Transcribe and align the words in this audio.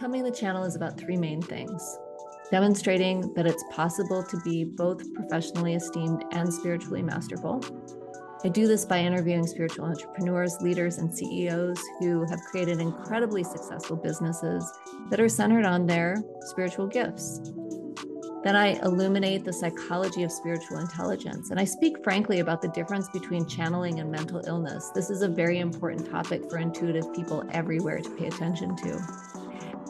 Becoming 0.00 0.24
the 0.24 0.30
Channel 0.30 0.64
is 0.64 0.76
about 0.76 0.96
three 0.96 1.18
main 1.18 1.42
things 1.42 1.98
demonstrating 2.50 3.34
that 3.34 3.44
it's 3.44 3.62
possible 3.70 4.22
to 4.22 4.40
be 4.40 4.64
both 4.64 5.12
professionally 5.12 5.74
esteemed 5.74 6.24
and 6.32 6.50
spiritually 6.50 7.02
masterful. 7.02 7.62
I 8.42 8.48
do 8.48 8.66
this 8.66 8.86
by 8.86 9.00
interviewing 9.00 9.46
spiritual 9.46 9.84
entrepreneurs, 9.84 10.56
leaders, 10.62 10.96
and 10.96 11.14
CEOs 11.14 11.78
who 11.98 12.24
have 12.30 12.40
created 12.50 12.80
incredibly 12.80 13.44
successful 13.44 13.94
businesses 13.94 14.72
that 15.10 15.20
are 15.20 15.28
centered 15.28 15.66
on 15.66 15.86
their 15.86 16.16
spiritual 16.46 16.86
gifts. 16.86 17.52
Then 18.42 18.56
I 18.56 18.80
illuminate 18.82 19.44
the 19.44 19.52
psychology 19.52 20.22
of 20.22 20.32
spiritual 20.32 20.78
intelligence. 20.78 21.50
And 21.50 21.60
I 21.60 21.64
speak 21.64 22.02
frankly 22.02 22.40
about 22.40 22.62
the 22.62 22.68
difference 22.68 23.10
between 23.10 23.46
channeling 23.46 24.00
and 24.00 24.10
mental 24.10 24.42
illness. 24.46 24.90
This 24.94 25.10
is 25.10 25.20
a 25.20 25.28
very 25.28 25.58
important 25.58 26.10
topic 26.10 26.48
for 26.48 26.56
intuitive 26.56 27.12
people 27.12 27.44
everywhere 27.50 28.00
to 28.00 28.10
pay 28.16 28.28
attention 28.28 28.74
to. 28.76 29.29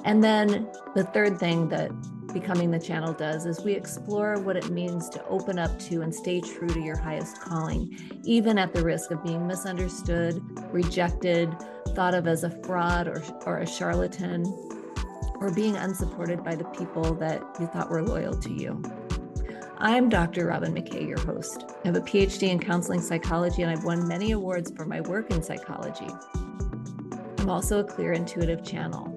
And 0.05 0.23
then 0.25 0.69
the 0.95 1.05
third 1.05 1.39
thing 1.39 1.69
that 1.69 1.91
Becoming 2.33 2.71
the 2.71 2.79
Channel 2.79 3.13
does 3.13 3.45
is 3.45 3.61
we 3.61 3.73
explore 3.73 4.39
what 4.41 4.57
it 4.57 4.71
means 4.71 5.09
to 5.11 5.25
open 5.27 5.59
up 5.59 5.77
to 5.81 6.03
and 6.03 6.15
stay 6.15 6.41
true 6.41 6.69
to 6.69 6.81
your 6.81 6.97
highest 6.97 7.41
calling, 7.41 7.99
even 8.25 8.57
at 8.57 8.73
the 8.73 8.83
risk 8.83 9.11
of 9.11 9.23
being 9.25 9.47
misunderstood, 9.47 10.41
rejected, 10.73 11.55
thought 11.89 12.15
of 12.15 12.29
as 12.29 12.45
a 12.45 12.51
fraud 12.63 13.09
or, 13.09 13.23
or 13.47 13.59
a 13.59 13.67
charlatan, 13.67 14.45
or 15.41 15.53
being 15.53 15.77
unsupported 15.77 16.45
by 16.45 16.55
the 16.55 16.65
people 16.67 17.15
that 17.15 17.43
you 17.59 17.67
thought 17.67 17.91
were 17.91 18.03
loyal 18.03 18.35
to 18.35 18.53
you. 18.53 18.81
I'm 19.79 20.09
Dr. 20.11 20.47
Robin 20.47 20.75
McKay, 20.75 21.09
your 21.09 21.19
host. 21.21 21.65
I 21.85 21.89
have 21.89 21.97
a 21.97 22.01
PhD 22.01 22.51
in 22.51 22.61
counseling 22.61 23.01
psychology 23.01 23.63
and 23.63 23.71
I've 23.71 23.85
won 23.85 24.07
many 24.07 24.33
awards 24.33 24.71
for 24.77 24.85
my 24.85 25.01
work 25.01 25.31
in 25.31 25.43
psychology. 25.43 26.09
I'm 27.39 27.49
also 27.49 27.81
a 27.81 27.85
clear 27.85 28.13
intuitive 28.13 28.63
channel. 28.63 29.10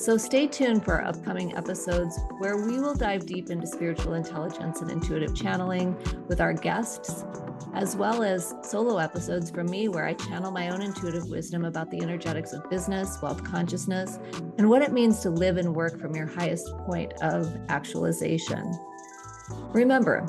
So 0.00 0.16
stay 0.16 0.46
tuned 0.46 0.82
for 0.82 0.94
our 0.94 1.08
upcoming 1.08 1.54
episodes 1.54 2.18
where 2.38 2.56
we 2.56 2.80
will 2.80 2.94
dive 2.94 3.26
deep 3.26 3.50
into 3.50 3.66
spiritual 3.66 4.14
intelligence 4.14 4.80
and 4.80 4.90
intuitive 4.90 5.34
channeling 5.34 5.94
with 6.26 6.40
our 6.40 6.54
guests, 6.54 7.26
as 7.74 7.96
well 7.96 8.22
as 8.22 8.54
solo 8.62 8.96
episodes 8.96 9.50
from 9.50 9.66
me 9.66 9.88
where 9.88 10.06
I 10.06 10.14
channel 10.14 10.52
my 10.52 10.70
own 10.70 10.80
intuitive 10.80 11.28
wisdom 11.28 11.66
about 11.66 11.90
the 11.90 12.00
energetics 12.00 12.54
of 12.54 12.68
business, 12.70 13.20
wealth 13.20 13.44
consciousness, 13.44 14.18
and 14.56 14.70
what 14.70 14.80
it 14.80 14.90
means 14.90 15.20
to 15.20 15.28
live 15.28 15.58
and 15.58 15.76
work 15.76 16.00
from 16.00 16.16
your 16.16 16.26
highest 16.26 16.74
point 16.86 17.12
of 17.20 17.54
actualization. 17.68 18.72
Remember, 19.74 20.26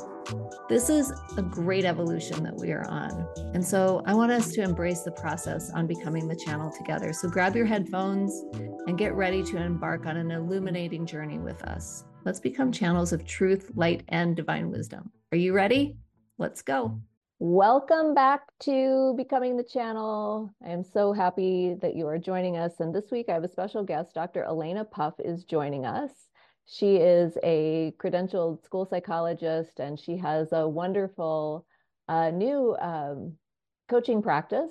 this 0.68 0.88
is 0.88 1.12
a 1.36 1.42
great 1.42 1.84
evolution 1.84 2.42
that 2.42 2.56
we 2.56 2.72
are 2.72 2.86
on. 2.88 3.26
And 3.54 3.64
so 3.64 4.02
I 4.06 4.14
want 4.14 4.32
us 4.32 4.52
to 4.52 4.62
embrace 4.62 5.02
the 5.02 5.10
process 5.10 5.70
on 5.70 5.86
becoming 5.86 6.28
the 6.28 6.36
channel 6.36 6.70
together. 6.70 7.12
So 7.12 7.28
grab 7.28 7.54
your 7.56 7.66
headphones 7.66 8.44
and 8.86 8.96
get 8.96 9.14
ready 9.14 9.42
to 9.44 9.56
embark 9.56 10.06
on 10.06 10.16
an 10.16 10.30
illuminating 10.30 11.06
journey 11.06 11.38
with 11.38 11.62
us. 11.64 12.04
Let's 12.24 12.40
become 12.40 12.72
channels 12.72 13.12
of 13.12 13.26
truth, 13.26 13.70
light, 13.74 14.04
and 14.08 14.36
divine 14.36 14.70
wisdom. 14.70 15.10
Are 15.32 15.38
you 15.38 15.52
ready? 15.52 15.96
Let's 16.38 16.62
go. 16.62 17.00
Welcome 17.40 18.14
back 18.14 18.42
to 18.60 19.14
Becoming 19.16 19.56
the 19.56 19.64
Channel. 19.64 20.48
I 20.64 20.70
am 20.70 20.84
so 20.84 21.12
happy 21.12 21.74
that 21.82 21.96
you 21.96 22.06
are 22.06 22.18
joining 22.18 22.56
us. 22.56 22.74
And 22.78 22.94
this 22.94 23.10
week 23.10 23.26
I 23.28 23.32
have 23.32 23.42
a 23.42 23.48
special 23.48 23.82
guest. 23.82 24.14
Dr. 24.14 24.44
Elena 24.44 24.84
Puff 24.84 25.14
is 25.18 25.42
joining 25.42 25.84
us. 25.84 26.12
She 26.66 26.96
is 26.96 27.36
a 27.42 27.94
credentialed 27.98 28.64
school 28.64 28.86
psychologist 28.86 29.80
and 29.80 29.98
she 29.98 30.16
has 30.18 30.52
a 30.52 30.68
wonderful 30.68 31.66
uh, 32.08 32.30
new 32.30 32.76
um, 32.80 33.34
coaching 33.88 34.22
practice 34.22 34.70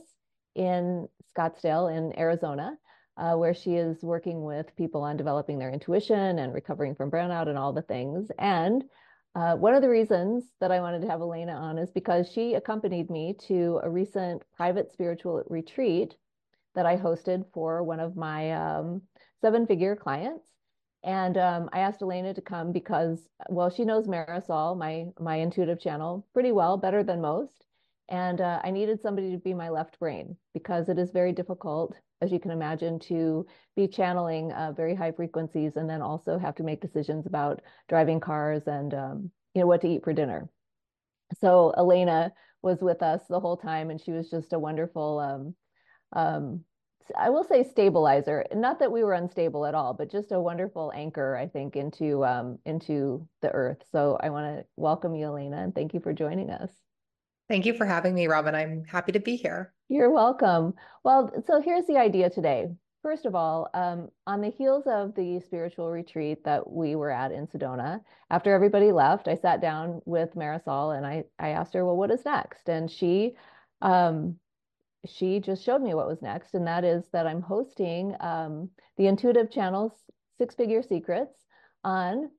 in 0.56 1.08
Scottsdale, 1.36 1.95
in 1.95 2.17
Arizona, 2.17 2.78
uh, 3.17 3.36
where 3.36 3.53
she 3.53 3.75
is 3.75 4.02
working 4.03 4.44
with 4.44 4.75
people 4.75 5.02
on 5.03 5.17
developing 5.17 5.59
their 5.59 5.72
intuition 5.72 6.39
and 6.39 6.53
recovering 6.53 6.95
from 6.95 7.12
burnout 7.12 7.47
and 7.47 7.58
all 7.58 7.73
the 7.73 7.81
things. 7.84 8.31
And 8.39 8.84
uh, 9.36 9.56
one 9.56 9.73
of 9.73 9.81
the 9.81 9.89
reasons 9.89 10.44
that 10.59 10.72
I 10.72 10.81
wanted 10.81 11.01
to 11.01 11.07
have 11.07 11.22
Elena 11.22 11.53
on 11.53 11.78
is 11.78 11.90
because 11.91 12.30
she 12.30 12.56
accompanied 12.56 13.09
me 13.09 13.35
to 13.47 13.80
a 13.84 13.90
recent 13.90 14.44
private 14.56 14.91
spiritual 14.91 15.44
retreat 15.47 16.16
that 16.75 16.85
I 16.85 16.97
hosted 16.97 17.46
for 17.53 17.84
one 17.84 18.00
of 18.00 18.16
my 18.16 18.51
um, 18.51 19.01
seven 19.40 19.68
figure 19.68 19.96
clients. 19.96 20.50
And 21.03 21.38
um, 21.38 21.69
I 21.73 21.79
asked 21.79 22.01
Elena 22.01 22.34
to 22.34 22.41
come 22.41 22.72
because, 22.72 23.19
well, 23.50 23.69
she 23.69 23.85
knows 23.85 24.07
Marisol, 24.07 24.78
my 24.78 25.07
my 25.19 25.38
intuitive 25.38 25.79
channel, 25.79 26.28
pretty 26.34 26.51
well, 26.51 26.78
better 26.78 27.03
than 27.03 27.22
most. 27.22 27.66
And 28.09 28.41
uh, 28.41 28.59
I 28.63 28.72
needed 28.72 29.01
somebody 29.01 29.31
to 29.31 29.38
be 29.38 29.53
my 29.53 29.69
left 29.69 29.97
brain 30.00 30.35
because 30.53 30.89
it 30.89 31.00
is 31.00 31.12
very 31.12 31.31
difficult, 31.31 31.95
as 32.22 32.31
you 32.31 32.39
can 32.39 32.51
imagine, 32.51 33.00
to 33.00 33.47
be 33.75 33.88
channeling 33.88 34.51
uh, 34.51 34.73
very 34.73 34.94
high 34.94 35.13
frequencies 35.13 35.78
and 35.78 35.89
then 35.89 36.01
also 36.01 36.38
have 36.38 36.56
to 36.56 36.63
make 36.63 36.81
decisions 36.81 37.25
about 37.25 37.62
driving 37.88 38.19
cars 38.19 38.63
and 38.68 38.94
um, 38.94 39.31
you 39.56 39.62
know 39.62 39.68
what 39.68 39.81
to 39.81 39.88
eat 39.88 40.03
for 40.03 40.13
dinner. 40.13 40.50
So 41.39 41.73
Elena 41.78 42.33
was 42.62 42.81
with 42.81 43.01
us 43.01 43.22
the 43.28 43.39
whole 43.39 43.57
time, 43.57 43.89
and 43.89 44.00
she 44.00 44.12
was 44.12 44.29
just 44.29 44.53
a 44.53 44.59
wonderful 44.59 45.19
um, 45.19 45.56
um, 46.13 46.63
I 47.17 47.29
will 47.29 47.44
say 47.44 47.63
stabilizer. 47.63 48.45
Not 48.53 48.79
that 48.79 48.91
we 48.91 49.03
were 49.03 49.13
unstable 49.13 49.66
at 49.66 49.75
all, 49.75 49.94
but 49.94 50.11
just 50.11 50.31
a 50.31 50.39
wonderful 50.39 50.91
anchor, 50.95 51.35
I 51.35 51.47
think, 51.47 51.75
into 51.75 52.25
um, 52.25 52.59
into 52.66 53.27
the 53.41 53.51
earth. 53.51 53.83
So 53.91 54.17
I 54.22 54.29
want 54.29 54.57
to 54.57 54.66
welcome 54.77 55.16
you, 55.16 55.25
Elena, 55.25 55.57
and 55.57 55.73
thank 55.73 55.94
you 55.94 56.00
for 56.00 56.13
joining 56.13 56.50
us. 56.50 56.71
Thank 57.50 57.66
you 57.66 57.73
for 57.73 57.85
having 57.85 58.13
me, 58.13 58.27
Robin. 58.27 58.55
I'm 58.55 58.85
happy 58.85 59.11
to 59.11 59.19
be 59.19 59.35
here. 59.35 59.73
You're 59.89 60.11
welcome. 60.11 60.73
Well, 61.03 61.31
so 61.45 61.61
here's 61.61 61.85
the 61.85 61.97
idea 61.97 62.29
today. 62.29 62.69
First 63.01 63.25
of 63.25 63.35
all, 63.35 63.67
um, 63.73 64.09
on 64.27 64.41
the 64.41 64.51
heels 64.51 64.83
of 64.85 65.16
the 65.16 65.41
spiritual 65.41 65.91
retreat 65.91 66.44
that 66.45 66.69
we 66.69 66.95
were 66.95 67.09
at 67.09 67.31
in 67.31 67.47
Sedona, 67.47 68.00
after 68.29 68.53
everybody 68.53 68.91
left, 68.91 69.27
I 69.27 69.35
sat 69.35 69.59
down 69.59 70.01
with 70.05 70.35
Marisol 70.35 70.95
and 70.95 71.05
I 71.05 71.23
I 71.39 71.50
asked 71.50 71.73
her, 71.73 71.83
well, 71.83 71.97
what 71.97 72.11
is 72.11 72.23
next? 72.23 72.69
And 72.69 72.89
she 72.89 73.33
um, 73.81 74.38
she 75.06 75.39
just 75.39 75.63
showed 75.63 75.81
me 75.81 75.94
what 75.94 76.07
was 76.07 76.22
next, 76.22 76.53
and 76.53 76.67
that 76.67 76.84
is 76.84 77.03
that 77.12 77.28
I'm 77.28 77.41
hosting 77.41 78.16
um, 78.19 78.69
the 78.97 79.07
Intuitive 79.07 79.50
Channel's 79.51 79.94
Six 80.38 80.56
Figure 80.56 80.84
Secrets 80.84 81.34
on 81.84 82.29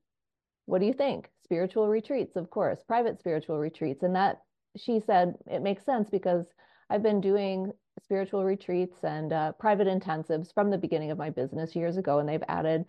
what 0.65 0.79
do 0.79 0.85
you 0.85 0.93
think? 0.93 1.29
Spiritual 1.43 1.89
retreats, 1.89 2.35
of 2.35 2.49
course, 2.49 2.81
private 2.87 3.19
spiritual 3.19 3.59
retreats. 3.59 4.03
And 4.03 4.15
that 4.15 4.39
she 4.77 4.99
said 4.99 5.35
it 5.45 5.61
makes 5.61 5.83
sense 5.83 6.09
because 6.09 6.45
I've 6.89 7.03
been 7.03 7.21
doing 7.21 7.71
spiritual 8.01 8.45
retreats 8.45 8.97
and 9.03 9.33
uh, 9.33 9.51
private 9.53 9.87
intensives 9.87 10.53
from 10.53 10.69
the 10.69 10.77
beginning 10.77 11.11
of 11.11 11.17
my 11.17 11.29
business 11.29 11.75
years 11.75 11.97
ago, 11.97 12.19
and 12.19 12.27
they've 12.27 12.43
added 12.47 12.85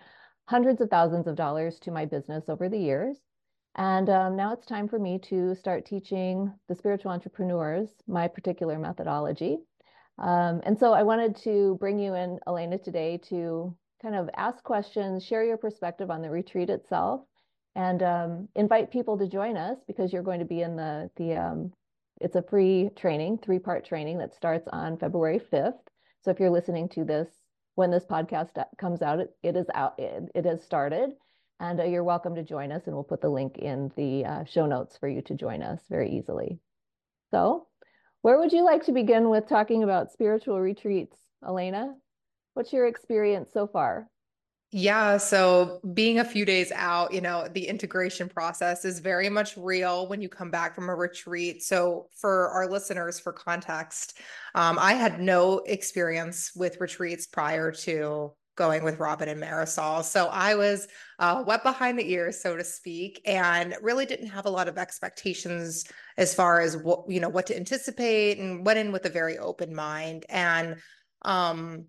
hundreds 0.46 0.80
of 0.80 0.90
thousands 0.90 1.26
of 1.26 1.36
dollars 1.36 1.78
to 1.80 1.90
my 1.90 2.04
business 2.04 2.48
over 2.48 2.68
the 2.68 2.78
years. 2.78 3.16
And 3.76 4.08
um, 4.08 4.36
now 4.36 4.52
it's 4.52 4.66
time 4.66 4.88
for 4.88 4.98
me 4.98 5.18
to 5.30 5.54
start 5.54 5.84
teaching 5.84 6.52
the 6.68 6.74
spiritual 6.74 7.10
entrepreneurs 7.10 7.90
my 8.06 8.28
particular 8.28 8.78
methodology. 8.78 9.58
Um, 10.18 10.60
and 10.64 10.78
so 10.78 10.92
I 10.92 11.02
wanted 11.02 11.36
to 11.42 11.76
bring 11.80 11.98
you 11.98 12.14
in, 12.14 12.38
Elena, 12.46 12.78
today 12.78 13.18
to 13.28 13.74
kind 14.00 14.14
of 14.14 14.30
ask 14.36 14.62
questions, 14.62 15.24
share 15.24 15.44
your 15.44 15.56
perspective 15.56 16.10
on 16.10 16.22
the 16.22 16.30
retreat 16.30 16.70
itself, 16.70 17.22
and 17.74 18.02
um, 18.02 18.48
invite 18.54 18.92
people 18.92 19.18
to 19.18 19.26
join 19.26 19.56
us 19.56 19.78
because 19.86 20.12
you're 20.12 20.22
going 20.22 20.38
to 20.38 20.44
be 20.44 20.60
in 20.60 20.76
the 20.76 21.10
the 21.16 21.34
um, 21.34 21.72
it's 22.20 22.36
a 22.36 22.42
free 22.42 22.90
training, 22.96 23.38
three 23.38 23.58
part 23.58 23.84
training 23.84 24.18
that 24.18 24.34
starts 24.34 24.68
on 24.72 24.96
February 24.98 25.40
5th. 25.52 25.78
So 26.22 26.30
if 26.30 26.38
you're 26.38 26.50
listening 26.50 26.88
to 26.90 27.04
this 27.04 27.28
when 27.74 27.90
this 27.90 28.04
podcast 28.04 28.50
comes 28.78 29.02
out, 29.02 29.18
it, 29.18 29.36
it 29.42 29.56
is 29.56 29.66
out, 29.74 29.94
it, 29.98 30.30
it 30.34 30.44
has 30.44 30.62
started. 30.62 31.10
And 31.60 31.80
uh, 31.80 31.84
you're 31.84 32.04
welcome 32.04 32.34
to 32.34 32.42
join 32.42 32.72
us, 32.72 32.82
and 32.86 32.94
we'll 32.94 33.04
put 33.04 33.20
the 33.20 33.28
link 33.28 33.58
in 33.58 33.92
the 33.96 34.24
uh, 34.24 34.44
show 34.44 34.66
notes 34.66 34.96
for 34.96 35.08
you 35.08 35.22
to 35.22 35.34
join 35.34 35.62
us 35.62 35.80
very 35.88 36.10
easily. 36.10 36.58
So, 37.30 37.66
where 38.22 38.38
would 38.38 38.52
you 38.52 38.64
like 38.64 38.84
to 38.86 38.92
begin 38.92 39.28
with 39.28 39.48
talking 39.48 39.82
about 39.82 40.12
spiritual 40.12 40.60
retreats, 40.60 41.16
Elena? 41.46 41.94
What's 42.54 42.72
your 42.72 42.86
experience 42.86 43.50
so 43.52 43.66
far? 43.66 44.08
Yeah. 44.76 45.18
So 45.18 45.78
being 45.94 46.18
a 46.18 46.24
few 46.24 46.44
days 46.44 46.72
out, 46.72 47.14
you 47.14 47.20
know, 47.20 47.46
the 47.46 47.68
integration 47.68 48.28
process 48.28 48.84
is 48.84 48.98
very 48.98 49.28
much 49.28 49.56
real 49.56 50.08
when 50.08 50.20
you 50.20 50.28
come 50.28 50.50
back 50.50 50.74
from 50.74 50.88
a 50.88 50.94
retreat. 50.96 51.62
So 51.62 52.08
for 52.12 52.48
our 52.48 52.68
listeners, 52.68 53.20
for 53.20 53.32
context, 53.32 54.18
um, 54.56 54.76
I 54.80 54.94
had 54.94 55.20
no 55.20 55.58
experience 55.60 56.50
with 56.56 56.80
retreats 56.80 57.24
prior 57.24 57.70
to 57.70 58.32
going 58.56 58.84
with 58.84 58.98
Robin 58.98 59.28
and 59.28 59.42
Marisol. 59.42 60.04
So 60.04 60.26
I 60.26 60.54
was 60.54 60.86
uh, 61.18 61.42
wet 61.46 61.62
behind 61.62 61.98
the 61.98 62.10
ears, 62.10 62.40
so 62.40 62.56
to 62.56 62.64
speak, 62.64 63.20
and 63.24 63.76
really 63.82 64.06
didn't 64.06 64.28
have 64.28 64.46
a 64.46 64.50
lot 64.50 64.68
of 64.68 64.78
expectations 64.78 65.84
as 66.16 66.34
far 66.34 66.60
as 66.60 66.76
what 66.76 67.08
you 67.08 67.20
know 67.20 67.28
what 67.28 67.46
to 67.46 67.56
anticipate, 67.56 68.38
and 68.38 68.64
went 68.64 68.78
in 68.78 68.92
with 68.92 69.04
a 69.06 69.10
very 69.10 69.38
open 69.38 69.74
mind. 69.74 70.26
And 70.28 70.76
um, 71.22 71.86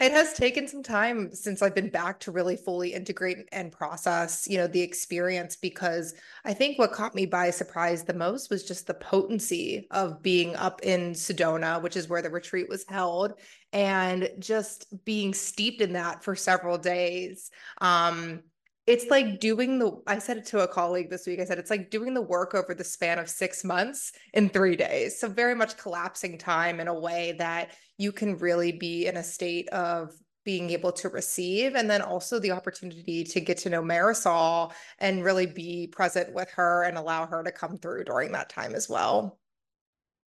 It 0.00 0.12
has 0.12 0.32
taken 0.32 0.68
some 0.68 0.84
time 0.84 1.32
since 1.32 1.60
I've 1.60 1.74
been 1.74 1.90
back 1.90 2.20
to 2.20 2.30
really 2.30 2.56
fully 2.56 2.94
integrate 2.94 3.48
and 3.50 3.72
process, 3.72 4.46
you 4.46 4.56
know, 4.56 4.68
the 4.68 4.80
experience 4.80 5.56
because 5.56 6.14
I 6.44 6.54
think 6.54 6.78
what 6.78 6.92
caught 6.92 7.16
me 7.16 7.26
by 7.26 7.50
surprise 7.50 8.04
the 8.04 8.14
most 8.14 8.48
was 8.48 8.62
just 8.62 8.86
the 8.86 8.94
potency 8.94 9.88
of 9.90 10.22
being 10.22 10.54
up 10.54 10.82
in 10.84 11.14
Sedona, 11.14 11.82
which 11.82 11.96
is 11.96 12.08
where 12.08 12.22
the 12.22 12.30
retreat 12.30 12.68
was 12.68 12.84
held, 12.88 13.40
and 13.72 14.30
just 14.38 14.86
being 15.04 15.34
steeped 15.34 15.80
in 15.80 15.94
that 15.94 16.22
for 16.22 16.36
several 16.36 16.78
days. 16.78 17.50
Um, 17.80 18.44
it's 18.86 19.10
like 19.10 19.38
doing 19.38 19.78
the 19.78 20.00
i 20.06 20.18
said 20.18 20.38
it 20.38 20.46
to 20.46 20.60
a 20.60 20.66
colleague 20.66 21.10
this 21.10 21.26
week 21.26 21.38
i 21.40 21.44
said 21.44 21.58
it's 21.58 21.68
like 21.68 21.90
doing 21.90 22.14
the 22.14 22.22
work 22.22 22.54
over 22.54 22.74
the 22.74 22.82
span 22.82 23.18
of 23.18 23.28
six 23.28 23.62
months 23.62 24.12
in 24.32 24.48
three 24.48 24.76
days 24.76 25.20
so 25.20 25.28
very 25.28 25.54
much 25.54 25.76
collapsing 25.76 26.38
time 26.38 26.80
in 26.80 26.88
a 26.88 26.98
way 26.98 27.32
that 27.38 27.70
you 27.98 28.12
can 28.12 28.38
really 28.38 28.72
be 28.72 29.06
in 29.06 29.16
a 29.16 29.22
state 29.22 29.68
of 29.68 30.14
being 30.44 30.70
able 30.70 30.92
to 30.92 31.10
receive 31.10 31.74
and 31.74 31.90
then 31.90 32.00
also 32.00 32.38
the 32.38 32.52
opportunity 32.52 33.22
to 33.22 33.40
get 33.40 33.58
to 33.58 33.68
know 33.68 33.82
marisol 33.82 34.72
and 34.98 35.22
really 35.22 35.44
be 35.44 35.86
present 35.88 36.32
with 36.32 36.50
her 36.52 36.84
and 36.84 36.96
allow 36.96 37.26
her 37.26 37.42
to 37.42 37.52
come 37.52 37.76
through 37.76 38.02
during 38.04 38.32
that 38.32 38.48
time 38.48 38.74
as 38.74 38.88
well 38.88 39.38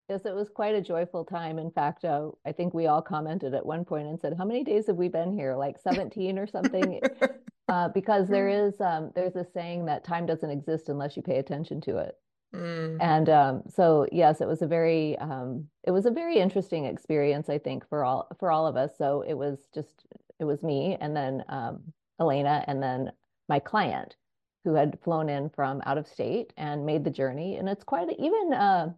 Yes, 0.08 0.24
it 0.24 0.34
was 0.34 0.48
quite 0.48 0.76
a 0.76 0.80
joyful 0.80 1.24
time. 1.24 1.58
In 1.58 1.70
fact, 1.72 2.04
uh, 2.04 2.30
I 2.44 2.52
think 2.52 2.72
we 2.72 2.86
all 2.86 3.02
commented 3.02 3.54
at 3.54 3.66
one 3.66 3.84
point 3.84 4.06
and 4.06 4.20
said, 4.20 4.34
"How 4.38 4.44
many 4.44 4.62
days 4.62 4.86
have 4.86 4.96
we 4.96 5.08
been 5.08 5.32
here? 5.32 5.56
Like 5.56 5.78
17 5.78 6.38
or 6.38 6.46
something?" 6.46 7.00
uh, 7.68 7.88
because 7.88 8.28
there 8.28 8.46
mm. 8.48 8.80
um, 8.80 9.10
there's 9.16 9.34
a 9.34 9.44
saying 9.52 9.86
that 9.86 10.04
time 10.04 10.24
doesn't 10.24 10.48
exist 10.48 10.88
unless 10.88 11.16
you 11.16 11.22
pay 11.22 11.38
attention 11.38 11.80
to 11.82 11.98
it. 11.98 12.14
Mm. 12.54 12.98
And 13.00 13.28
um, 13.28 13.62
so 13.68 14.06
yes, 14.12 14.40
it 14.40 14.48
was 14.48 14.62
a 14.62 14.66
very 14.66 15.18
um, 15.18 15.66
it 15.84 15.90
was 15.90 16.06
a 16.06 16.10
very 16.10 16.38
interesting 16.38 16.86
experience, 16.86 17.48
I 17.48 17.58
think, 17.58 17.88
for 17.88 18.04
all 18.04 18.28
for 18.38 18.50
all 18.50 18.66
of 18.66 18.76
us. 18.76 18.92
So 18.96 19.22
it 19.22 19.34
was 19.34 19.58
just 19.74 20.06
it 20.38 20.44
was 20.44 20.62
me 20.62 20.96
and 21.00 21.16
then 21.16 21.44
um, 21.48 21.80
Elena 22.20 22.64
and 22.66 22.82
then 22.82 23.12
my 23.48 23.58
client 23.58 24.16
who 24.64 24.74
had 24.74 24.98
flown 25.04 25.28
in 25.28 25.48
from 25.50 25.80
out 25.86 25.98
of 25.98 26.08
state 26.08 26.52
and 26.56 26.84
made 26.84 27.04
the 27.04 27.10
journey. 27.10 27.56
And 27.56 27.68
it's 27.68 27.84
quite 27.84 28.08
even 28.18 28.52
uh, 28.52 28.92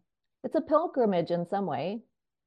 it's 0.44 0.54
a 0.54 0.60
pilgrimage 0.60 1.30
in 1.30 1.46
some 1.46 1.66
way 1.66 2.02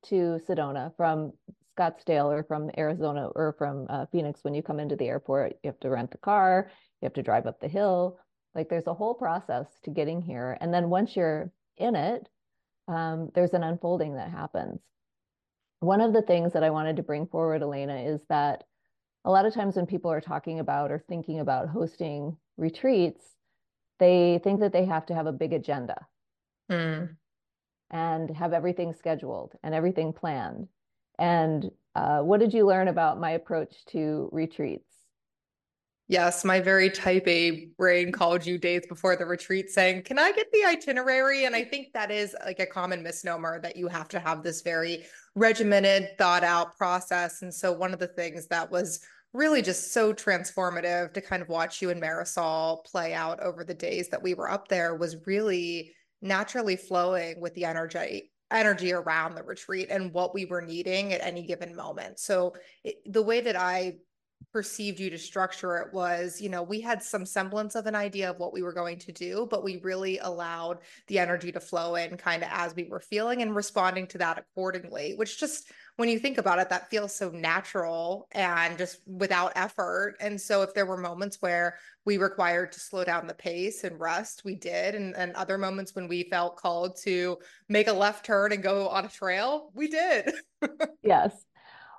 to 0.05 0.39
Sedona 0.47 0.95
from 0.97 1.33
Scottsdale 1.77 2.25
or 2.25 2.43
from 2.43 2.69
Arizona 2.77 3.27
or 3.35 3.53
from 3.57 3.85
uh, 3.89 4.05
Phoenix, 4.11 4.43
when 4.43 4.53
you 4.53 4.61
come 4.61 4.79
into 4.79 4.95
the 4.95 5.07
airport, 5.07 5.53
you 5.63 5.69
have 5.69 5.79
to 5.81 5.89
rent 5.89 6.11
the 6.11 6.17
car, 6.17 6.69
you 7.01 7.05
have 7.05 7.13
to 7.13 7.23
drive 7.23 7.47
up 7.47 7.59
the 7.59 7.67
hill. 7.67 8.17
Like 8.53 8.69
there's 8.69 8.87
a 8.87 8.93
whole 8.93 9.13
process 9.13 9.67
to 9.83 9.89
getting 9.89 10.21
here. 10.21 10.57
And 10.59 10.73
then 10.73 10.89
once 10.89 11.15
you're 11.15 11.51
in 11.77 11.95
it, 11.95 12.27
um, 12.87 13.31
there's 13.33 13.53
an 13.53 13.63
unfolding 13.63 14.15
that 14.15 14.31
happens. 14.31 14.81
One 15.79 16.01
of 16.01 16.13
the 16.13 16.21
things 16.21 16.53
that 16.53 16.63
I 16.63 16.69
wanted 16.69 16.97
to 16.97 17.03
bring 17.03 17.25
forward, 17.25 17.61
Elena, 17.61 17.95
is 17.97 18.21
that 18.29 18.65
a 19.23 19.31
lot 19.31 19.45
of 19.45 19.53
times 19.53 19.75
when 19.75 19.85
people 19.85 20.11
are 20.11 20.21
talking 20.21 20.59
about 20.59 20.91
or 20.91 21.03
thinking 21.07 21.39
about 21.39 21.69
hosting 21.69 22.37
retreats, 22.57 23.23
they 23.99 24.39
think 24.43 24.59
that 24.59 24.73
they 24.73 24.85
have 24.85 25.05
to 25.07 25.15
have 25.15 25.27
a 25.27 25.31
big 25.31 25.53
agenda 25.53 26.07
mm. 26.69 27.09
and 27.89 28.35
have 28.35 28.53
everything 28.53 28.93
scheduled 28.93 29.53
and 29.63 29.73
everything 29.73 30.11
planned. 30.11 30.67
And 31.19 31.69
uh, 31.93 32.21
what 32.21 32.39
did 32.39 32.53
you 32.53 32.65
learn 32.65 32.87
about 32.87 33.19
my 33.19 33.31
approach 33.31 33.85
to 33.87 34.29
retreats? 34.31 34.91
Yes, 36.11 36.43
my 36.43 36.59
very 36.59 36.89
type 36.89 37.25
A 37.25 37.67
brain 37.77 38.11
called 38.11 38.45
you 38.45 38.57
days 38.57 38.85
before 38.85 39.15
the 39.15 39.25
retreat 39.25 39.69
saying, 39.69 40.01
Can 40.01 40.19
I 40.19 40.33
get 40.33 40.51
the 40.51 40.65
itinerary? 40.65 41.45
And 41.45 41.55
I 41.55 41.63
think 41.63 41.93
that 41.93 42.11
is 42.11 42.35
like 42.43 42.59
a 42.59 42.65
common 42.65 43.01
misnomer 43.01 43.61
that 43.61 43.77
you 43.77 43.87
have 43.87 44.09
to 44.09 44.19
have 44.19 44.43
this 44.43 44.61
very 44.61 45.05
regimented, 45.35 46.17
thought 46.17 46.43
out 46.43 46.75
process. 46.75 47.43
And 47.43 47.53
so, 47.53 47.71
one 47.71 47.93
of 47.93 47.99
the 47.99 48.09
things 48.09 48.47
that 48.47 48.69
was 48.69 48.99
really 49.31 49.61
just 49.61 49.93
so 49.93 50.11
transformative 50.11 51.13
to 51.13 51.21
kind 51.21 51.41
of 51.41 51.47
watch 51.47 51.81
you 51.81 51.91
and 51.91 52.03
Marisol 52.03 52.83
play 52.83 53.13
out 53.13 53.39
over 53.39 53.63
the 53.63 53.73
days 53.73 54.09
that 54.09 54.21
we 54.21 54.33
were 54.33 54.51
up 54.51 54.67
there 54.67 54.95
was 54.95 55.25
really 55.25 55.93
naturally 56.21 56.75
flowing 56.75 57.39
with 57.39 57.53
the 57.53 57.63
energy 57.63 58.33
energy 58.51 58.91
around 58.91 59.35
the 59.35 59.43
retreat 59.43 59.87
and 59.89 60.11
what 60.11 60.33
we 60.33 60.43
were 60.43 60.61
needing 60.61 61.13
at 61.13 61.21
any 61.21 61.43
given 61.43 61.73
moment. 61.73 62.19
So 62.19 62.53
it, 62.83 62.95
the 63.05 63.21
way 63.21 63.39
that 63.39 63.55
I 63.55 63.93
perceived 64.51 64.99
you 64.99 65.09
to 65.09 65.17
structure 65.17 65.77
it 65.77 65.93
was, 65.93 66.41
you 66.41 66.49
know, 66.49 66.63
we 66.63 66.81
had 66.81 67.01
some 67.01 67.25
semblance 67.25 67.75
of 67.75 67.85
an 67.85 67.95
idea 67.95 68.29
of 68.29 68.37
what 68.37 68.53
we 68.53 68.61
were 68.61 68.73
going 68.73 68.97
to 68.99 69.11
do, 69.11 69.47
but 69.49 69.63
we 69.63 69.77
really 69.77 70.17
allowed 70.19 70.79
the 71.07 71.19
energy 71.19 71.51
to 71.51 71.59
flow 71.59 71.95
in 71.95 72.17
kind 72.17 72.43
of 72.43 72.49
as 72.51 72.75
we 72.75 72.83
were 72.85 72.99
feeling 72.99 73.41
and 73.41 73.55
responding 73.55 74.07
to 74.07 74.17
that 74.17 74.37
accordingly, 74.37 75.13
which 75.15 75.39
just 75.39 75.71
when 75.97 76.09
you 76.09 76.19
think 76.19 76.37
about 76.37 76.59
it, 76.59 76.69
that 76.69 76.89
feels 76.89 77.13
so 77.15 77.29
natural 77.29 78.27
and 78.31 78.77
just 78.77 78.99
without 79.05 79.51
effort. 79.55 80.15
And 80.19 80.39
so 80.39 80.61
if 80.61 80.73
there 80.73 80.85
were 80.85 80.97
moments 80.97 81.37
where 81.41 81.77
we 82.05 82.17
required 82.17 82.71
to 82.71 82.79
slow 82.79 83.03
down 83.03 83.27
the 83.27 83.33
pace 83.33 83.83
and 83.83 83.99
rest, 83.99 84.41
we 84.43 84.55
did. 84.55 84.95
And, 84.95 85.15
and 85.15 85.33
other 85.33 85.57
moments 85.57 85.93
when 85.93 86.07
we 86.07 86.23
felt 86.29 86.57
called 86.57 86.97
to 87.03 87.37
make 87.69 87.87
a 87.87 87.93
left 87.93 88.25
turn 88.25 88.51
and 88.51 88.63
go 88.63 88.87
on 88.87 89.05
a 89.05 89.09
trail, 89.09 89.71
we 89.73 89.87
did. 89.87 90.31
yes. 91.03 91.45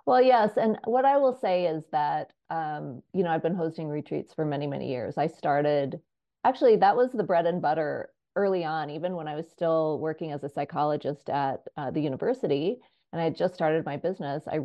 Well, 0.06 0.20
yes. 0.20 0.56
And 0.56 0.78
what 0.84 1.04
I 1.04 1.16
will 1.18 1.34
say 1.34 1.66
is 1.66 1.84
that, 1.92 2.32
um, 2.50 3.02
you 3.12 3.22
know, 3.22 3.30
I've 3.30 3.42
been 3.42 3.54
hosting 3.54 3.88
retreats 3.88 4.34
for 4.34 4.44
many, 4.44 4.66
many 4.66 4.88
years. 4.90 5.16
I 5.16 5.28
started, 5.28 6.00
actually, 6.44 6.76
that 6.76 6.96
was 6.96 7.12
the 7.12 7.22
bread 7.22 7.46
and 7.46 7.62
butter 7.62 8.10
early 8.34 8.64
on, 8.64 8.90
even 8.90 9.14
when 9.14 9.28
I 9.28 9.36
was 9.36 9.48
still 9.50 9.98
working 10.00 10.32
as 10.32 10.42
a 10.42 10.48
psychologist 10.48 11.28
at 11.30 11.60
uh, 11.76 11.90
the 11.90 12.00
university 12.00 12.78
and 13.12 13.20
I 13.20 13.24
had 13.24 13.36
just 13.36 13.54
started 13.54 13.84
my 13.84 13.96
business. 13.98 14.42
I 14.48 14.60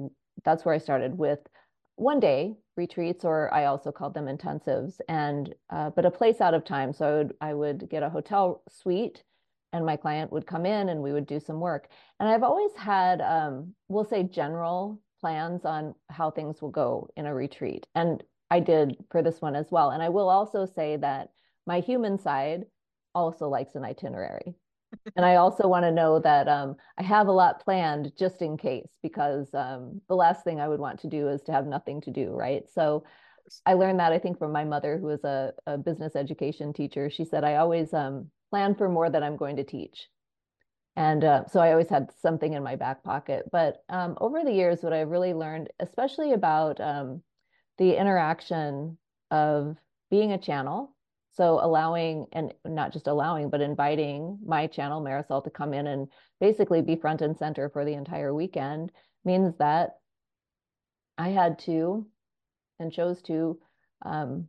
that's 0.45 0.63
where 0.63 0.73
I 0.73 0.77
started 0.77 1.17
with 1.17 1.39
one 1.97 2.19
day 2.21 2.55
retreats, 2.77 3.25
or 3.25 3.53
I 3.53 3.65
also 3.65 3.91
called 3.91 4.13
them 4.13 4.27
intensives, 4.27 5.01
and 5.09 5.53
uh, 5.69 5.89
but 5.89 6.05
a 6.05 6.11
place 6.11 6.39
out 6.39 6.53
of 6.53 6.63
time. 6.63 6.93
So 6.93 7.05
I 7.05 7.17
would 7.17 7.33
I 7.41 7.53
would 7.53 7.89
get 7.89 8.03
a 8.03 8.09
hotel 8.09 8.63
suite 8.69 9.23
and 9.73 9.85
my 9.85 9.97
client 9.97 10.31
would 10.31 10.47
come 10.47 10.65
in 10.65 10.87
and 10.89 11.01
we 11.03 11.11
would 11.11 11.25
do 11.27 11.39
some 11.41 11.59
work. 11.59 11.89
And 12.19 12.29
I've 12.29 12.43
always 12.43 12.71
had, 12.77 13.21
um, 13.21 13.73
we'll 13.89 14.05
say, 14.05 14.23
general 14.23 15.01
plans 15.19 15.65
on 15.65 15.95
how 16.09 16.31
things 16.31 16.61
will 16.61 16.71
go 16.71 17.09
in 17.15 17.25
a 17.25 17.33
retreat. 17.33 17.85
And 17.95 18.23
I 18.49 18.59
did 18.59 18.97
for 19.11 19.21
this 19.21 19.41
one 19.41 19.55
as 19.55 19.71
well. 19.71 19.89
And 19.89 20.01
I 20.01 20.09
will 20.09 20.29
also 20.29 20.65
say 20.65 20.97
that 20.97 21.29
my 21.65 21.79
human 21.79 22.17
side 22.17 22.65
also 23.13 23.49
likes 23.49 23.75
an 23.75 23.83
itinerary. 23.83 24.55
and 25.15 25.25
I 25.25 25.35
also 25.35 25.67
want 25.67 25.83
to 25.83 25.91
know 25.91 26.19
that 26.19 26.47
um, 26.47 26.75
I 26.97 27.03
have 27.03 27.27
a 27.27 27.31
lot 27.31 27.63
planned 27.63 28.13
just 28.17 28.41
in 28.41 28.57
case, 28.57 28.87
because 29.03 29.53
um, 29.53 30.01
the 30.07 30.15
last 30.15 30.43
thing 30.43 30.59
I 30.59 30.67
would 30.67 30.79
want 30.79 30.99
to 31.01 31.07
do 31.07 31.27
is 31.27 31.41
to 31.43 31.51
have 31.51 31.67
nothing 31.67 31.99
to 32.01 32.11
do, 32.11 32.31
right? 32.31 32.63
So 32.73 33.03
I 33.65 33.73
learned 33.73 33.99
that 33.99 34.13
I 34.13 34.19
think 34.19 34.37
from 34.37 34.51
my 34.51 34.63
mother, 34.63 34.97
who 34.97 35.07
was 35.07 35.23
a, 35.23 35.53
a 35.65 35.77
business 35.77 36.15
education 36.15 36.73
teacher. 36.73 37.09
She 37.09 37.25
said, 37.25 37.43
I 37.43 37.55
always 37.55 37.93
um, 37.93 38.29
plan 38.49 38.75
for 38.75 38.87
more 38.87 39.09
than 39.09 39.23
I'm 39.23 39.37
going 39.37 39.57
to 39.57 39.63
teach. 39.63 40.07
And 40.97 41.23
uh, 41.23 41.45
so 41.45 41.59
I 41.59 41.71
always 41.71 41.89
had 41.89 42.11
something 42.11 42.53
in 42.53 42.63
my 42.63 42.75
back 42.75 43.03
pocket. 43.03 43.45
But 43.51 43.83
um, 43.87 44.17
over 44.19 44.43
the 44.43 44.51
years, 44.51 44.81
what 44.81 44.93
I've 44.93 45.11
really 45.11 45.35
learned, 45.35 45.69
especially 45.79 46.33
about 46.33 46.81
um, 46.81 47.21
the 47.77 47.95
interaction 47.95 48.97
of 49.29 49.77
being 50.09 50.31
a 50.31 50.39
channel, 50.39 50.95
so 51.33 51.59
allowing 51.61 52.25
and 52.33 52.51
not 52.65 52.93
just 52.93 53.05
allowing, 53.05 53.51
but 53.51 53.61
inviting 53.61 54.39
my 54.43 54.65
channel, 54.65 54.99
Marisol, 54.99 55.43
to 55.43 55.51
come 55.51 55.71
in 55.71 55.85
and 55.85 56.07
basically 56.39 56.81
be 56.81 56.95
front 56.95 57.21
and 57.21 57.37
center 57.37 57.69
for 57.69 57.85
the 57.85 57.93
entire 57.93 58.33
weekend 58.33 58.91
means 59.23 59.53
that 59.59 59.97
I 61.19 61.29
had 61.29 61.59
to 61.59 62.07
and 62.79 62.91
chose 62.91 63.21
to 63.23 63.59
um, 64.03 64.47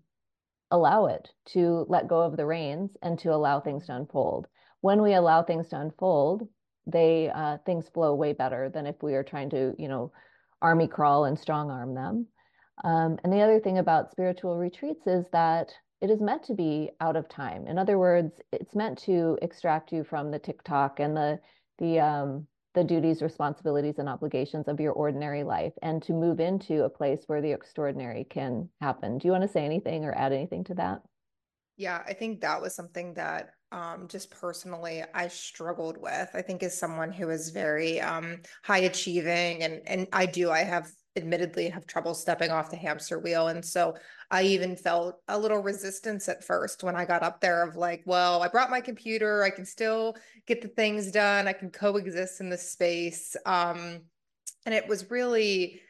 allow 0.71 1.07
it 1.07 1.29
to 1.49 1.85
let 1.91 2.09
go 2.09 2.21
of 2.21 2.39
the 2.39 2.47
reins 2.47 2.97
and 3.03 3.19
to 3.19 3.35
allow 3.35 3.61
things 3.61 3.85
to 3.87 3.97
unfold 3.97 4.49
when 4.81 5.03
we 5.03 5.15
allow 5.15 5.43
things 5.43 5.69
to 5.69 5.81
unfold, 5.81 6.49
they 6.87 7.31
uh, 7.35 7.59
things 7.67 7.89
flow 7.89 8.15
way 8.15 8.33
better 8.33 8.71
than 8.71 8.87
if 8.87 8.97
we 9.03 9.15
are 9.15 9.23
trying 9.23 9.51
to, 9.51 9.75
you 9.79 9.89
know, 9.89 10.13
army 10.63 10.89
crawl 10.89 11.25
and 11.25 11.39
strong 11.39 11.71
arm 11.71 11.95
them. 11.95 12.27
Um, 12.85 13.19
and 13.25 13.33
the 13.33 13.41
other 13.41 13.61
thing 13.61 13.79
about 13.79 14.11
spiritual 14.11 14.57
retreats 14.57 15.07
is 15.07 15.27
that 15.33 15.73
it 16.01 16.11
is 16.11 16.21
meant 16.21 16.45
to 16.45 16.55
be 16.55 16.91
out 17.01 17.17
of 17.17 17.29
time. 17.29 17.67
In 17.67 17.79
other 17.79 17.99
words, 17.99 18.41
it's 18.53 18.77
meant 18.77 18.99
to 18.99 19.37
extract 19.43 19.93
you 19.93 20.05
from 20.05 20.31
the 20.31 20.39
TikTok 20.39 21.01
and 21.01 21.17
the 21.17 21.41
the 21.79 22.01
um, 22.01 22.47
the 22.75 22.85
duties, 22.85 23.23
responsibilities, 23.23 23.99
and 23.99 24.09
obligations 24.09 24.69
of 24.69 24.79
your 24.79 24.93
ordinary 24.93 25.43
life, 25.43 25.73
and 25.83 26.03
to 26.05 26.13
move 26.13 26.39
into 26.39 26.85
a 26.85 26.91
place 26.91 27.25
where 27.27 27.43
the 27.43 27.53
extraordinary 27.53 28.25
can 28.31 28.69
happen. 28.81 29.19
Do 29.19 29.27
you 29.27 29.33
want 29.33 29.43
to 29.43 29.49
say 29.49 29.65
anything 29.65 30.05
or 30.05 30.13
add 30.13 30.33
anything 30.33 30.65
to 30.65 30.75
that? 30.75 31.03
Yeah, 31.77 32.03
I 32.07 32.13
think 32.13 32.41
that 32.41 32.61
was 32.63 32.75
something 32.75 33.15
that 33.15 33.51
um, 33.73 34.09
just 34.09 34.31
personally 34.31 35.03
I 35.15 35.29
struggled 35.29 35.99
with. 35.99 36.29
I 36.35 36.43
think 36.43 36.63
as 36.63 36.79
someone 36.79 37.13
who 37.13 37.31
is 37.31 37.51
very 37.51 38.01
um, 38.01 38.43
high 38.63 38.79
achieving 38.79 39.63
and 39.63 39.83
and 39.87 40.09
I 40.13 40.27
do 40.27 40.51
I 40.51 40.61
have 40.61 40.91
admittedly 41.17 41.69
have 41.69 41.87
trouble 41.87 42.15
stepping 42.15 42.51
off 42.51 42.71
the 42.71 42.77
hamster 42.77 43.19
wheel 43.19 43.49
and 43.49 43.65
so 43.65 43.95
I 44.31 44.43
even 44.43 44.77
felt 44.77 45.17
a 45.27 45.39
little 45.39 45.59
resistance 45.59 46.29
at 46.29 46.45
first 46.45 46.85
when 46.85 46.95
I 46.95 47.05
got 47.05 47.23
up 47.23 47.41
there 47.41 47.67
of 47.67 47.77
like, 47.77 48.03
well, 48.05 48.43
I 48.43 48.49
brought 48.49 48.71
my 48.71 48.81
computer, 48.81 49.43
I 49.43 49.51
can 49.51 49.65
still 49.65 50.17
get 50.47 50.61
the 50.61 50.69
things 50.69 51.11
done, 51.11 51.49
I 51.49 51.55
can 51.55 51.71
coexist 51.71 52.41
in 52.41 52.51
this 52.51 52.71
space. 52.71 53.37
Um, 53.47 54.03
and 54.67 54.75
it 54.75 54.87
was 54.87 55.11
really 55.11 55.81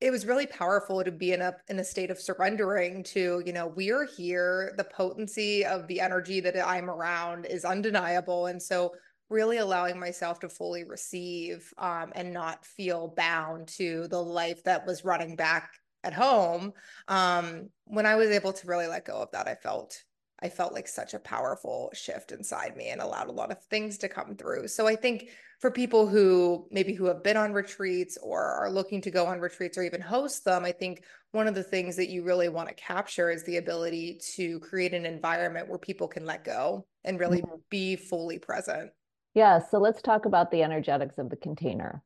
it 0.00 0.10
was 0.10 0.26
really 0.26 0.46
powerful 0.46 1.02
to 1.02 1.10
be 1.10 1.32
in 1.32 1.40
a 1.40 1.54
in 1.68 1.78
a 1.78 1.84
state 1.84 2.10
of 2.10 2.20
surrendering 2.20 3.02
to 3.02 3.42
you 3.44 3.52
know 3.52 3.66
we 3.66 3.90
are 3.90 4.04
here 4.04 4.74
the 4.76 4.84
potency 4.84 5.64
of 5.64 5.86
the 5.88 6.00
energy 6.00 6.40
that 6.40 6.56
i'm 6.66 6.88
around 6.88 7.46
is 7.46 7.64
undeniable 7.64 8.46
and 8.46 8.62
so 8.62 8.92
really 9.30 9.58
allowing 9.58 9.98
myself 9.98 10.40
to 10.40 10.48
fully 10.48 10.84
receive 10.84 11.70
um, 11.76 12.12
and 12.14 12.32
not 12.32 12.64
feel 12.64 13.12
bound 13.14 13.68
to 13.68 14.08
the 14.08 14.22
life 14.22 14.64
that 14.64 14.86
was 14.86 15.04
running 15.04 15.36
back 15.36 15.70
at 16.04 16.14
home 16.14 16.72
um, 17.08 17.68
when 17.84 18.06
i 18.06 18.14
was 18.14 18.30
able 18.30 18.52
to 18.52 18.66
really 18.66 18.86
let 18.86 19.04
go 19.04 19.16
of 19.16 19.30
that 19.32 19.48
i 19.48 19.54
felt 19.54 20.02
i 20.42 20.48
felt 20.48 20.72
like 20.72 20.88
such 20.88 21.14
a 21.14 21.18
powerful 21.18 21.90
shift 21.92 22.32
inside 22.32 22.76
me 22.76 22.88
and 22.88 23.00
allowed 23.00 23.28
a 23.28 23.32
lot 23.32 23.50
of 23.50 23.62
things 23.64 23.98
to 23.98 24.08
come 24.08 24.36
through. 24.36 24.68
So 24.68 24.86
i 24.86 24.96
think 24.96 25.28
for 25.60 25.70
people 25.70 26.06
who 26.06 26.66
maybe 26.70 26.94
who 26.94 27.06
have 27.06 27.22
been 27.22 27.36
on 27.36 27.52
retreats 27.52 28.16
or 28.22 28.42
are 28.42 28.70
looking 28.70 29.00
to 29.02 29.10
go 29.10 29.26
on 29.26 29.40
retreats 29.40 29.76
or 29.76 29.82
even 29.82 30.00
host 30.00 30.44
them 30.44 30.64
i 30.64 30.72
think 30.72 31.02
one 31.32 31.46
of 31.46 31.54
the 31.54 31.62
things 31.62 31.96
that 31.96 32.08
you 32.08 32.22
really 32.22 32.48
want 32.48 32.68
to 32.68 32.74
capture 32.74 33.30
is 33.30 33.44
the 33.44 33.58
ability 33.58 34.18
to 34.36 34.58
create 34.60 34.94
an 34.94 35.04
environment 35.04 35.68
where 35.68 35.78
people 35.78 36.08
can 36.08 36.24
let 36.24 36.44
go 36.44 36.86
and 37.04 37.20
really 37.20 37.42
mm-hmm. 37.42 37.56
be 37.68 37.96
fully 37.96 38.38
present. 38.38 38.90
Yeah 39.34 39.58
so 39.58 39.78
let's 39.78 40.02
talk 40.02 40.24
about 40.24 40.50
the 40.50 40.62
energetics 40.62 41.18
of 41.18 41.28
the 41.28 41.36
container 41.36 42.02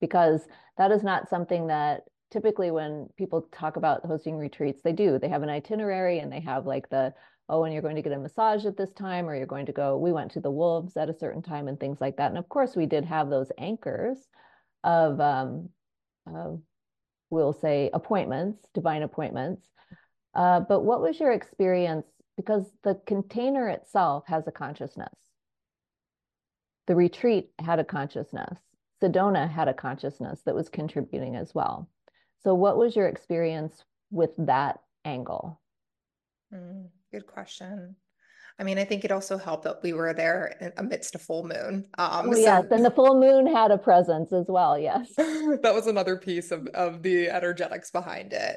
because 0.00 0.46
that 0.78 0.90
is 0.90 1.02
not 1.02 1.28
something 1.28 1.68
that 1.68 2.02
typically 2.30 2.70
when 2.70 3.08
people 3.16 3.48
talk 3.52 3.76
about 3.76 4.04
hosting 4.04 4.36
retreats 4.36 4.80
they 4.82 4.92
do. 4.92 5.18
They 5.18 5.28
have 5.28 5.42
an 5.42 5.48
itinerary 5.48 6.18
and 6.18 6.32
they 6.32 6.40
have 6.40 6.66
like 6.66 6.88
the 6.88 7.14
oh, 7.48 7.64
and 7.64 7.72
you're 7.72 7.82
going 7.82 7.96
to 7.96 8.02
get 8.02 8.12
a 8.12 8.18
massage 8.18 8.66
at 8.66 8.76
this 8.76 8.92
time, 8.92 9.28
or 9.28 9.36
you're 9.36 9.46
going 9.46 9.66
to 9.66 9.72
go, 9.72 9.96
we 9.96 10.12
went 10.12 10.32
to 10.32 10.40
the 10.40 10.50
wolves 10.50 10.96
at 10.96 11.08
a 11.08 11.18
certain 11.18 11.42
time 11.42 11.68
and 11.68 11.78
things 11.78 12.00
like 12.00 12.16
that. 12.16 12.30
And 12.30 12.38
of 12.38 12.48
course, 12.48 12.74
we 12.74 12.86
did 12.86 13.04
have 13.04 13.30
those 13.30 13.52
anchors 13.58 14.18
of, 14.82 15.20
um, 15.20 15.68
we'll 17.30 17.52
say, 17.52 17.90
appointments, 17.92 18.66
divine 18.74 19.02
appointments. 19.02 19.62
Uh, 20.34 20.60
but 20.60 20.80
what 20.80 21.00
was 21.00 21.18
your 21.20 21.32
experience? 21.32 22.06
Because 22.36 22.64
the 22.84 23.00
container 23.06 23.68
itself 23.68 24.24
has 24.26 24.46
a 24.46 24.52
consciousness. 24.52 25.14
The 26.86 26.94
retreat 26.94 27.50
had 27.58 27.78
a 27.78 27.84
consciousness. 27.84 28.58
Sedona 29.02 29.50
had 29.50 29.68
a 29.68 29.74
consciousness 29.74 30.40
that 30.46 30.54
was 30.54 30.68
contributing 30.68 31.36
as 31.36 31.54
well. 31.54 31.88
So, 32.42 32.54
what 32.54 32.76
was 32.76 32.94
your 32.94 33.08
experience 33.08 33.84
with 34.10 34.30
that 34.38 34.80
angle? 35.04 35.60
Mm. 36.54 36.88
Good 37.12 37.26
question. 37.26 37.96
I 38.58 38.64
mean, 38.64 38.78
I 38.78 38.84
think 38.84 39.04
it 39.04 39.12
also 39.12 39.36
helped 39.36 39.64
that 39.64 39.82
we 39.82 39.92
were 39.92 40.14
there 40.14 40.72
amidst 40.78 41.14
a 41.14 41.18
full 41.18 41.42
moon. 41.42 41.86
Um, 41.98 42.30
oh, 42.30 42.32
so 42.32 42.38
yes, 42.38 42.64
and 42.70 42.84
the 42.84 42.90
full 42.90 43.20
moon 43.20 43.46
had 43.46 43.70
a 43.70 43.76
presence 43.76 44.32
as 44.32 44.46
well. 44.48 44.78
Yes, 44.78 45.12
that 45.16 45.72
was 45.74 45.86
another 45.86 46.16
piece 46.16 46.50
of 46.50 46.66
of 46.68 47.02
the 47.02 47.28
energetics 47.28 47.90
behind 47.90 48.32
it. 48.32 48.56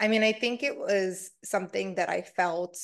I 0.00 0.08
mean, 0.08 0.22
I 0.22 0.32
think 0.32 0.62
it 0.62 0.76
was 0.76 1.30
something 1.44 1.94
that 1.96 2.08
I 2.08 2.22
felt 2.22 2.78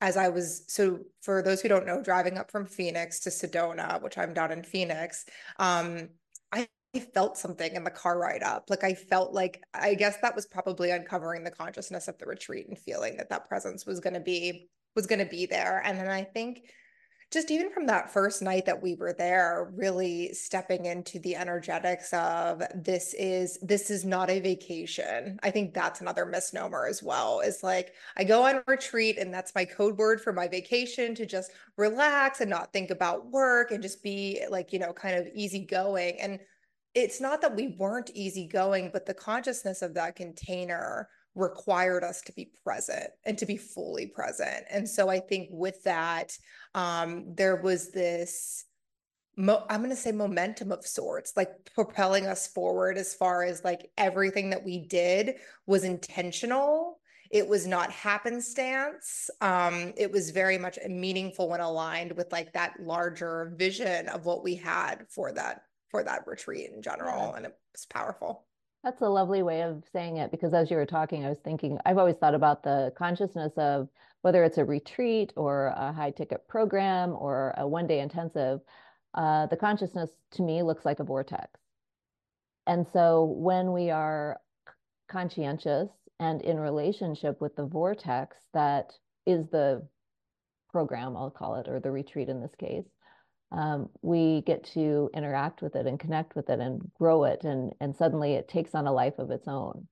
as 0.00 0.16
I 0.16 0.28
was 0.28 0.64
so 0.68 1.00
for 1.22 1.42
those 1.42 1.60
who 1.60 1.68
don't 1.68 1.86
know, 1.86 2.02
driving 2.02 2.38
up 2.38 2.50
from 2.50 2.66
Phoenix 2.66 3.20
to 3.20 3.30
Sedona, 3.30 4.02
which 4.02 4.16
I'm 4.16 4.32
down 4.32 4.52
in 4.52 4.62
Phoenix, 4.62 5.26
um, 5.58 6.08
I 6.50 6.68
felt 7.14 7.36
something 7.36 7.74
in 7.74 7.84
the 7.84 7.90
car 7.90 8.18
ride 8.18 8.42
up. 8.42 8.70
Like 8.70 8.84
I 8.84 8.94
felt 8.94 9.32
like 9.32 9.62
I 9.74 9.94
guess 9.94 10.18
that 10.22 10.34
was 10.34 10.46
probably 10.46 10.90
uncovering 10.90 11.44
the 11.44 11.50
consciousness 11.50 12.08
of 12.08 12.18
the 12.18 12.26
retreat 12.26 12.68
and 12.68 12.78
feeling 12.78 13.16
that 13.16 13.30
that 13.30 13.48
presence 13.48 13.86
was 13.86 14.00
going 14.00 14.14
to 14.14 14.20
be 14.20 14.68
was 14.94 15.06
going 15.06 15.18
to 15.18 15.30
be 15.30 15.46
there. 15.46 15.82
And 15.84 15.98
then 15.98 16.08
I 16.08 16.24
think 16.24 16.62
just 17.32 17.50
even 17.50 17.70
from 17.70 17.86
that 17.86 18.12
first 18.12 18.40
night 18.40 18.66
that 18.66 18.80
we 18.80 18.94
were 18.94 19.12
there 19.12 19.72
really 19.74 20.32
stepping 20.32 20.86
into 20.86 21.18
the 21.18 21.34
energetics 21.34 22.12
of 22.12 22.62
this 22.74 23.14
is 23.14 23.58
this 23.62 23.90
is 23.90 24.04
not 24.04 24.30
a 24.30 24.40
vacation 24.40 25.38
i 25.42 25.50
think 25.50 25.74
that's 25.74 26.00
another 26.00 26.24
misnomer 26.24 26.86
as 26.86 27.02
well 27.02 27.40
is 27.40 27.62
like 27.62 27.94
i 28.16 28.22
go 28.22 28.44
on 28.44 28.62
retreat 28.66 29.18
and 29.18 29.34
that's 29.34 29.54
my 29.54 29.64
code 29.64 29.98
word 29.98 30.20
for 30.20 30.32
my 30.32 30.46
vacation 30.46 31.14
to 31.14 31.26
just 31.26 31.50
relax 31.76 32.40
and 32.40 32.50
not 32.50 32.72
think 32.72 32.90
about 32.90 33.30
work 33.30 33.72
and 33.72 33.82
just 33.82 34.02
be 34.02 34.40
like 34.48 34.72
you 34.72 34.78
know 34.78 34.92
kind 34.92 35.16
of 35.16 35.26
easygoing 35.34 36.16
and 36.20 36.38
it's 36.96 37.20
not 37.20 37.42
that 37.42 37.54
we 37.54 37.76
weren't 37.78 38.10
easygoing, 38.14 38.88
but 38.90 39.04
the 39.04 39.12
consciousness 39.12 39.82
of 39.82 39.92
that 39.94 40.16
container 40.16 41.10
required 41.34 42.02
us 42.02 42.22
to 42.22 42.32
be 42.32 42.50
present 42.64 43.10
and 43.26 43.36
to 43.36 43.44
be 43.44 43.58
fully 43.58 44.06
present. 44.06 44.64
And 44.70 44.88
so 44.88 45.10
I 45.10 45.20
think 45.20 45.50
with 45.52 45.82
that, 45.84 46.32
um, 46.74 47.34
there 47.34 47.56
was 47.56 47.92
this. 47.92 48.64
Mo- 49.36 49.66
I'm 49.68 49.80
going 49.80 49.90
to 49.90 49.96
say 49.96 50.12
momentum 50.12 50.72
of 50.72 50.86
sorts, 50.86 51.34
like 51.36 51.50
propelling 51.74 52.24
us 52.24 52.46
forward 52.46 52.96
as 52.96 53.12
far 53.12 53.44
as 53.44 53.62
like 53.62 53.90
everything 53.98 54.48
that 54.48 54.64
we 54.64 54.78
did 54.78 55.34
was 55.66 55.84
intentional 55.84 56.98
it 57.30 57.46
was 57.46 57.66
not 57.66 57.90
happenstance 57.90 59.28
um 59.40 59.92
it 59.96 60.10
was 60.12 60.30
very 60.30 60.58
much 60.58 60.78
meaningful 60.88 61.52
and 61.52 61.60
aligned 61.62 62.12
with 62.12 62.30
like 62.30 62.52
that 62.52 62.78
larger 62.78 63.52
vision 63.56 64.08
of 64.08 64.24
what 64.26 64.44
we 64.44 64.54
had 64.54 65.04
for 65.08 65.32
that 65.32 65.62
for 65.96 66.04
that 66.04 66.26
retreat 66.26 66.70
in 66.74 66.82
general. 66.82 67.30
Yeah. 67.30 67.36
And 67.36 67.46
it 67.46 67.58
was 67.72 67.86
powerful. 67.86 68.44
That's 68.84 69.00
a 69.00 69.08
lovely 69.08 69.42
way 69.42 69.62
of 69.62 69.82
saying 69.92 70.18
it 70.18 70.30
because 70.30 70.52
as 70.52 70.70
you 70.70 70.76
were 70.76 70.84
talking, 70.84 71.24
I 71.24 71.30
was 71.30 71.38
thinking, 71.42 71.78
I've 71.86 71.96
always 71.96 72.16
thought 72.16 72.34
about 72.34 72.62
the 72.62 72.92
consciousness 72.98 73.52
of 73.56 73.88
whether 74.20 74.44
it's 74.44 74.58
a 74.58 74.64
retreat 74.64 75.32
or 75.36 75.68
a 75.68 75.92
high 75.94 76.10
ticket 76.10 76.46
program 76.48 77.16
or 77.18 77.54
a 77.56 77.66
one 77.66 77.86
day 77.86 78.00
intensive. 78.00 78.60
Uh, 79.14 79.46
the 79.46 79.56
consciousness 79.56 80.10
to 80.32 80.42
me 80.42 80.62
looks 80.62 80.84
like 80.84 81.00
a 81.00 81.04
vortex. 81.04 81.48
And 82.66 82.86
so 82.92 83.24
when 83.24 83.72
we 83.72 83.90
are 83.90 84.38
conscientious 85.08 85.88
and 86.20 86.42
in 86.42 86.58
relationship 86.58 87.40
with 87.40 87.56
the 87.56 87.64
vortex 87.64 88.36
that 88.52 88.92
is 89.24 89.46
the 89.50 89.86
program, 90.70 91.16
I'll 91.16 91.30
call 91.30 91.54
it, 91.54 91.68
or 91.68 91.80
the 91.80 91.90
retreat 91.90 92.28
in 92.28 92.42
this 92.42 92.54
case, 92.58 92.84
um, 93.52 93.88
we 94.02 94.42
get 94.42 94.64
to 94.74 95.10
interact 95.14 95.62
with 95.62 95.76
it 95.76 95.86
and 95.86 96.00
connect 96.00 96.34
with 96.34 96.50
it 96.50 96.60
and 96.60 96.90
grow 96.98 97.24
it 97.24 97.44
and 97.44 97.72
and 97.80 97.94
suddenly 97.96 98.34
it 98.34 98.48
takes 98.48 98.74
on 98.74 98.86
a 98.86 98.92
life 98.92 99.18
of 99.18 99.30
its 99.30 99.48
own. 99.48 99.86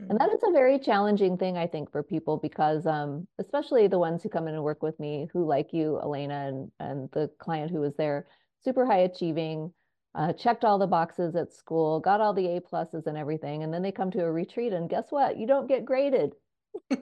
Mm-hmm. 0.00 0.10
and 0.10 0.20
that 0.20 0.30
is 0.30 0.40
a 0.46 0.52
very 0.52 0.78
challenging 0.78 1.38
thing 1.38 1.56
i 1.56 1.66
think 1.66 1.90
for 1.90 2.02
people 2.02 2.36
because 2.36 2.84
um, 2.86 3.26
especially 3.38 3.86
the 3.88 3.98
ones 3.98 4.22
who 4.22 4.28
come 4.28 4.46
in 4.46 4.54
and 4.54 4.62
work 4.62 4.82
with 4.82 4.98
me 5.00 5.26
who 5.32 5.46
like 5.46 5.72
you 5.72 5.98
elena 6.02 6.48
and 6.48 6.70
and 6.80 7.08
the 7.12 7.30
client 7.38 7.70
who 7.70 7.80
was 7.80 7.96
there 7.96 8.26
super 8.62 8.84
high 8.84 8.98
achieving 8.98 9.72
uh, 10.14 10.32
checked 10.32 10.64
all 10.64 10.78
the 10.78 10.86
boxes 10.86 11.34
at 11.34 11.52
school 11.52 12.00
got 12.00 12.20
all 12.20 12.34
the 12.34 12.56
a 12.56 12.60
pluses 12.60 13.06
and 13.06 13.16
everything 13.16 13.62
and 13.62 13.72
then 13.72 13.82
they 13.82 13.92
come 13.92 14.10
to 14.10 14.22
a 14.22 14.32
retreat 14.32 14.72
and 14.72 14.88
guess 14.88 15.06
what? 15.10 15.36
You 15.36 15.46
don't 15.46 15.66
get 15.66 15.84
graded. 15.84 16.32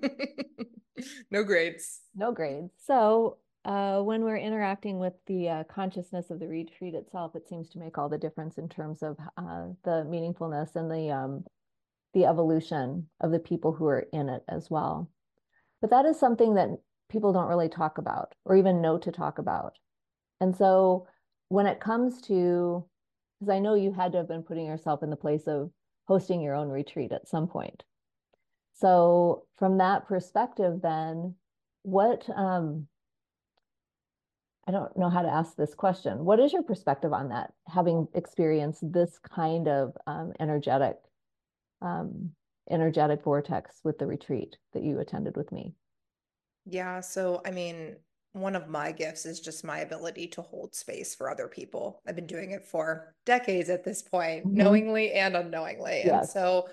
No 1.31 1.43
grades. 1.43 2.01
No 2.15 2.33
grades. 2.33 2.73
So 2.87 3.39
uh, 3.65 4.01
when 4.01 4.23
we're 4.23 4.37
interacting 4.37 4.99
with 4.99 5.15
the 5.27 5.49
uh, 5.49 5.65
consciousness 5.65 6.31
of 6.31 6.39
the 6.39 6.49
retreat 6.49 6.95
itself, 6.95 7.35
it 7.35 7.49
seems 7.49 7.71
to 7.71 7.79
make 7.79 7.97
all 7.97 8.09
the 8.09 8.19
difference 8.19 8.59
in 8.59 8.69
terms 8.69 9.03
of 9.03 9.17
uh, 9.37 9.67
the 9.85 10.05
meaningfulness 10.07 10.77
and 10.77 10.91
the 10.91 11.11
um, 11.11 11.45
the 12.13 12.27
evolution 12.27 13.09
of 13.21 13.33
the 13.33 13.39
people 13.39 13.73
who 13.73 13.87
are 13.87 14.07
in 14.13 14.29
it 14.29 14.43
as 14.49 14.71
well. 14.71 15.11
But 15.81 15.91
that 15.91 16.07
is 16.07 16.19
something 16.19 16.55
that 16.55 16.69
people 17.11 17.33
don't 17.33 17.49
really 17.49 17.69
talk 17.69 17.99
about 17.99 18.35
or 18.45 18.57
even 18.57 18.81
know 18.81 18.99
to 18.99 19.11
talk 19.11 19.39
about. 19.39 19.75
And 20.41 20.55
so 20.55 21.07
when 21.49 21.67
it 21.67 21.81
comes 21.81 22.21
to, 22.23 22.85
because 23.39 23.53
I 23.53 23.59
know 23.59 23.75
you 23.75 23.93
had 23.93 24.13
to 24.13 24.19
have 24.19 24.29
been 24.29 24.43
putting 24.43 24.67
yourself 24.67 25.03
in 25.03 25.11
the 25.11 25.17
place 25.17 25.47
of 25.47 25.71
hosting 26.07 26.41
your 26.41 26.55
own 26.55 26.69
retreat 26.69 27.13
at 27.13 27.29
some 27.29 27.49
point. 27.49 27.83
So 28.75 29.47
from 29.57 29.79
that 29.79 30.07
perspective, 30.07 30.81
then 30.83 31.35
what 31.83 32.29
um, 32.35 32.87
I 34.67 34.73
don't 34.73 34.97
know 34.97 35.11
how 35.11 35.23
to 35.23 35.29
ask 35.29 35.57
this 35.57 35.75
question. 35.75 36.25
What 36.25 36.41
is 36.41 36.53
your 36.53 36.63
perspective 36.63 37.13
on 37.13 37.29
that, 37.29 37.53
having 37.69 38.09
experienced 38.15 38.81
this 38.93 39.19
kind 39.19 39.69
of 39.69 39.97
um, 40.07 40.33
energetic, 40.41 40.97
um, 41.83 42.31
energetic 42.71 43.23
vortex 43.23 43.81
with 43.85 43.99
the 43.99 44.07
retreat 44.07 44.57
that 44.73 44.83
you 44.83 45.01
attended 45.01 45.37
with 45.37 45.53
me? 45.53 45.75
Yeah. 46.65 47.01
So, 47.01 47.43
I 47.45 47.51
mean, 47.51 47.97
one 48.33 48.57
of 48.57 48.69
my 48.69 48.91
gifts 48.91 49.27
is 49.27 49.39
just 49.39 49.65
my 49.65 49.81
ability 49.81 50.29
to 50.29 50.43
hold 50.43 50.75
space 50.75 51.15
for 51.15 51.31
other 51.31 51.47
people. 51.47 52.01
I've 52.07 52.17
been 52.17 52.27
doing 52.27 52.53
it 52.53 52.67
for 52.67 53.15
decades 53.27 53.69
at 53.69 53.85
this 53.85 54.03
point, 54.03 54.47
mm-hmm. 54.47 54.57
knowingly 54.57 55.13
and 55.13 55.37
unknowingly. 55.37 56.03
Yes. 56.05 56.21
And 56.21 56.29
so 56.31 56.69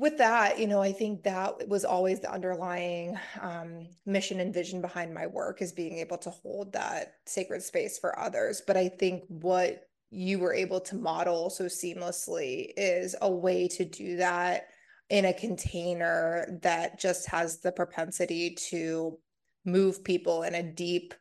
with 0.00 0.16
that, 0.16 0.58
you 0.58 0.66
know, 0.66 0.80
I 0.80 0.92
think 0.92 1.24
that 1.24 1.68
was 1.68 1.84
always 1.84 2.20
the 2.20 2.32
underlying 2.32 3.18
um, 3.42 3.86
mission 4.06 4.40
and 4.40 4.52
vision 4.52 4.80
behind 4.80 5.12
my 5.12 5.26
work 5.26 5.60
is 5.60 5.72
being 5.72 5.98
able 5.98 6.16
to 6.18 6.30
hold 6.30 6.72
that 6.72 7.16
sacred 7.26 7.62
space 7.62 7.98
for 7.98 8.18
others. 8.18 8.62
But 8.66 8.78
I 8.78 8.88
think 8.88 9.24
what 9.28 9.82
you 10.10 10.38
were 10.38 10.54
able 10.54 10.80
to 10.80 10.96
model 10.96 11.50
so 11.50 11.64
seamlessly 11.64 12.72
is 12.78 13.14
a 13.20 13.30
way 13.30 13.68
to 13.68 13.84
do 13.84 14.16
that 14.16 14.68
in 15.10 15.26
a 15.26 15.34
container 15.34 16.58
that 16.62 16.98
just 16.98 17.28
has 17.28 17.60
the 17.60 17.70
propensity 17.70 18.54
to 18.70 19.18
move 19.66 20.02
people 20.02 20.44
in 20.44 20.54
a 20.54 20.62
deep, 20.62 21.12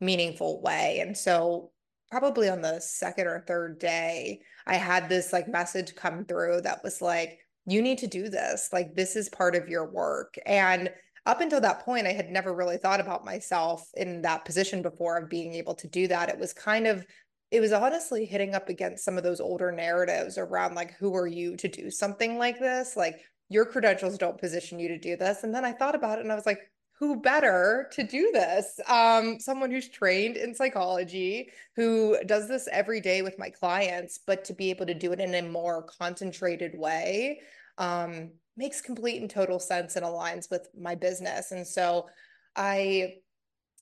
meaningful 0.00 0.62
way. 0.62 1.00
And 1.00 1.14
so, 1.14 1.70
probably 2.10 2.48
on 2.48 2.62
the 2.62 2.80
second 2.80 3.26
or 3.26 3.44
third 3.46 3.78
day, 3.78 4.40
I 4.66 4.76
had 4.76 5.10
this 5.10 5.34
like 5.34 5.48
message 5.48 5.94
come 5.94 6.24
through 6.24 6.62
that 6.62 6.82
was 6.82 7.02
like, 7.02 7.40
you 7.66 7.82
need 7.82 7.98
to 7.98 8.06
do 8.06 8.28
this. 8.28 8.70
Like, 8.72 8.94
this 8.94 9.16
is 9.16 9.28
part 9.28 9.54
of 9.54 9.68
your 9.68 9.90
work. 9.90 10.34
And 10.46 10.90
up 11.26 11.40
until 11.40 11.60
that 11.60 11.84
point, 11.84 12.06
I 12.06 12.12
had 12.12 12.30
never 12.30 12.54
really 12.54 12.76
thought 12.76 13.00
about 13.00 13.24
myself 13.24 13.88
in 13.94 14.22
that 14.22 14.44
position 14.44 14.82
before 14.82 15.18
of 15.18 15.30
being 15.30 15.54
able 15.54 15.74
to 15.76 15.88
do 15.88 16.08
that. 16.08 16.28
It 16.28 16.38
was 16.38 16.52
kind 16.52 16.86
of, 16.86 17.06
it 17.50 17.60
was 17.60 17.72
honestly 17.72 18.24
hitting 18.24 18.54
up 18.54 18.68
against 18.68 19.04
some 19.04 19.16
of 19.16 19.22
those 19.22 19.40
older 19.40 19.70
narratives 19.70 20.38
around 20.38 20.74
like, 20.74 20.94
who 20.94 21.14
are 21.14 21.28
you 21.28 21.56
to 21.56 21.68
do 21.68 21.90
something 21.90 22.38
like 22.38 22.58
this? 22.58 22.96
Like, 22.96 23.20
your 23.48 23.66
credentials 23.66 24.18
don't 24.18 24.40
position 24.40 24.78
you 24.78 24.88
to 24.88 24.98
do 24.98 25.16
this. 25.16 25.44
And 25.44 25.54
then 25.54 25.64
I 25.64 25.72
thought 25.72 25.94
about 25.94 26.18
it 26.18 26.22
and 26.22 26.32
I 26.32 26.34
was 26.34 26.46
like, 26.46 26.60
who 27.02 27.16
better 27.16 27.88
to 27.90 28.04
do 28.04 28.30
this? 28.32 28.78
Um, 28.86 29.40
someone 29.40 29.72
who's 29.72 29.88
trained 29.88 30.36
in 30.36 30.54
psychology, 30.54 31.50
who 31.74 32.16
does 32.26 32.46
this 32.46 32.68
every 32.70 33.00
day 33.00 33.22
with 33.22 33.40
my 33.40 33.50
clients, 33.50 34.20
but 34.24 34.44
to 34.44 34.54
be 34.54 34.70
able 34.70 34.86
to 34.86 34.94
do 34.94 35.10
it 35.10 35.18
in 35.18 35.34
a 35.34 35.42
more 35.42 35.82
concentrated 35.82 36.78
way 36.78 37.40
um, 37.78 38.30
makes 38.56 38.80
complete 38.80 39.20
and 39.20 39.28
total 39.28 39.58
sense 39.58 39.96
and 39.96 40.06
aligns 40.06 40.48
with 40.48 40.68
my 40.80 40.94
business. 40.94 41.50
And 41.50 41.66
so 41.66 42.06
I 42.54 43.14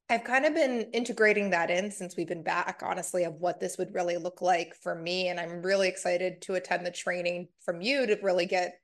I've 0.09 0.25
kind 0.25 0.47
of 0.47 0.55
been 0.55 0.89
integrating 0.95 1.51
that 1.51 1.71
in 1.71 1.91
since 1.91 2.17
we've 2.17 2.27
been 2.27 2.43
back, 2.43 2.81
honestly, 2.83 3.25
of 3.25 3.35
what 3.35 3.61
this 3.61 3.77
would 3.77 3.95
really 3.95 4.17
look 4.17 4.41
like 4.41 4.75
for 4.75 4.95
me. 4.95 5.29
And 5.29 5.39
I'm 5.39 5.61
really 5.61 5.89
excited 5.89 6.41
to 6.43 6.55
attend 6.55 6.87
the 6.87 6.91
training 6.91 7.49
from 7.61 7.83
you 7.83 8.07
to 8.07 8.19
really 8.23 8.47
get 8.47 8.80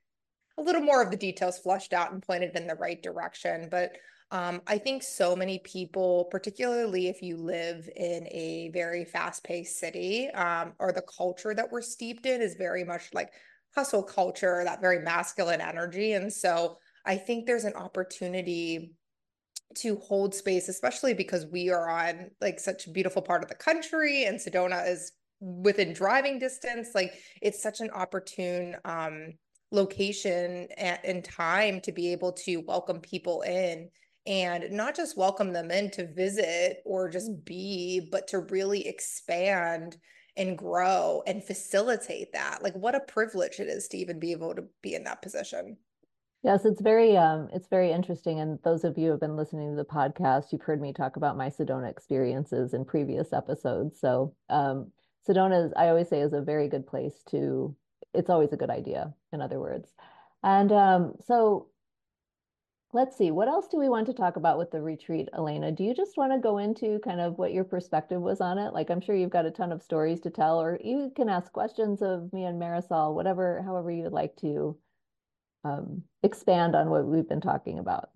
a 0.57 0.61
little 0.61 0.81
more 0.81 1.01
of 1.01 1.11
the 1.11 1.17
details 1.17 1.59
flushed 1.59 1.93
out 1.93 2.11
and 2.11 2.21
pointed 2.21 2.55
in 2.55 2.67
the 2.67 2.75
right 2.75 3.01
direction. 3.01 3.67
But 3.69 3.91
um, 4.31 4.61
I 4.67 4.77
think 4.77 5.03
so 5.03 5.35
many 5.35 5.59
people, 5.59 6.25
particularly 6.31 7.07
if 7.07 7.21
you 7.21 7.37
live 7.37 7.89
in 7.95 8.27
a 8.27 8.69
very 8.73 9.05
fast 9.05 9.43
paced 9.43 9.79
city, 9.79 10.29
um, 10.29 10.73
or 10.79 10.91
the 10.91 11.03
culture 11.03 11.53
that 11.53 11.71
we're 11.71 11.81
steeped 11.81 12.25
in 12.25 12.41
is 12.41 12.55
very 12.55 12.83
much 12.83 13.09
like 13.13 13.31
hustle 13.73 14.03
culture, 14.03 14.63
that 14.65 14.81
very 14.81 14.99
masculine 14.99 15.61
energy. 15.61 16.13
And 16.13 16.31
so 16.31 16.77
I 17.05 17.15
think 17.15 17.45
there's 17.45 17.63
an 17.63 17.75
opportunity 17.75 18.91
to 19.75 19.97
hold 19.97 20.33
space, 20.33 20.67
especially 20.67 21.13
because 21.13 21.45
we 21.45 21.69
are 21.69 21.89
on 21.89 22.31
like 22.41 22.59
such 22.59 22.87
a 22.87 22.91
beautiful 22.91 23.21
part 23.21 23.43
of 23.43 23.49
the 23.49 23.55
country 23.55 24.25
and 24.25 24.39
Sedona 24.39 24.89
is 24.89 25.13
within 25.39 25.93
driving 25.93 26.39
distance. 26.39 26.89
Like 26.95 27.13
it's 27.41 27.61
such 27.61 27.79
an 27.79 27.91
opportune 27.91 28.75
um, 28.83 29.33
location 29.71 30.67
and 30.77 31.23
time 31.23 31.81
to 31.81 31.91
be 31.91 32.11
able 32.11 32.31
to 32.31 32.57
welcome 32.57 32.99
people 32.99 33.41
in 33.41 33.89
and 34.25 34.71
not 34.71 34.95
just 34.95 35.17
welcome 35.17 35.53
them 35.53 35.71
in 35.71 35.89
to 35.91 36.05
visit 36.13 36.81
or 36.85 37.09
just 37.09 37.45
be, 37.45 38.07
but 38.11 38.27
to 38.27 38.39
really 38.39 38.87
expand 38.87 39.97
and 40.35 40.57
grow 40.57 41.23
and 41.25 41.43
facilitate 41.43 42.33
that. 42.33 42.61
Like 42.61 42.75
what 42.75 42.95
a 42.95 42.99
privilege 42.99 43.59
it 43.59 43.67
is 43.67 43.87
to 43.89 43.97
even 43.97 44.19
be 44.19 44.33
able 44.33 44.53
to 44.55 44.65
be 44.83 44.93
in 44.93 45.03
that 45.05 45.21
position. 45.21 45.77
Yes, 46.43 46.65
it's 46.65 46.81
very 46.81 47.17
um 47.17 47.49
it's 47.53 47.67
very 47.67 47.91
interesting. 47.91 48.39
And 48.39 48.59
those 48.63 48.83
of 48.83 48.97
you 48.97 49.05
who 49.05 49.11
have 49.11 49.19
been 49.19 49.35
listening 49.35 49.71
to 49.71 49.75
the 49.75 49.85
podcast, 49.85 50.51
you've 50.51 50.61
heard 50.61 50.81
me 50.81 50.93
talk 50.93 51.15
about 51.15 51.37
my 51.37 51.49
Sedona 51.49 51.89
experiences 51.89 52.73
in 52.73 52.85
previous 52.85 53.33
episodes. 53.33 53.99
So 53.99 54.35
um 54.49 54.91
Sedona 55.27 55.65
is 55.65 55.73
I 55.75 55.87
always 55.87 56.09
say 56.09 56.21
is 56.21 56.33
a 56.33 56.41
very 56.41 56.67
good 56.67 56.85
place 56.85 57.23
to 57.31 57.75
it's 58.17 58.29
always 58.29 58.53
a 58.53 58.57
good 58.57 58.69
idea, 58.69 59.13
in 59.33 59.41
other 59.41 59.59
words. 59.59 59.93
And 60.43 60.71
um 60.71 61.13
so 61.25 61.69
let's 62.93 63.17
see, 63.17 63.31
what 63.31 63.47
else 63.47 63.67
do 63.67 63.77
we 63.77 63.89
want 63.89 64.07
to 64.07 64.13
talk 64.13 64.37
about 64.37 64.57
with 64.57 64.71
the 64.71 64.81
retreat, 64.81 65.27
Elena? 65.33 65.71
Do 65.71 65.83
you 65.83 65.93
just 65.93 66.17
want 66.17 66.31
to 66.31 66.39
go 66.39 66.57
into 66.57 66.99
kind 66.99 67.19
of 67.19 67.37
what 67.37 67.53
your 67.53 67.63
perspective 67.63 68.21
was 68.21 68.41
on 68.41 68.57
it? 68.57 68.73
Like, 68.73 68.89
I'm 68.89 69.01
sure 69.01 69.15
you've 69.15 69.29
got 69.29 69.45
a 69.45 69.51
ton 69.51 69.71
of 69.71 69.83
stories 69.83 70.21
to 70.21 70.29
tell, 70.29 70.59
or 70.61 70.79
you 70.83 71.11
can 71.15 71.29
ask 71.29 71.51
questions 71.51 72.01
of 72.01 72.31
me 72.33 72.45
and 72.45 72.59
Marisol, 72.61 73.13
whatever, 73.13 73.61
however 73.61 73.91
you 73.91 74.03
would 74.03 74.13
like 74.13 74.35
to 74.37 74.77
um, 75.65 76.03
expand 76.23 76.75
on 76.75 76.89
what 76.89 77.05
we've 77.05 77.27
been 77.27 77.41
talking 77.41 77.79
about. 77.79 78.09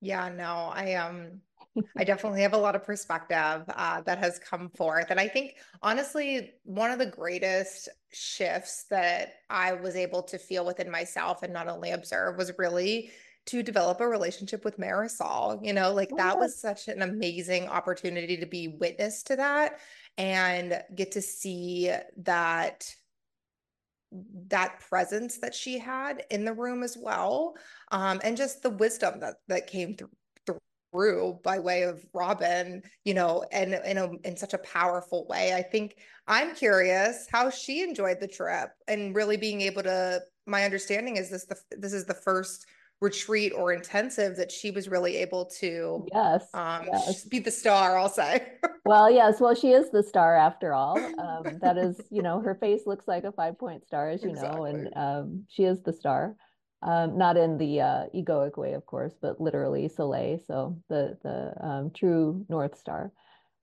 Yeah, 0.00 0.30
no, 0.30 0.70
I 0.72 0.94
um 0.94 1.40
I 1.96 2.04
definitely 2.04 2.42
have 2.42 2.54
a 2.54 2.58
lot 2.58 2.76
of 2.76 2.84
perspective 2.84 3.64
uh, 3.68 4.00
that 4.02 4.18
has 4.18 4.38
come 4.38 4.70
forth. 4.70 5.06
And 5.10 5.20
I 5.20 5.28
think, 5.28 5.56
honestly, 5.82 6.52
one 6.64 6.90
of 6.90 6.98
the 6.98 7.06
greatest 7.06 7.88
shifts 8.12 8.84
that 8.90 9.34
I 9.50 9.72
was 9.74 9.96
able 9.96 10.22
to 10.24 10.38
feel 10.38 10.64
within 10.64 10.90
myself 10.90 11.42
and 11.42 11.52
not 11.52 11.68
only 11.68 11.90
observe 11.90 12.36
was 12.36 12.52
really 12.58 13.10
to 13.46 13.62
develop 13.62 14.00
a 14.00 14.08
relationship 14.08 14.64
with 14.64 14.78
Marisol. 14.78 15.64
You 15.64 15.72
know, 15.72 15.92
like 15.92 16.10
that 16.16 16.38
was 16.38 16.60
such 16.60 16.88
an 16.88 17.02
amazing 17.02 17.68
opportunity 17.68 18.36
to 18.36 18.46
be 18.46 18.76
witness 18.80 19.22
to 19.24 19.36
that 19.36 19.78
and 20.18 20.82
get 20.94 21.12
to 21.12 21.22
see 21.22 21.92
that 22.18 22.92
that 24.48 24.80
presence 24.80 25.38
that 25.38 25.54
she 25.54 25.78
had 25.78 26.24
in 26.30 26.44
the 26.44 26.52
room 26.52 26.82
as 26.82 26.96
well 26.96 27.54
um, 27.90 28.20
and 28.22 28.36
just 28.36 28.62
the 28.62 28.70
wisdom 28.70 29.18
that 29.20 29.34
that 29.48 29.66
came 29.66 29.96
through 29.96 30.08
through 30.96 31.38
by 31.44 31.58
way 31.58 31.82
of 31.82 32.04
Robin, 32.14 32.82
you 33.04 33.14
know, 33.14 33.44
and 33.52 33.74
in 33.74 33.98
a 33.98 34.08
in 34.24 34.36
such 34.36 34.54
a 34.54 34.58
powerful 34.58 35.26
way. 35.28 35.52
I 35.52 35.62
think 35.62 35.96
I'm 36.26 36.54
curious 36.54 37.26
how 37.30 37.50
she 37.50 37.82
enjoyed 37.82 38.18
the 38.20 38.28
trip 38.28 38.70
and 38.88 39.14
really 39.14 39.36
being 39.36 39.60
able 39.60 39.82
to 39.82 40.20
my 40.46 40.64
understanding 40.64 41.16
is 41.16 41.30
this 41.30 41.44
the 41.44 41.56
this 41.76 41.92
is 41.92 42.06
the 42.06 42.14
first 42.14 42.66
retreat 43.02 43.52
or 43.54 43.74
intensive 43.74 44.36
that 44.36 44.50
she 44.50 44.70
was 44.70 44.88
really 44.88 45.16
able 45.16 45.44
to 45.44 46.06
yes, 46.14 46.46
um 46.54 46.86
yes. 46.86 47.24
be 47.24 47.38
the 47.38 47.50
star 47.50 47.98
i'll 47.98 48.08
say 48.08 48.54
well 48.86 49.10
yes 49.10 49.38
well 49.38 49.54
she 49.54 49.72
is 49.72 49.90
the 49.90 50.02
star 50.02 50.34
after 50.34 50.72
all 50.72 50.96
um 51.18 51.58
that 51.60 51.76
is 51.76 52.00
you 52.10 52.22
know 52.22 52.40
her 52.40 52.54
face 52.54 52.86
looks 52.86 53.06
like 53.06 53.24
a 53.24 53.32
five 53.32 53.58
point 53.58 53.84
star 53.84 54.08
as 54.08 54.22
you 54.22 54.30
exactly. 54.30 54.56
know 54.56 54.64
and 54.64 54.96
um 54.96 55.44
she 55.46 55.64
is 55.64 55.82
the 55.82 55.92
star 55.92 56.36
um 56.86 57.18
not 57.18 57.36
in 57.38 57.58
the 57.58 57.80
uh 57.82 58.04
egoic 58.14 58.58
way 58.58 58.74
of 58.74 58.86
course 58.86 59.14
but 59.22 59.40
literally 59.40 59.88
soleil 59.88 60.40
so 60.46 60.78
the 60.90 61.18
the 61.24 61.54
um 61.66 61.90
true 61.92 62.46
north 62.50 62.78
star. 62.78 63.12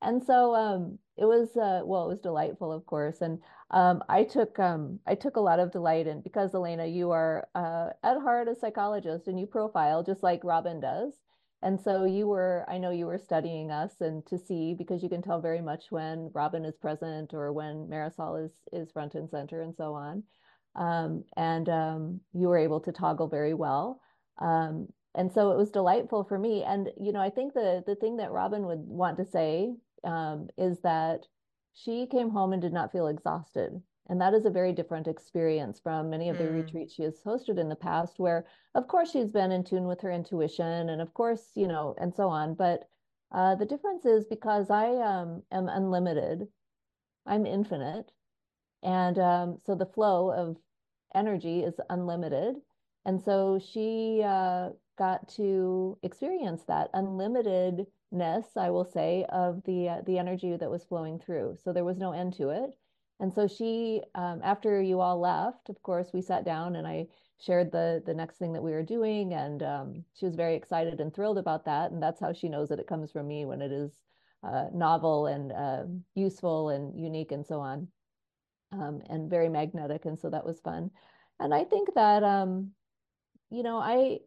And 0.03 0.23
so 0.23 0.55
um, 0.55 0.99
it 1.17 1.25
was 1.25 1.57
uh, 1.57 1.81
well, 1.85 2.05
it 2.05 2.09
was 2.09 2.21
delightful, 2.21 2.71
of 2.73 2.85
course, 2.87 3.21
and 3.21 3.39
um, 3.71 4.03
I 4.09 4.23
took 4.25 4.59
um, 4.59 4.99
I 5.07 5.15
took 5.15 5.37
a 5.37 5.41
lot 5.41 5.59
of 5.59 5.73
delight 5.73 6.07
in 6.07 6.21
because 6.21 6.55
Elena, 6.55 6.87
you 6.87 7.11
are 7.11 7.49
uh, 7.55 7.91
at 8.03 8.19
heart 8.21 8.49
a 8.49 8.55
psychologist, 8.55 9.27
and 9.27 9.39
you 9.39 9.47
profile 9.47 10.03
just 10.03 10.23
like 10.23 10.43
Robin 10.45 10.81
does, 10.81 11.15
and 11.63 11.81
so 11.81 12.05
you 12.05 12.27
were 12.29 12.65
I 12.69 12.79
know 12.79 12.91
you 12.91 13.07
were 13.07 13.19
studying 13.19 13.71
us 13.71 13.93
and 14.01 14.25
to 14.27 14.39
see 14.39 14.75
because 14.75 15.03
you 15.03 15.09
can 15.09 15.23
tell 15.23 15.41
very 15.41 15.61
much 15.61 15.85
when 15.91 16.31
Robin 16.33 16.65
is 16.65 16.77
present 16.77 17.33
or 17.35 17.53
when 17.53 17.87
Marisol 17.89 18.45
is 18.45 18.53
is 18.73 18.91
front 18.93 19.15
and 19.15 19.29
center 19.29 19.61
and 19.63 19.75
so 19.75 19.95
on, 19.95 20.23
um, 20.75 21.23
and 21.37 21.69
um, 21.69 22.19
you 22.33 22.47
were 22.47 22.57
able 22.57 22.79
to 22.81 22.91
toggle 22.91 23.27
very 23.27 23.53
well. 23.53 24.01
Um, 24.39 24.87
and 25.15 25.31
so 25.31 25.51
it 25.51 25.57
was 25.57 25.69
delightful 25.69 26.23
for 26.23 26.39
me 26.39 26.63
and 26.63 26.89
you 26.99 27.11
know 27.11 27.21
i 27.21 27.29
think 27.29 27.53
the 27.53 27.83
the 27.85 27.93
thing 27.93 28.17
that 28.17 28.31
robin 28.31 28.65
would 28.65 28.79
want 28.79 29.15
to 29.15 29.23
say 29.23 29.71
um, 30.03 30.49
is 30.57 30.79
that 30.79 31.27
she 31.73 32.05
came 32.05 32.29
home 32.29 32.53
and 32.53 32.61
did 32.61 32.73
not 32.73 32.91
feel 32.91 33.07
exhausted. 33.07 33.81
And 34.09 34.19
that 34.21 34.33
is 34.33 34.45
a 34.45 34.51
very 34.51 34.73
different 34.73 35.07
experience 35.07 35.79
from 35.79 36.09
many 36.09 36.29
of 36.29 36.37
the 36.37 36.43
mm. 36.43 36.53
retreats 36.53 36.93
she 36.93 37.03
has 37.03 37.21
hosted 37.25 37.57
in 37.57 37.69
the 37.69 37.75
past, 37.75 38.19
where, 38.19 38.45
of 38.75 38.87
course, 38.87 39.11
she's 39.11 39.31
been 39.31 39.51
in 39.51 39.63
tune 39.63 39.85
with 39.85 40.01
her 40.01 40.11
intuition 40.11 40.89
and, 40.89 41.01
of 41.01 41.13
course, 41.13 41.51
you 41.55 41.67
know, 41.67 41.95
and 41.97 42.13
so 42.13 42.27
on. 42.27 42.53
But 42.53 42.89
uh, 43.31 43.55
the 43.55 43.65
difference 43.65 44.05
is 44.05 44.25
because 44.25 44.69
I 44.69 44.89
um, 44.97 45.41
am 45.51 45.69
unlimited, 45.69 46.47
I'm 47.25 47.45
infinite. 47.45 48.11
And 48.83 49.17
um, 49.19 49.57
so 49.65 49.75
the 49.75 49.85
flow 49.85 50.31
of 50.31 50.57
energy 51.15 51.61
is 51.63 51.75
unlimited. 51.89 52.55
And 53.05 53.21
so 53.21 53.59
she 53.59 54.21
uh, 54.23 54.69
got 54.97 55.27
to 55.35 55.97
experience 56.03 56.63
that 56.65 56.93
unlimitedness, 56.93 58.57
I 58.57 58.69
will 58.69 58.85
say, 58.85 59.25
of 59.29 59.63
the 59.65 59.89
uh, 59.89 60.01
the 60.05 60.17
energy 60.17 60.55
that 60.55 60.69
was 60.69 60.85
flowing 60.85 61.19
through. 61.19 61.57
So 61.63 61.73
there 61.73 61.85
was 61.85 61.97
no 61.97 62.11
end 62.13 62.33
to 62.35 62.49
it. 62.49 62.71
And 63.19 63.33
so 63.33 63.47
she, 63.47 64.01
um, 64.15 64.41
after 64.43 64.81
you 64.81 64.99
all 64.99 65.19
left, 65.19 65.69
of 65.69 65.81
course, 65.81 66.11
we 66.13 66.21
sat 66.21 66.43
down 66.45 66.75
and 66.75 66.87
I 66.87 67.07
shared 67.39 67.71
the 67.71 68.01
the 68.05 68.13
next 68.13 68.37
thing 68.37 68.53
that 68.53 68.63
we 68.63 68.71
were 68.71 68.83
doing, 68.83 69.33
and 69.33 69.63
um, 69.63 70.05
she 70.13 70.25
was 70.25 70.35
very 70.35 70.55
excited 70.55 70.99
and 70.99 71.13
thrilled 71.13 71.37
about 71.37 71.65
that. 71.65 71.91
And 71.91 72.01
that's 72.01 72.19
how 72.19 72.33
she 72.33 72.49
knows 72.49 72.69
that 72.69 72.79
it 72.79 72.87
comes 72.87 73.11
from 73.11 73.27
me 73.27 73.45
when 73.45 73.61
it 73.61 73.71
is 73.71 73.91
uh, 74.43 74.65
novel 74.73 75.27
and 75.27 75.51
uh, 75.51 75.83
useful 76.15 76.69
and 76.69 76.99
unique 76.99 77.31
and 77.31 77.45
so 77.45 77.59
on, 77.59 77.87
um, 78.73 79.01
and 79.09 79.29
very 79.29 79.49
magnetic. 79.49 80.05
And 80.05 80.17
so 80.19 80.29
that 80.29 80.45
was 80.45 80.59
fun. 80.59 80.91
And 81.39 81.53
I 81.53 81.63
think 81.63 81.93
that 81.95 82.23
um, 82.23 82.71
you 83.49 83.63
know, 83.63 83.77
I 83.77 84.19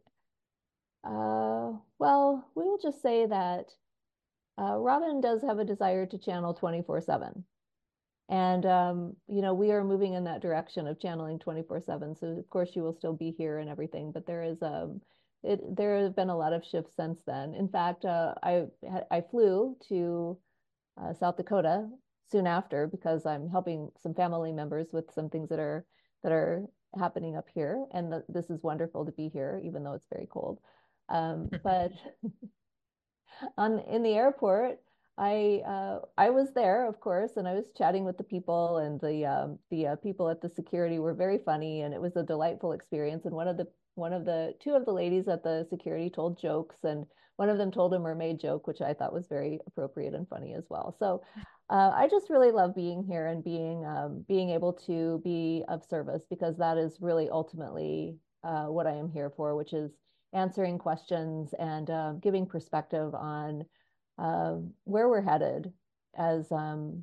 uh, 1.05 1.73
well, 1.99 2.49
we 2.55 2.65
will 2.65 2.79
just 2.79 3.03
say 3.03 3.27
that 3.27 3.71
uh, 4.59 4.77
Robin 4.77 5.21
does 5.21 5.43
have 5.43 5.59
a 5.59 5.65
desire 5.65 6.07
to 6.07 6.19
channel 6.19 6.55
24 6.55 7.01
7. 7.01 7.45
And, 8.29 8.67
um, 8.67 9.17
you 9.29 9.41
know, 9.41 9.55
we 9.55 9.71
are 9.71 9.85
moving 9.85 10.15
in 10.15 10.25
that 10.25 10.43
direction 10.43 10.87
of 10.89 11.01
channeling 11.01 11.39
24 11.39 11.81
7. 11.81 12.17
So, 12.17 12.27
of 12.27 12.51
course, 12.51 12.71
you 12.75 12.83
will 12.83 12.95
still 12.95 13.13
be 13.13 13.31
here 13.31 13.59
and 13.59 13.71
everything, 13.71 14.11
but 14.13 14.27
there 14.27 14.43
is, 14.43 14.63
um, 14.63 15.01
it, 15.45 15.61
there 15.77 16.03
have 16.03 16.17
been 16.17 16.31
a 16.31 16.37
lot 16.37 16.53
of 16.53 16.65
shifts 16.65 16.97
since 16.97 17.21
then. 17.27 17.55
In 17.55 17.69
fact, 17.69 18.05
uh, 18.05 18.35
I, 18.43 18.65
I 19.11 19.21
flew 19.31 19.77
to 19.89 20.39
uh, 21.01 21.15
South 21.15 21.37
Dakota 21.37 21.89
soon 22.31 22.47
after 22.47 22.87
because 22.87 23.27
I'm 23.27 23.49
helping 23.49 23.91
some 24.03 24.15
family 24.15 24.53
members 24.53 24.89
with 24.93 25.13
some 25.13 25.29
things 25.31 25.49
that 25.51 25.59
are, 25.59 25.85
that 26.23 26.33
are 26.33 26.67
happening 26.99 27.37
up 27.37 27.47
here, 27.55 27.85
and 27.93 28.13
the, 28.13 28.25
this 28.29 28.51
is 28.51 28.63
wonderful 28.63 29.05
to 29.05 29.13
be 29.13 29.29
here, 29.29 29.61
even 29.65 29.85
though 29.85 29.95
it's 29.95 30.07
very 30.13 30.27
cold. 30.31 30.59
Um, 31.09 31.51
but 31.63 31.93
on 33.59 33.81
in 33.81 34.03
the 34.03 34.15
airport, 34.15 34.79
I 35.19 35.63
uh, 35.67 36.01
I 36.19 36.31
was 36.31 36.53
there, 36.55 36.87
of 36.87 37.01
course, 37.01 37.33
and 37.37 37.49
I 37.49 37.55
was 37.55 37.71
chatting 37.77 38.05
with 38.05 38.19
the 38.19 38.25
people, 38.25 38.79
and 38.79 39.01
the 39.01 39.25
um, 39.25 39.59
the 39.71 39.89
uh, 39.89 39.97
people 39.97 40.29
at 40.29 40.41
the 40.41 40.51
security 40.51 40.99
were 40.99 41.15
very 41.15 41.39
funny, 41.39 41.83
and 41.83 41.95
it 41.95 42.01
was 42.01 42.17
a 42.17 42.23
delightful 42.23 42.73
experience. 42.73 43.25
And 43.25 43.35
one 43.35 43.49
of 43.49 43.57
the 43.57 43.67
one 43.95 44.13
of 44.13 44.25
the 44.25 44.55
two 44.61 44.75
of 44.75 44.85
the 44.85 44.93
ladies 44.93 45.27
at 45.29 45.43
the 45.43 45.67
security 45.71 46.11
told 46.11 46.39
jokes, 46.39 46.85
and 46.85 47.07
one 47.37 47.49
of 47.49 47.59
them 47.59 47.71
told 47.71 47.95
a 47.95 47.99
mermaid 47.99 48.41
joke, 48.41 48.67
which 48.67 48.81
I 48.81 48.95
thought 48.95 49.13
was 49.13 49.27
very 49.29 49.61
appropriate 49.67 50.15
and 50.15 50.29
funny 50.29 50.55
as 50.55 50.65
well. 50.69 50.97
So 50.99 51.23
uh, 51.69 51.93
I 51.95 52.09
just 52.09 52.31
really 52.31 52.51
love 52.51 52.75
being 52.75 53.03
here 53.03 53.27
and 53.27 53.45
being 53.45 53.85
um, 53.85 54.25
being 54.27 54.51
able 54.51 54.73
to 54.87 55.21
be 55.25 55.65
of 55.69 55.85
service 55.85 56.23
because 56.29 56.57
that 56.59 56.79
is 56.79 56.99
really 57.01 57.29
ultimately 57.29 58.17
uh, 58.45 58.67
what 58.67 58.87
I 58.87 58.93
am 58.93 59.11
here 59.11 59.33
for, 59.37 59.55
which 59.57 59.73
is 59.73 59.93
answering 60.33 60.79
questions 60.79 61.55
and 61.59 61.91
uh, 61.91 62.13
giving 62.15 62.47
perspective 62.47 63.15
on 63.15 63.65
uh, 64.19 64.57
where 64.85 65.09
we're 65.09 65.23
headed 65.23 65.73
as 66.17 66.51
um, 66.53 67.03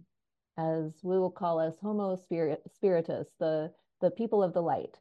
as 0.57 0.93
we 1.03 1.17
will 1.17 1.31
call 1.31 1.59
us 1.59 1.75
Homo 1.81 2.15
spirit, 2.15 2.61
spiritus, 2.73 3.27
the 3.39 3.71
the 4.01 4.11
people 4.11 4.43
of 4.43 4.53
the 4.53 4.61
light, 4.61 4.97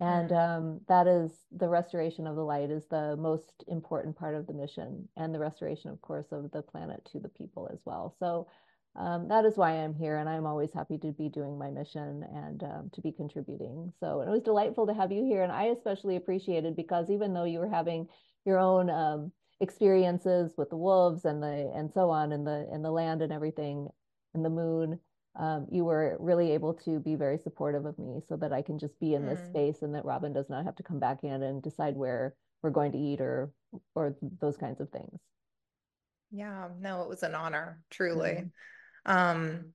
and 0.00 0.30
mm. 0.30 0.36
um, 0.36 0.80
that 0.88 1.06
is 1.06 1.30
the 1.52 1.68
restoration 1.68 2.26
of 2.26 2.36
the 2.36 2.44
light 2.44 2.70
is 2.70 2.86
the 2.86 3.16
most 3.16 3.64
important 3.68 4.16
part 4.16 4.34
of 4.34 4.46
the 4.46 4.52
mission, 4.52 5.08
and 5.16 5.34
the 5.34 5.38
restoration, 5.38 5.90
of 5.90 6.00
course, 6.00 6.26
of 6.32 6.50
the 6.50 6.62
planet 6.62 7.06
to 7.12 7.20
the 7.20 7.28
people 7.30 7.68
as 7.72 7.80
well. 7.84 8.14
So. 8.18 8.48
Um, 8.96 9.28
that 9.28 9.44
is 9.44 9.56
why 9.56 9.72
I'm 9.72 9.94
here, 9.94 10.16
and 10.16 10.28
I'm 10.28 10.46
always 10.46 10.72
happy 10.72 10.98
to 10.98 11.12
be 11.12 11.28
doing 11.28 11.56
my 11.56 11.70
mission 11.70 12.24
and 12.34 12.64
um, 12.64 12.90
to 12.94 13.00
be 13.00 13.12
contributing. 13.12 13.92
So 14.00 14.22
it 14.22 14.28
was 14.28 14.42
delightful 14.42 14.88
to 14.88 14.94
have 14.94 15.12
you 15.12 15.24
here, 15.24 15.44
and 15.44 15.52
I 15.52 15.66
especially 15.66 16.16
appreciated 16.16 16.74
because 16.74 17.08
even 17.08 17.32
though 17.32 17.44
you 17.44 17.60
were 17.60 17.68
having 17.68 18.08
your 18.44 18.58
own 18.58 18.90
um, 18.90 19.30
experiences 19.60 20.54
with 20.56 20.70
the 20.70 20.76
wolves 20.76 21.24
and 21.24 21.42
the 21.42 21.70
and 21.74 21.92
so 21.92 22.10
on 22.10 22.32
and 22.32 22.46
the 22.46 22.68
and 22.72 22.84
the 22.84 22.90
land 22.90 23.22
and 23.22 23.32
everything 23.32 23.88
and 24.34 24.44
the 24.44 24.50
moon 24.50 24.98
um, 25.38 25.66
you 25.70 25.84
were 25.84 26.16
really 26.18 26.52
able 26.52 26.74
to 26.74 26.98
be 26.98 27.14
very 27.14 27.38
supportive 27.38 27.86
of 27.86 27.98
me 27.98 28.20
so 28.28 28.36
that 28.36 28.52
I 28.52 28.60
can 28.60 28.78
just 28.78 28.98
be 28.98 29.14
in 29.14 29.22
mm. 29.22 29.28
this 29.28 29.46
space 29.48 29.82
and 29.82 29.94
that 29.94 30.04
Robin 30.04 30.32
does 30.32 30.50
not 30.50 30.64
have 30.64 30.76
to 30.76 30.82
come 30.82 30.98
back 30.98 31.22
in 31.22 31.42
and 31.42 31.62
decide 31.62 31.96
where 31.96 32.34
we're 32.62 32.70
going 32.70 32.92
to 32.92 32.98
eat 32.98 33.20
or 33.20 33.50
or 33.94 34.16
those 34.40 34.56
kinds 34.56 34.80
of 34.80 34.90
things. 34.90 35.20
Yeah, 36.30 36.68
no, 36.80 37.02
it 37.02 37.08
was 37.08 37.22
an 37.22 37.34
honor, 37.34 37.80
truly. 37.90 38.44
Mm. 39.06 39.14
Um, 39.14 39.72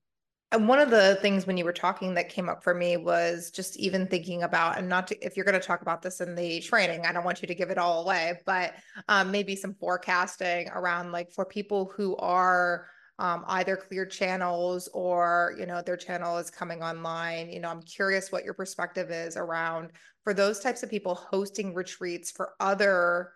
and 0.52 0.68
one 0.68 0.78
of 0.78 0.90
the 0.90 1.18
things 1.20 1.46
when 1.46 1.56
you 1.56 1.64
were 1.64 1.72
talking 1.72 2.14
that 2.14 2.28
came 2.28 2.48
up 2.48 2.62
for 2.62 2.74
me 2.74 2.96
was 2.96 3.50
just 3.50 3.76
even 3.76 4.06
thinking 4.06 4.44
about, 4.44 4.78
and 4.78 4.88
not 4.88 5.08
to, 5.08 5.24
if 5.24 5.36
you're 5.36 5.44
going 5.44 5.60
to 5.60 5.66
talk 5.66 5.82
about 5.82 6.00
this 6.00 6.20
in 6.20 6.36
the 6.36 6.60
training, 6.60 7.06
I 7.06 7.12
don't 7.12 7.24
want 7.24 7.42
you 7.42 7.48
to 7.48 7.54
give 7.56 7.70
it 7.70 7.78
all 7.78 8.04
away, 8.04 8.38
but 8.46 8.74
um, 9.08 9.32
maybe 9.32 9.56
some 9.56 9.74
forecasting 9.74 10.68
around 10.68 11.10
like 11.10 11.32
for 11.32 11.44
people 11.44 11.92
who 11.96 12.14
are 12.16 12.86
um, 13.18 13.44
either 13.46 13.76
clear 13.76 14.04
channels 14.04 14.88
or, 14.92 15.54
you 15.58 15.66
know, 15.66 15.80
their 15.82 15.96
channel 15.96 16.36
is 16.38 16.50
coming 16.50 16.82
online. 16.82 17.48
You 17.48 17.60
know, 17.60 17.68
I'm 17.68 17.82
curious 17.82 18.32
what 18.32 18.44
your 18.44 18.54
perspective 18.54 19.10
is 19.10 19.36
around 19.36 19.90
for 20.24 20.34
those 20.34 20.60
types 20.60 20.82
of 20.82 20.90
people 20.90 21.14
hosting 21.14 21.74
retreats 21.74 22.30
for 22.30 22.54
other 22.58 23.32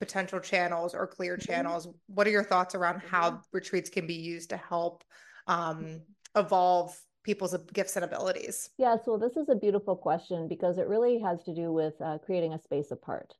potential 0.00 0.40
channels 0.40 0.94
or 0.94 1.06
clear 1.06 1.36
mm-hmm. 1.36 1.52
channels. 1.52 1.88
What 2.08 2.26
are 2.26 2.30
your 2.30 2.42
thoughts 2.42 2.74
around 2.74 2.96
mm-hmm. 2.96 3.08
how 3.08 3.40
retreats 3.52 3.88
can 3.88 4.06
be 4.06 4.14
used 4.14 4.50
to 4.50 4.56
help 4.56 5.04
um, 5.46 6.02
evolve 6.34 6.98
people's 7.22 7.56
gifts 7.72 7.94
and 7.94 8.04
abilities? 8.04 8.70
Yeah, 8.78 8.96
so 9.04 9.16
this 9.16 9.36
is 9.36 9.48
a 9.48 9.54
beautiful 9.54 9.94
question 9.94 10.48
because 10.48 10.78
it 10.78 10.88
really 10.88 11.20
has 11.20 11.44
to 11.44 11.54
do 11.54 11.72
with 11.72 11.94
uh, 12.00 12.18
creating 12.18 12.54
a 12.54 12.58
space 12.58 12.90
apart. 12.90 13.34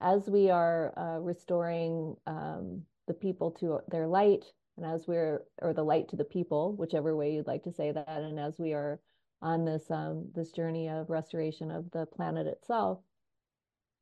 As 0.00 0.30
we 0.30 0.48
are 0.48 0.94
uh, 0.96 1.18
restoring 1.18 2.16
um, 2.26 2.82
the 3.06 3.14
people 3.14 3.50
to 3.60 3.80
their 3.90 4.06
light, 4.06 4.44
and 4.78 4.86
as 4.86 5.06
we're, 5.06 5.42
or 5.60 5.74
the 5.74 5.82
light 5.82 6.08
to 6.08 6.16
the 6.16 6.24
people, 6.24 6.74
whichever 6.76 7.16
way 7.16 7.34
you'd 7.34 7.46
like 7.46 7.64
to 7.64 7.72
say 7.72 7.90
that, 7.90 8.08
and 8.08 8.38
as 8.38 8.58
we 8.58 8.72
are 8.72 9.00
on 9.42 9.64
this 9.64 9.90
um, 9.90 10.26
this 10.34 10.50
journey 10.52 10.88
of 10.88 11.10
restoration 11.10 11.70
of 11.70 11.90
the 11.90 12.06
planet 12.06 12.46
itself, 12.46 13.00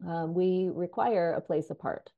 um, 0.07 0.35
we 0.35 0.69
require 0.73 1.33
a 1.33 1.41
place 1.41 1.71
apart. 1.71 2.11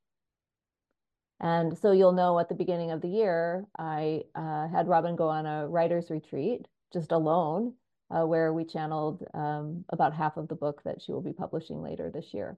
And 1.40 1.78
so 1.78 1.92
you'll 1.92 2.12
know 2.12 2.38
at 2.40 2.48
the 2.48 2.54
beginning 2.54 2.90
of 2.90 3.00
the 3.00 3.08
year, 3.08 3.64
I 3.78 4.22
uh, 4.34 4.66
had 4.68 4.88
Robin 4.88 5.14
go 5.14 5.28
on 5.28 5.46
a 5.46 5.68
writer's 5.68 6.10
retreat 6.10 6.66
just 6.92 7.12
alone, 7.12 7.74
uh, 8.10 8.26
where 8.26 8.52
we 8.52 8.64
channeled 8.64 9.22
um, 9.34 9.84
about 9.90 10.14
half 10.14 10.36
of 10.36 10.48
the 10.48 10.56
book 10.56 10.82
that 10.84 11.00
she 11.00 11.12
will 11.12 11.20
be 11.20 11.32
publishing 11.32 11.80
later 11.80 12.10
this 12.12 12.34
year. 12.34 12.56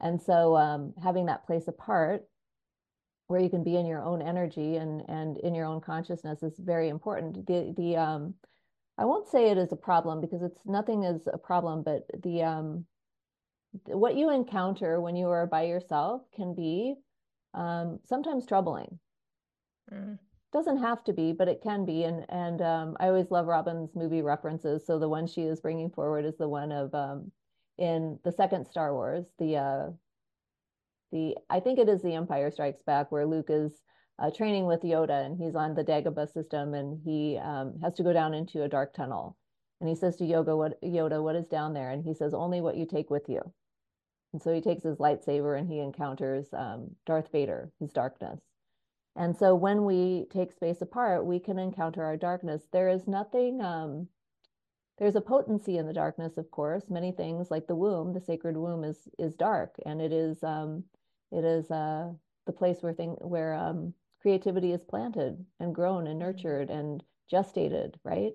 And 0.00 0.20
so 0.20 0.56
um, 0.56 0.94
having 1.02 1.26
that 1.26 1.46
place 1.46 1.66
apart 1.66 2.24
where 3.26 3.40
you 3.40 3.48
can 3.48 3.64
be 3.64 3.76
in 3.76 3.86
your 3.86 4.02
own 4.02 4.20
energy 4.20 4.76
and, 4.76 5.02
and 5.08 5.38
in 5.38 5.54
your 5.54 5.66
own 5.66 5.80
consciousness 5.80 6.42
is 6.42 6.58
very 6.58 6.88
important. 6.88 7.46
The, 7.46 7.72
the 7.76 7.96
um, 7.96 8.34
I 8.98 9.04
won't 9.04 9.28
say 9.28 9.50
it 9.50 9.58
is 9.58 9.72
a 9.72 9.76
problem 9.76 10.20
because 10.20 10.42
it's 10.42 10.60
nothing 10.66 11.04
is 11.04 11.26
a 11.32 11.38
problem, 11.38 11.82
but 11.82 12.06
the 12.22 12.42
um, 12.42 12.84
what 13.86 14.16
you 14.16 14.30
encounter 14.30 15.00
when 15.00 15.16
you 15.16 15.28
are 15.28 15.46
by 15.46 15.62
yourself 15.62 16.22
can 16.34 16.54
be 16.54 16.94
um, 17.54 17.98
sometimes 18.04 18.46
troubling. 18.46 18.98
Mm. 19.92 20.18
Doesn't 20.52 20.82
have 20.82 21.02
to 21.04 21.14
be, 21.14 21.32
but 21.32 21.48
it 21.48 21.62
can 21.62 21.86
be. 21.86 22.04
And 22.04 22.26
and 22.28 22.60
um, 22.60 22.96
I 23.00 23.06
always 23.06 23.30
love 23.30 23.46
Robin's 23.46 23.94
movie 23.94 24.20
references. 24.20 24.86
So 24.86 24.98
the 24.98 25.08
one 25.08 25.26
she 25.26 25.42
is 25.42 25.60
bringing 25.60 25.90
forward 25.90 26.26
is 26.26 26.36
the 26.36 26.48
one 26.48 26.70
of 26.70 26.94
um, 26.94 27.32
in 27.78 28.18
the 28.22 28.32
second 28.32 28.66
Star 28.66 28.92
Wars, 28.92 29.24
the 29.38 29.56
uh, 29.56 29.90
the 31.12 31.36
I 31.50 31.60
think 31.60 31.78
it 31.78 31.88
is 31.88 32.02
the 32.02 32.14
Empire 32.14 32.50
Strikes 32.50 32.82
Back, 32.82 33.12
where 33.12 33.26
Luke 33.26 33.48
is 33.48 33.72
uh, 34.18 34.30
training 34.30 34.66
with 34.66 34.82
Yoda, 34.82 35.24
and 35.24 35.38
he's 35.38 35.54
on 35.54 35.74
the 35.74 35.84
Dagobah 35.84 36.32
system, 36.32 36.74
and 36.74 37.00
he 37.04 37.38
um, 37.38 37.78
has 37.82 37.94
to 37.94 38.02
go 38.02 38.12
down 38.12 38.34
into 38.34 38.62
a 38.62 38.68
dark 38.68 38.94
tunnel. 38.94 39.36
And 39.80 39.88
he 39.88 39.94
says 39.94 40.16
to 40.16 40.24
Yoda, 40.24 40.56
"What 40.56 40.80
Yoda? 40.82 41.22
What 41.22 41.36
is 41.36 41.46
down 41.46 41.74
there?" 41.74 41.90
And 41.90 42.02
he 42.02 42.14
says, 42.14 42.34
"Only 42.34 42.60
what 42.60 42.76
you 42.76 42.86
take 42.86 43.10
with 43.10 43.28
you." 43.28 43.52
And 44.32 44.40
so 44.40 44.52
he 44.52 44.60
takes 44.60 44.82
his 44.82 44.98
lightsaber 44.98 45.58
and 45.58 45.68
he 45.68 45.78
encounters 45.80 46.48
um, 46.54 46.96
Darth 47.04 47.30
Vader, 47.30 47.70
his 47.80 47.92
darkness. 47.92 48.40
And 49.14 49.36
so 49.36 49.54
when 49.54 49.84
we 49.84 50.26
take 50.30 50.52
space 50.52 50.80
apart, 50.80 51.26
we 51.26 51.38
can 51.38 51.58
encounter 51.58 52.02
our 52.02 52.16
darkness. 52.16 52.62
There 52.72 52.88
is 52.88 53.06
nothing, 53.06 53.60
um, 53.60 54.08
there's 54.98 55.16
a 55.16 55.20
potency 55.20 55.76
in 55.76 55.86
the 55.86 55.92
darkness, 55.92 56.38
of 56.38 56.50
course. 56.50 56.88
Many 56.88 57.12
things 57.12 57.50
like 57.50 57.66
the 57.66 57.76
womb, 57.76 58.14
the 58.14 58.20
sacred 58.20 58.56
womb 58.56 58.84
is 58.84 59.08
is 59.18 59.34
dark 59.34 59.74
and 59.84 60.00
it 60.00 60.12
is 60.12 60.42
um, 60.42 60.84
it 61.32 61.44
is 61.44 61.70
uh, 61.70 62.10
the 62.46 62.52
place 62.52 62.78
where 62.80 62.92
thing 62.92 63.16
where 63.20 63.54
um, 63.54 63.94
creativity 64.20 64.72
is 64.72 64.84
planted 64.84 65.44
and 65.60 65.74
grown 65.74 66.06
and 66.06 66.20
mm-hmm. 66.20 66.28
nurtured 66.28 66.70
and 66.70 67.02
gestated, 67.30 67.94
right? 68.04 68.32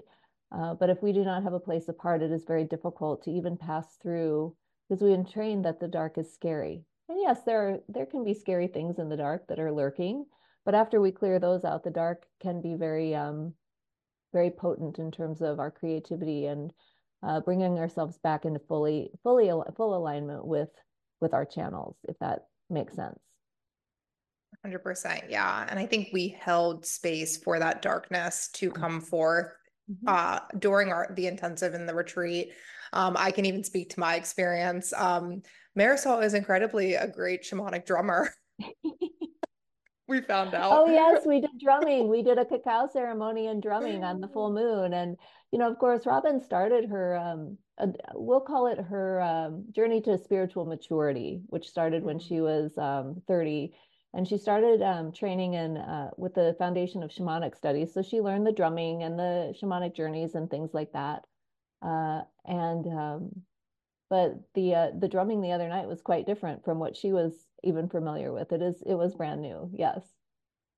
Uh, 0.52 0.74
but 0.74 0.90
if 0.90 1.02
we 1.02 1.12
do 1.12 1.24
not 1.24 1.44
have 1.44 1.54
a 1.54 1.60
place 1.60 1.88
apart, 1.88 2.22
it 2.22 2.32
is 2.32 2.46
very 2.46 2.64
difficult 2.64 3.24
to 3.24 3.32
even 3.32 3.58
pass 3.58 3.98
through 4.02 4.56
because 4.88 5.02
we've 5.02 5.12
been 5.12 5.26
trained 5.26 5.66
that 5.66 5.80
the 5.80 5.88
dark 5.88 6.18
is 6.18 6.34
scary. 6.34 6.84
And 7.10 7.20
yes, 7.22 7.44
there 7.44 7.70
are, 7.70 7.78
there 7.90 8.06
can 8.06 8.24
be 8.24 8.34
scary 8.34 8.68
things 8.68 9.00
in 9.00 9.10
the 9.10 9.18
dark 9.18 9.48
that 9.48 9.60
are 9.60 9.72
lurking, 9.72 10.26
but 10.66 10.76
after 10.76 11.00
we 11.00 11.12
clear 11.12 11.40
those 11.40 11.64
out, 11.64 11.84
the 11.84 11.92
dark 11.92 12.26
can 12.42 12.62
be 12.62 12.76
very 12.76 13.16
um, 13.16 13.54
very 14.34 14.50
potent 14.52 15.00
in 15.00 15.12
terms 15.12 15.42
of 15.42 15.60
our 15.60 15.72
creativity 15.72 16.48
and 16.48 16.74
uh, 17.24 17.40
bringing 17.40 17.80
ourselves 17.80 18.18
back 18.20 18.46
into 18.46 18.60
fully 18.60 19.12
fully 19.24 19.50
full 19.76 19.96
alignment 19.96 20.46
with 20.46 20.70
with 21.22 21.34
our 21.34 21.46
channels, 21.46 21.98
if 22.08 22.18
that 22.20 22.48
makes 22.70 22.96
sense. 22.96 23.18
100% 24.66 25.30
yeah 25.30 25.66
and 25.70 25.78
i 25.80 25.86
think 25.86 26.10
we 26.12 26.30
held 26.40 26.86
space 26.86 27.38
for 27.38 27.60
that 27.60 27.82
darkness 27.82 28.50
to 28.54 28.70
mm-hmm. 28.70 28.82
come 28.82 29.02
forth 29.02 29.54
mm-hmm. 29.90 30.08
uh, 30.10 30.40
during 30.58 30.92
our 30.92 31.14
the 31.16 31.28
intensive 31.28 31.74
and 31.74 31.88
the 31.88 31.94
retreat 31.94 32.52
um, 32.94 33.16
I 33.18 33.32
can 33.32 33.46
even 33.46 33.64
speak 33.64 33.90
to 33.92 34.00
my 34.00 34.16
experience. 34.16 34.94
Um, 34.94 35.42
Marisol 35.78 36.24
is 36.24 36.34
incredibly 36.34 36.96
a 36.96 37.08
great 37.08 37.44
shamanic 37.44 37.86
drummer. 37.86 38.34
we 40.08 40.22
found 40.22 40.54
out. 40.54 40.72
Oh 40.72 40.88
yes, 40.88 41.26
we 41.26 41.42
did 41.42 41.52
drumming. 41.60 42.08
We 42.10 42.22
did 42.22 42.38
a 42.38 42.46
cacao 42.46 42.88
ceremony 42.92 43.48
and 43.48 43.62
drumming 43.62 44.04
on 44.04 44.22
the 44.22 44.28
full 44.28 44.52
moon, 44.52 44.94
and 44.94 45.18
you 45.52 45.60
know, 45.60 45.70
of 45.70 45.78
course, 45.80 46.06
Robin 46.06 46.40
started 46.42 46.90
her. 46.90 47.16
Um, 47.18 47.58
a, 47.78 47.90
we'll 48.14 48.42
call 48.42 48.68
it 48.68 48.80
her 48.80 49.22
um, 49.22 49.66
journey 49.72 50.02
to 50.02 50.18
spiritual 50.18 50.66
maturity, 50.66 51.42
which 51.48 51.68
started 51.70 52.04
when 52.04 52.20
she 52.20 52.42
was 52.42 52.78
um, 52.78 53.22
30 53.28 53.74
and 54.14 54.28
she 54.28 54.38
started 54.38 54.82
um, 54.82 55.12
training 55.12 55.54
in 55.54 55.78
uh, 55.78 56.10
with 56.18 56.34
the 56.34 56.56
foundation 56.58 57.04
of 57.04 57.12
shamanic 57.12 57.56
studies 57.56 57.94
so 57.94 58.02
she 58.02 58.22
learned 58.22 58.48
the 58.48 58.52
drumming 58.52 59.04
and 59.04 59.20
the 59.20 59.54
shamanic 59.62 59.96
journeys 59.96 60.34
and 60.34 60.50
things 60.50 60.74
like 60.74 60.92
that 60.94 61.26
uh, 61.82 62.22
and 62.46 62.88
um, 62.88 63.30
but 64.10 64.34
the 64.56 64.76
uh, 64.76 64.88
the 64.98 65.08
drumming 65.08 65.42
the 65.42 65.52
other 65.52 65.68
night 65.68 65.88
was 65.88 66.02
quite 66.02 66.26
different 66.26 66.64
from 66.64 66.80
what 66.80 66.96
she 66.96 67.12
was 67.12 67.34
even 67.64 67.90
familiar 67.90 68.32
with. 68.32 68.52
It 68.52 68.62
is 68.62 68.82
it 68.86 68.96
was 68.96 69.16
brand 69.16 69.42
new. 69.42 69.70
Yes, 69.74 70.02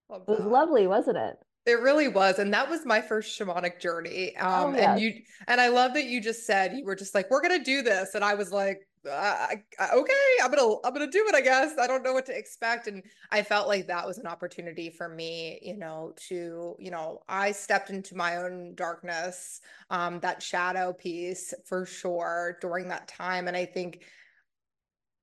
it 0.10 0.22
was 0.28 0.40
lovely, 0.42 0.88
wasn't 0.88 1.18
it? 1.18 1.38
It 1.66 1.82
really 1.82 2.08
was. 2.08 2.40
And 2.40 2.54
that 2.54 2.70
was 2.70 2.86
my 2.86 3.02
first 3.02 3.38
shamanic 3.38 3.80
journey. 3.80 4.34
Oh, 4.40 4.68
Um, 4.70 4.76
yes. 4.76 4.84
and 4.86 5.02
you, 5.02 5.14
and 5.48 5.62
I 5.62 5.68
love 5.68 5.94
that 5.94 6.06
you 6.06 6.20
just 6.22 6.46
said 6.48 6.74
you 6.74 6.86
were 6.86 6.96
just 6.96 7.14
like, 7.14 7.30
we're 7.30 7.42
going 7.42 7.60
to 7.60 7.64
do 7.64 7.82
this. 7.84 8.16
And 8.16 8.24
I 8.24 8.34
was 8.34 8.52
like, 8.52 8.88
I- 9.08 9.64
I- 9.80 9.92
okay, 9.92 10.14
I'm 10.44 10.52
to, 10.52 10.80
I'm 10.84 10.94
to 10.96 11.08
do 11.08 11.26
it, 11.28 11.36
I 11.36 11.42
guess. 11.42 11.78
I 11.78 11.88
don't 11.88 12.04
know 12.04 12.14
what 12.14 12.26
to 12.26 12.38
expect. 12.38 12.88
And 12.88 13.04
I 13.32 13.44
felt 13.44 13.68
like 13.70 13.88
that 13.88 14.06
was 14.06 14.18
an 14.18 14.28
opportunity 14.28 14.90
for 14.90 15.08
me, 15.08 15.60
you 15.62 15.78
know, 15.78 16.14
to, 16.28 16.76
you 16.80 16.92
know, 16.92 17.22
I 17.30 17.54
stepped 17.54 17.90
into 17.90 18.16
my 18.16 18.38
own 18.38 18.76
darkness, 18.76 19.62
um, 19.90 20.20
that 20.20 20.44
shadow 20.44 20.92
piece 20.92 21.54
for 21.66 21.86
sure 21.86 22.58
during 22.62 22.90
that 22.90 23.08
time. 23.08 23.48
And 23.48 23.56
I 23.56 23.66
think 23.66 24.04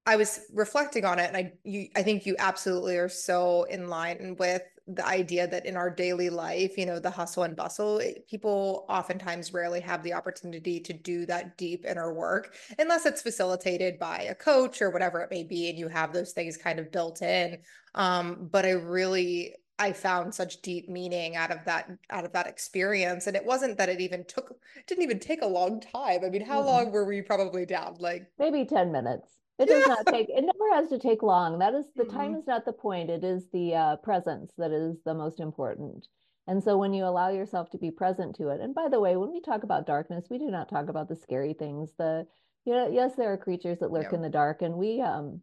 I 0.06 0.16
was 0.16 0.40
reflecting 0.52 1.04
on 1.04 1.18
it 1.18 1.26
and 1.26 1.36
I 1.36 1.52
you 1.64 1.88
I 1.96 2.02
think 2.02 2.26
you 2.26 2.36
absolutely 2.38 2.96
are 2.96 3.08
so 3.08 3.64
in 3.64 3.88
line 3.88 4.36
with 4.38 4.62
the 4.88 5.04
idea 5.06 5.46
that 5.48 5.66
in 5.66 5.76
our 5.76 5.90
daily 5.90 6.30
life, 6.30 6.78
you 6.78 6.86
know, 6.86 6.98
the 7.00 7.10
hustle 7.10 7.42
and 7.42 7.56
bustle, 7.56 7.98
it- 7.98 8.26
people 8.28 8.86
oftentimes 8.88 9.52
rarely 9.52 9.80
have 9.80 10.02
the 10.02 10.12
opportunity 10.14 10.80
to 10.80 10.92
do 10.92 11.26
that 11.26 11.56
deep 11.56 11.84
inner 11.84 12.12
work 12.14 12.54
unless 12.78 13.04
it's 13.06 13.22
facilitated 13.22 13.98
by 13.98 14.18
a 14.22 14.34
coach 14.34 14.80
or 14.80 14.90
whatever 14.90 15.20
it 15.20 15.30
may 15.30 15.42
be 15.42 15.68
and 15.68 15.78
you 15.78 15.88
have 15.88 16.12
those 16.12 16.32
things 16.32 16.56
kind 16.56 16.78
of 16.78 16.92
built 16.92 17.22
in. 17.22 17.58
Um, 17.94 18.48
but 18.50 18.64
I 18.64 18.70
really 18.72 19.56
I 19.78 19.92
found 19.92 20.34
such 20.34 20.62
deep 20.62 20.88
meaning 20.88 21.36
out 21.36 21.50
of 21.50 21.64
that 21.66 21.90
out 22.10 22.24
of 22.24 22.32
that 22.32 22.46
experience 22.46 23.26
and 23.26 23.36
it 23.36 23.44
wasn't 23.44 23.76
that 23.78 23.88
it 23.90 24.00
even 24.00 24.24
took 24.24 24.50
it 24.76 24.86
didn't 24.86 25.04
even 25.04 25.18
take 25.20 25.42
a 25.42 25.46
long 25.46 25.80
time. 25.80 26.20
I 26.24 26.30
mean, 26.30 26.44
how 26.46 26.60
Mm-mm. 26.60 26.62
long 26.62 26.92
were 26.92 27.04
we 27.04 27.22
probably 27.22 27.66
down? 27.66 27.96
Like 27.98 28.30
maybe 28.38 28.64
10 28.64 28.92
minutes. 28.92 29.28
It 29.58 29.68
does 29.70 29.86
not 29.86 30.06
take, 30.06 30.28
it 30.28 30.44
has 30.72 30.88
to 30.88 30.98
take 30.98 31.22
long. 31.22 31.58
That 31.58 31.74
is 31.74 31.86
the 31.96 32.04
time 32.04 32.32
Mhm. 32.32 32.38
is 32.38 32.46
not 32.46 32.64
the 32.64 32.72
point. 32.72 33.10
It 33.10 33.24
is 33.24 33.48
the 33.50 33.74
uh, 33.74 33.96
presence 33.96 34.52
that 34.58 34.72
is 34.72 35.02
the 35.02 35.14
most 35.14 35.40
important. 35.40 36.08
And 36.46 36.62
so 36.62 36.78
when 36.78 36.94
you 36.94 37.04
allow 37.04 37.28
yourself 37.28 37.70
to 37.70 37.78
be 37.78 37.90
present 37.90 38.36
to 38.36 38.48
it, 38.50 38.60
and 38.60 38.74
by 38.74 38.88
the 38.88 39.00
way, 39.00 39.16
when 39.16 39.30
we 39.32 39.40
talk 39.40 39.62
about 39.64 39.86
darkness, 39.86 40.30
we 40.30 40.38
do 40.38 40.50
not 40.50 40.68
talk 40.68 40.88
about 40.88 41.08
the 41.08 41.16
scary 41.16 41.54
things. 41.54 41.92
The, 41.94 42.26
you 42.64 42.72
know, 42.72 42.88
yes, 42.88 43.16
there 43.16 43.32
are 43.32 43.36
creatures 43.36 43.78
that 43.80 43.90
lurk 43.92 44.12
Yeah. 44.12 44.16
in 44.16 44.22
the 44.22 44.30
dark, 44.30 44.62
and 44.62 44.76
we, 44.76 45.00
um, 45.00 45.42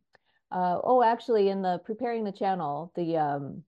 uh, 0.51 0.79
oh, 0.83 1.03
actually, 1.03 1.49
in 1.49 1.61
the 1.61 1.79
preparing 1.79 2.23
the 2.23 2.31
channel, 2.31 2.91
the, 2.95 3.17
um, 3.17 3.63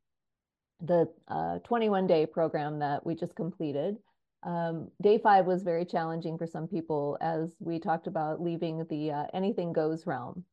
the 0.81 1.11
uh, 1.27 1.59
21 1.59 2.07
day 2.07 2.25
program 2.25 2.79
that 2.79 3.05
we 3.05 3.15
just 3.15 3.35
completed. 3.35 3.97
Um, 4.43 4.91
day 5.01 5.17
five 5.17 5.45
was 5.47 5.63
very 5.63 5.85
challenging 5.85 6.37
for 6.37 6.45
some 6.45 6.67
people 6.67 7.17
as 7.21 7.55
we 7.59 7.79
talked 7.79 8.07
about 8.07 8.41
leaving 8.41 8.85
the 8.85 9.11
uh, 9.11 9.25
anything 9.33 9.73
goes 9.73 10.05
realm. 10.05 10.45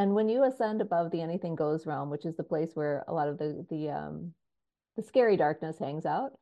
And 0.00 0.14
when 0.14 0.30
you 0.30 0.44
ascend 0.44 0.80
above 0.80 1.10
the 1.10 1.20
anything 1.20 1.54
goes 1.54 1.84
realm, 1.84 2.08
which 2.08 2.24
is 2.24 2.34
the 2.34 2.42
place 2.42 2.70
where 2.72 3.04
a 3.06 3.12
lot 3.12 3.28
of 3.28 3.36
the 3.36 3.66
the 3.68 3.90
um, 3.90 4.32
the 4.96 5.02
scary 5.02 5.36
darkness 5.36 5.78
hangs 5.78 6.06
out, 6.06 6.32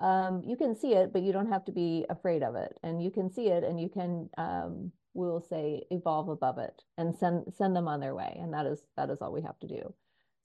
um, 0.00 0.42
you 0.44 0.54
can 0.54 0.76
see 0.76 0.92
it, 0.92 1.14
but 1.14 1.22
you 1.22 1.32
don't 1.32 1.50
have 1.50 1.64
to 1.64 1.72
be 1.72 2.04
afraid 2.10 2.42
of 2.42 2.56
it. 2.56 2.78
And 2.82 3.02
you 3.02 3.10
can 3.10 3.30
see 3.30 3.46
it, 3.48 3.64
and 3.64 3.80
you 3.80 3.88
can 3.88 4.28
um, 4.36 4.92
we'll 5.14 5.40
say 5.40 5.84
evolve 5.90 6.28
above 6.28 6.58
it 6.58 6.82
and 6.98 7.16
send 7.16 7.54
send 7.56 7.74
them 7.74 7.88
on 7.88 8.00
their 8.00 8.14
way. 8.14 8.36
And 8.38 8.52
that 8.52 8.66
is 8.66 8.80
that 8.98 9.08
is 9.08 9.22
all 9.22 9.32
we 9.32 9.40
have 9.40 9.58
to 9.60 9.66
do. 9.66 9.94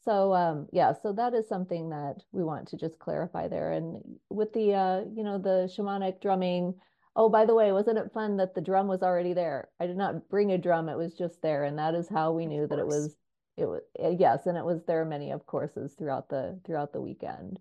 So 0.05 0.33
um, 0.33 0.67
yeah, 0.71 0.93
so 0.93 1.11
that 1.11 1.33
is 1.33 1.49
something 1.49 1.89
that 1.89 2.23
we 2.31 2.41
want 2.41 2.69
to 2.69 2.77
just 2.77 2.99
clarify 2.99 3.49
there. 3.49 3.73
And 3.73 4.01
with 4.29 4.53
the 4.53 4.75
uh, 4.75 5.01
you 5.13 5.25
know 5.25 5.37
the 5.37 5.69
shamanic 5.75 6.21
drumming. 6.21 6.75
Oh, 7.15 7.27
by 7.29 7.45
the 7.45 7.53
way, 7.55 7.71
wasn't 7.73 7.97
it 7.97 8.13
fun 8.13 8.37
that 8.37 8.55
the 8.55 8.61
drum 8.61 8.87
was 8.87 9.03
already 9.03 9.33
there? 9.33 9.69
I 9.79 9.87
did 9.87 9.97
not 9.97 10.29
bring 10.29 10.51
a 10.51 10.57
drum; 10.57 10.87
it 10.87 10.97
was 10.97 11.13
just 11.13 11.41
there, 11.41 11.65
and 11.65 11.77
that 11.77 11.93
is 11.93 12.07
how 12.07 12.31
we 12.31 12.45
knew 12.45 12.67
that 12.67 12.79
it 12.79 12.87
was 12.87 13.17
it 13.57 13.65
was 13.65 13.81
eh, 13.99 14.15
yes, 14.17 14.45
and 14.47 14.57
it 14.57 14.63
was 14.63 14.83
there 14.85 15.01
are 15.01 15.05
many 15.05 15.31
of 15.31 15.45
courses 15.45 15.93
throughout 15.93 16.29
the 16.29 16.59
throughout 16.65 16.93
the 16.93 17.01
weekend 17.01 17.59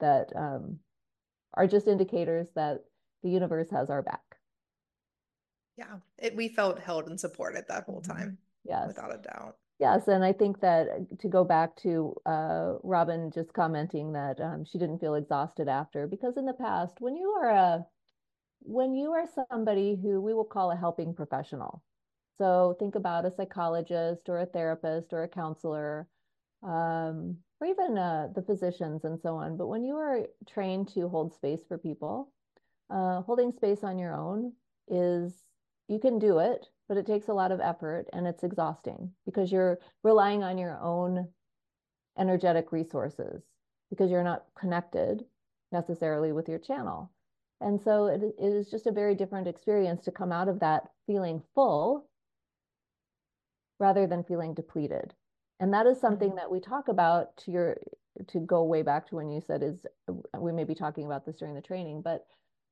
that 0.00 0.34
um, 0.36 0.78
are 1.54 1.66
just 1.66 1.88
indicators 1.88 2.48
that 2.54 2.84
the 3.22 3.30
universe 3.30 3.70
has 3.70 3.88
our 3.90 4.02
back. 4.02 4.36
Yeah, 5.76 6.00
it, 6.18 6.36
we 6.36 6.48
felt 6.48 6.78
held 6.78 7.06
and 7.06 7.18
supported 7.18 7.66
that 7.68 7.84
whole 7.84 8.02
Mhm. 8.02 8.06
time, 8.08 8.38
Yes. 8.64 8.86
without 8.88 9.14
a 9.14 9.18
doubt. 9.18 9.56
Yes, 9.78 10.08
and 10.08 10.22
I 10.22 10.34
think 10.34 10.60
that 10.60 10.88
uh, 10.90 10.98
to 11.20 11.28
go 11.28 11.42
back 11.42 11.74
to 11.76 12.14
uh, 12.26 12.74
Robin 12.82 13.30
just 13.30 13.54
commenting 13.54 14.12
that 14.12 14.38
um, 14.40 14.64
she 14.64 14.76
didn't 14.78 14.98
feel 14.98 15.14
exhausted 15.14 15.68
after, 15.68 16.06
because 16.06 16.36
in 16.36 16.44
the 16.44 16.52
past, 16.52 17.00
when 17.00 17.16
you 17.16 17.30
are 17.30 17.48
a 17.50 17.86
when 18.60 18.94
you 18.94 19.12
are 19.12 19.24
somebody 19.50 19.98
who 20.00 20.20
we 20.20 20.34
will 20.34 20.44
call 20.44 20.70
a 20.70 20.76
helping 20.76 21.14
professional, 21.14 21.82
so 22.38 22.76
think 22.78 22.94
about 22.94 23.26
a 23.26 23.30
psychologist 23.30 24.28
or 24.28 24.38
a 24.38 24.46
therapist 24.46 25.12
or 25.12 25.24
a 25.24 25.28
counselor, 25.28 26.08
um, 26.62 27.36
or 27.60 27.66
even 27.66 27.98
uh, 27.98 28.28
the 28.34 28.42
physicians 28.42 29.04
and 29.04 29.20
so 29.20 29.36
on. 29.36 29.56
But 29.56 29.68
when 29.68 29.84
you 29.84 29.96
are 29.96 30.26
trained 30.48 30.88
to 30.94 31.08
hold 31.08 31.34
space 31.34 31.60
for 31.66 31.78
people, 31.78 32.32
uh, 32.90 33.22
holding 33.22 33.52
space 33.52 33.84
on 33.84 33.98
your 33.98 34.14
own 34.14 34.52
is 34.88 35.34
you 35.88 35.98
can 35.98 36.18
do 36.18 36.38
it, 36.38 36.66
but 36.88 36.96
it 36.96 37.06
takes 37.06 37.28
a 37.28 37.34
lot 37.34 37.52
of 37.52 37.60
effort 37.60 38.06
and 38.12 38.26
it's 38.26 38.42
exhausting 38.42 39.10
because 39.26 39.52
you're 39.52 39.78
relying 40.02 40.42
on 40.42 40.58
your 40.58 40.78
own 40.80 41.28
energetic 42.18 42.72
resources 42.72 43.42
because 43.90 44.10
you're 44.10 44.24
not 44.24 44.44
connected 44.58 45.24
necessarily 45.72 46.32
with 46.32 46.48
your 46.48 46.58
channel. 46.58 47.10
And 47.60 47.80
so 47.80 48.06
it, 48.06 48.22
it 48.22 48.52
is 48.52 48.70
just 48.70 48.86
a 48.86 48.92
very 48.92 49.14
different 49.14 49.46
experience 49.48 50.04
to 50.04 50.12
come 50.12 50.32
out 50.32 50.48
of 50.48 50.60
that 50.60 50.90
feeling 51.06 51.42
full 51.54 52.08
rather 53.78 54.06
than 54.06 54.24
feeling 54.24 54.54
depleted. 54.54 55.14
And 55.58 55.72
that 55.74 55.86
is 55.86 56.00
something 56.00 56.30
Mhm. 56.30 56.36
that 56.36 56.50
we 56.50 56.60
talk 56.60 56.88
about 56.88 57.36
to 57.38 57.50
your 57.50 57.76
to 58.28 58.40
go 58.40 58.64
way 58.64 58.82
back 58.82 59.06
to 59.06 59.16
when 59.16 59.30
you 59.30 59.40
said 59.40 59.62
is 59.62 59.86
we 60.38 60.52
may 60.52 60.64
be 60.64 60.74
talking 60.74 61.06
about 61.06 61.24
this 61.24 61.36
during 61.38 61.54
the 61.54 61.62
training, 61.62 62.02
but 62.02 62.26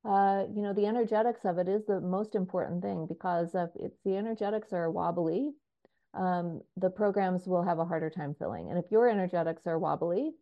uh, 0.05 0.46
you 0.53 0.62
know, 0.62 0.72
the 0.72 0.87
energetics 0.87 1.44
of 1.44 1.59
it 1.59 1.68
is 1.68 1.85
the 1.87 2.01
most 2.01 2.35
important 2.35 2.83
thing 2.83 3.07
because 3.07 3.55
if 3.55 3.70
it's 3.77 4.01
the 4.05 4.16
energetics 4.16 4.72
are 4.72 4.90
wobbly, 4.90 5.55
um, 6.14 6.62
the 6.77 6.90
programs 6.90 7.46
will 7.46 7.62
have 7.62 7.79
a 7.79 7.85
harder 7.85 8.11
time 8.11 8.35
filling. 8.35 8.70
And 8.70 8.79
if 8.79 8.90
your 8.90 9.09
energetics 9.09 9.66
are 9.66 9.79
wobbly, 9.79 10.35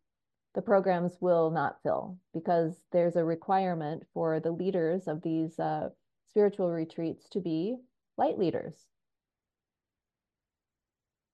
the 0.56 0.62
programs 0.62 1.18
will 1.20 1.50
not 1.50 1.76
fill 1.82 2.16
because 2.32 2.80
there's 2.90 3.14
a 3.14 3.22
requirement 3.22 4.02
for 4.14 4.40
the 4.40 4.50
leaders 4.50 5.06
of 5.06 5.20
these 5.20 5.58
uh, 5.58 5.90
spiritual 6.30 6.70
retreats 6.70 7.28
to 7.28 7.40
be 7.40 7.76
light 8.16 8.38
leaders, 8.38 8.74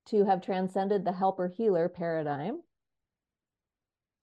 to 0.09 0.25
have 0.25 0.45
transcended 0.45 1.05
the 1.05 1.13
helper 1.13 1.47
healer 1.57 1.89
paradigm, 1.89 2.63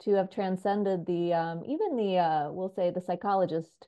to 0.02 0.16
have 0.16 0.30
transcended 0.30 1.06
the 1.06 1.34
um, 1.34 1.64
even 1.66 1.96
the 1.96 2.18
uh, 2.18 2.52
we'll 2.52 2.74
say 2.76 2.92
the 2.92 3.02
psychologist 3.02 3.88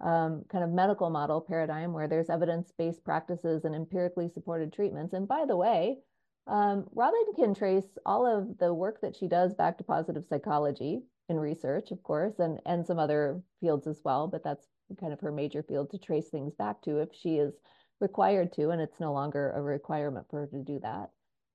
um, 0.00 0.44
kind 0.48 0.62
of 0.62 0.70
medical 0.70 1.10
model 1.10 1.40
paradigm 1.40 1.92
where 1.92 2.06
there's 2.06 2.30
evidence-based 2.30 3.04
practices 3.04 3.64
and 3.64 3.74
empirically 3.74 4.28
supported 4.28 4.72
treatments. 4.72 5.12
And 5.12 5.26
by 5.26 5.44
the 5.44 5.56
way, 5.56 5.98
um, 6.46 6.86
Robin 6.94 7.24
can 7.36 7.54
trace 7.54 7.86
all 8.04 8.26
of 8.26 8.58
the 8.58 8.74
work 8.74 9.00
that 9.00 9.16
she 9.16 9.28
does 9.28 9.54
back 9.54 9.78
to 9.78 9.84
positive 9.84 10.24
psychology 10.28 11.02
in 11.28 11.38
research, 11.38 11.90
of 11.90 12.02
course, 12.02 12.38
and 12.38 12.60
and 12.66 12.86
some 12.86 12.98
other 12.98 13.40
fields 13.60 13.86
as 13.86 14.00
well. 14.04 14.26
But 14.26 14.42
that's 14.44 14.66
kind 15.00 15.12
of 15.12 15.20
her 15.20 15.32
major 15.32 15.62
field 15.62 15.90
to 15.90 15.98
trace 15.98 16.28
things 16.28 16.54
back 16.54 16.82
to 16.82 16.98
if 16.98 17.08
she 17.12 17.36
is 17.36 17.54
required 18.00 18.52
to, 18.54 18.70
and 18.70 18.80
it's 18.80 19.00
no 19.00 19.12
longer 19.12 19.52
a 19.52 19.62
requirement 19.62 20.26
for 20.28 20.40
her 20.40 20.46
to 20.48 20.62
do 20.62 20.80
that. 20.80 21.10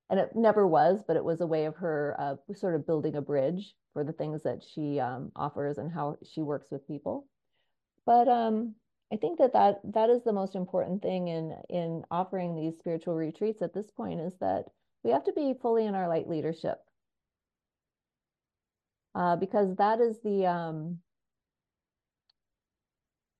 And 0.09 0.19
it 0.19 0.31
never 0.35 0.65
was, 0.65 1.03
but 1.05 1.17
it 1.17 1.23
was 1.23 1.41
a 1.41 1.47
way 1.47 1.65
of 1.65 1.75
her 1.75 2.15
uh, 2.17 2.35
sort 2.55 2.75
of 2.75 2.87
building 2.87 3.15
a 3.15 3.21
bridge 3.21 3.75
for 3.91 4.05
the 4.05 4.13
things 4.13 4.43
that 4.43 4.63
she 4.63 4.99
um, 4.99 5.31
offers 5.35 5.77
and 5.77 5.91
how 5.91 6.17
she 6.23 6.41
works 6.41 6.71
with 6.71 6.87
people. 6.87 7.27
But 8.05 8.29
um, 8.29 8.75
I 9.11 9.15
think 9.17 9.39
that, 9.39 9.53
that 9.53 9.79
that 9.93 10.09
is 10.09 10.23
the 10.23 10.33
most 10.33 10.55
important 10.55 11.01
thing 11.01 11.29
in 11.29 11.55
in 11.69 12.03
offering 12.11 12.55
these 12.55 12.77
spiritual 12.77 13.15
retreats 13.15 13.61
at 13.61 13.73
this 13.73 13.89
point 13.89 14.19
is 14.19 14.33
that 14.41 14.65
we 15.03 15.11
have 15.11 15.23
to 15.25 15.33
be 15.33 15.53
fully 15.61 15.85
in 15.85 15.95
our 15.95 16.09
light 16.09 16.27
leadership. 16.27 16.79
Uh, 19.15 19.35
because 19.35 19.75
that 19.77 19.99
is 20.01 20.19
the 20.23 20.45
um, 20.45 20.99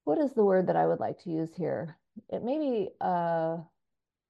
what 0.06 0.18
is 0.18 0.34
the 0.34 0.46
word 0.46 0.68
that 0.68 0.78
I 0.78 0.88
would 0.88 1.00
like 1.00 1.20
to 1.24 1.30
use 1.30 1.54
here? 1.56 1.98
It 2.30 2.44
may 2.44 2.58
be 2.58 2.90
uh, 3.02 3.58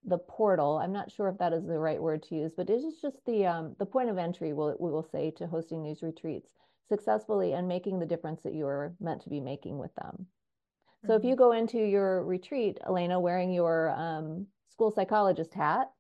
the 0.06 0.18
portal. 0.18 0.80
I'm 0.80 0.92
not 0.92 1.12
sure 1.12 1.30
if 1.30 1.38
that 1.38 1.54
is 1.54 1.66
the 1.66 1.80
right 1.80 2.02
word 2.02 2.24
to 2.24 2.36
use, 2.36 2.52
but 2.58 2.70
it 2.70 2.84
is 2.84 2.96
just 3.02 3.18
the 3.26 3.46
um, 3.46 3.76
the 3.78 3.86
point 3.86 4.10
of 4.10 4.18
entry. 4.18 4.54
We'll, 4.54 4.76
we 4.80 4.92
will 4.92 5.08
say 5.12 5.32
to 5.38 5.48
hosting 5.48 5.84
these 5.84 6.02
retreats 6.02 6.50
successfully 6.90 7.54
and 7.54 7.68
making 7.68 8.00
the 8.00 8.06
difference 8.08 8.42
that 8.44 8.56
you 8.56 8.66
are 8.66 8.96
meant 9.00 9.22
to 9.24 9.30
be 9.30 9.40
making 9.40 9.78
with 9.78 9.94
them. 9.96 10.28
So 11.08 11.16
if 11.16 11.24
you 11.24 11.36
Mhm. 11.36 11.38
go 11.38 11.52
into 11.54 11.80
your 11.80 12.24
retreat, 12.24 12.80
Elena, 12.86 13.20
wearing 13.20 13.52
your 13.54 13.92
um, 13.92 14.48
school 14.70 14.92
psychologist 14.92 15.54
hat, 15.54 15.94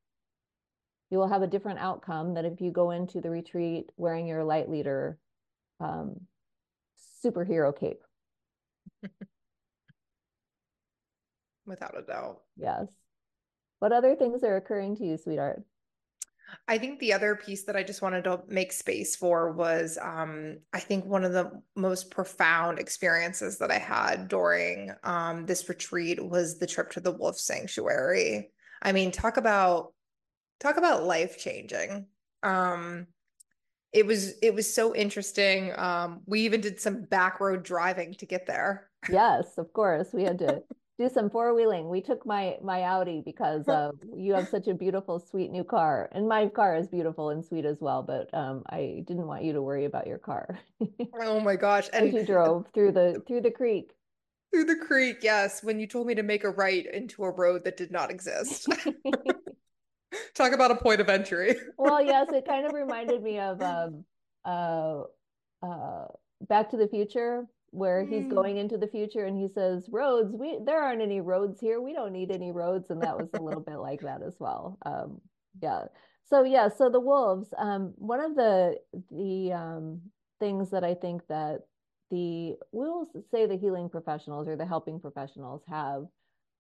you 1.10 1.18
will 1.18 1.30
have 1.30 1.42
a 1.42 1.48
different 1.48 1.80
outcome 1.80 2.34
than 2.34 2.46
if 2.46 2.60
you 2.60 2.72
go 2.72 2.92
into 2.92 3.22
the 3.22 3.30
retreat 3.30 3.92
wearing 3.96 4.28
your 4.28 4.44
light 4.44 4.70
leader 4.70 5.18
um, 5.80 6.28
superhero 7.24 7.74
cape. 7.78 8.04
Without 11.66 11.98
a 11.98 12.02
doubt. 12.02 12.44
Yes. 12.58 12.88
What 13.80 13.94
other 13.94 14.16
things 14.16 14.44
are 14.44 14.58
occurring 14.58 14.98
to 14.98 15.06
you, 15.06 15.18
sweetheart? 15.18 15.64
I 16.68 16.78
think 16.78 17.00
the 17.00 17.14
other 17.14 17.36
piece 17.36 17.64
that 17.64 17.76
I 17.76 17.84
just 17.84 18.02
wanted 18.02 18.24
to 18.26 18.42
make 18.48 18.72
space 18.72 19.16
for 19.16 19.52
was 19.52 19.98
um, 20.02 20.60
I 20.74 20.80
think 20.80 21.06
one 21.06 21.24
of 21.24 21.34
the 21.34 21.62
most 21.76 22.12
profound 22.12 22.80
experiences 22.80 23.58
that 23.60 23.72
I 23.72 23.78
had 23.78 24.28
during 24.28 24.92
um, 25.04 25.46
this 25.46 25.68
retreat 25.70 26.24
was 26.24 26.58
the 26.58 26.68
trip 26.68 26.92
to 26.92 27.00
the 27.00 27.12
wolf 27.12 27.38
sanctuary. 27.38 28.52
I 28.82 28.92
mean, 28.92 29.12
talk 29.12 29.38
about 29.38 29.94
talk 30.60 30.78
about 30.78 31.04
life 31.04 31.38
changing. 31.38 32.08
Um, 32.44 33.08
it 33.94 34.06
was 34.06 34.38
it 34.42 34.54
was 34.54 34.72
so 34.72 34.94
interesting. 34.94 35.72
Um, 35.78 36.22
we 36.26 36.42
even 36.42 36.62
did 36.62 36.80
some 36.80 37.04
back 37.04 37.40
road 37.40 37.64
driving 37.64 38.14
to 38.16 38.26
get 38.26 38.46
there. 38.46 38.90
Yes, 39.10 39.58
of 39.58 39.72
course. 39.74 40.10
We 40.14 40.24
had 40.24 40.40
to 40.40 40.64
do 40.98 41.10
some 41.10 41.30
four 41.30 41.54
wheeling. 41.54 41.90
We 41.90 42.02
took 42.02 42.26
my 42.26 42.58
my 42.64 42.84
Audi 42.84 43.22
because 43.24 43.68
uh, 43.68 43.92
you 44.16 44.34
have 44.34 44.48
such 44.48 44.68
a 44.68 44.74
beautiful, 44.74 45.20
sweet 45.20 45.52
new 45.52 45.64
car, 45.64 46.10
and 46.12 46.28
my 46.28 46.48
car 46.48 46.76
is 46.76 46.88
beautiful 46.88 47.30
and 47.30 47.46
sweet 47.46 47.66
as 47.66 47.78
well. 47.80 48.02
But 48.02 48.34
um, 48.34 48.64
I 48.70 49.04
didn't 49.08 49.28
want 49.28 49.44
you 49.44 49.54
to 49.54 49.62
worry 49.62 49.86
about 49.86 50.08
your 50.08 50.18
car. 50.18 50.60
oh 51.20 51.40
my 51.40 51.56
gosh! 51.56 51.88
And 51.94 52.14
you 52.14 52.26
drove 52.26 52.66
through 52.74 52.94
the 52.94 53.22
through 53.28 53.42
the 53.42 53.52
creek. 53.52 53.92
Through 54.52 54.66
the 54.66 54.78
creek, 54.78 55.18
yes. 55.22 55.64
When 55.64 55.80
you 55.80 55.88
told 55.88 56.08
me 56.08 56.16
to 56.16 56.24
make 56.24 56.44
a 56.44 56.50
right 56.50 56.86
into 56.92 57.24
a 57.26 57.32
road 57.32 57.64
that 57.66 57.78
did 57.78 57.92
not 57.92 58.10
exist. 58.10 58.68
Talk 60.34 60.54
about 60.54 60.72
a 60.72 60.76
point 60.76 61.02
of 61.02 61.10
entry. 61.10 61.56
well, 61.78 62.02
yes, 62.02 62.28
it 62.32 62.48
kind 62.48 62.66
of 62.66 62.74
reminded 62.74 63.22
me 63.22 63.40
of 63.40 63.62
um, 63.62 64.06
uh, 64.46 65.02
uh, 65.62 66.06
Back 66.48 66.72
to 66.72 66.78
the 66.78 66.88
Future 66.88 67.46
where 67.72 68.06
he's 68.06 68.24
mm. 68.24 68.34
going 68.34 68.58
into 68.58 68.78
the 68.78 68.88
future 68.88 69.26
and 69.26 69.38
he 69.38 69.48
says 69.54 69.88
roads 69.92 70.34
we 70.34 70.58
there 70.66 70.82
aren't 70.82 71.02
any 71.02 71.22
roads 71.22 71.60
here. 71.60 71.82
We 71.82 71.94
don't 71.94 72.14
need 72.14 72.32
any 72.32 72.52
roads. 72.52 72.90
And 72.90 73.02
that 73.02 73.18
was 73.18 73.30
a 73.34 73.42
little 73.42 73.62
bit 73.62 73.78
like 73.78 74.02
that 74.02 74.22
as 74.22 74.36
well. 74.40 74.78
Um, 74.86 75.22
yeah. 75.62 75.86
So 76.30 76.44
yeah 76.44 76.70
so 76.70 76.90
the 76.90 77.00
wolves 77.00 77.50
um, 77.58 77.94
one 77.98 78.22
of 78.22 78.36
the 78.36 78.78
the 79.12 79.54
um, 79.54 80.02
things 80.40 80.70
that 80.70 80.84
i 80.84 80.94
think 80.94 81.26
that 81.28 81.62
the 82.12 82.56
we'll 82.72 83.08
say 83.32 83.46
the 83.46 83.58
healing 83.58 83.90
professionals 83.90 84.48
or 84.48 84.56
the 84.56 84.66
helping 84.66 85.00
professionals 85.00 85.62
have 85.68 86.06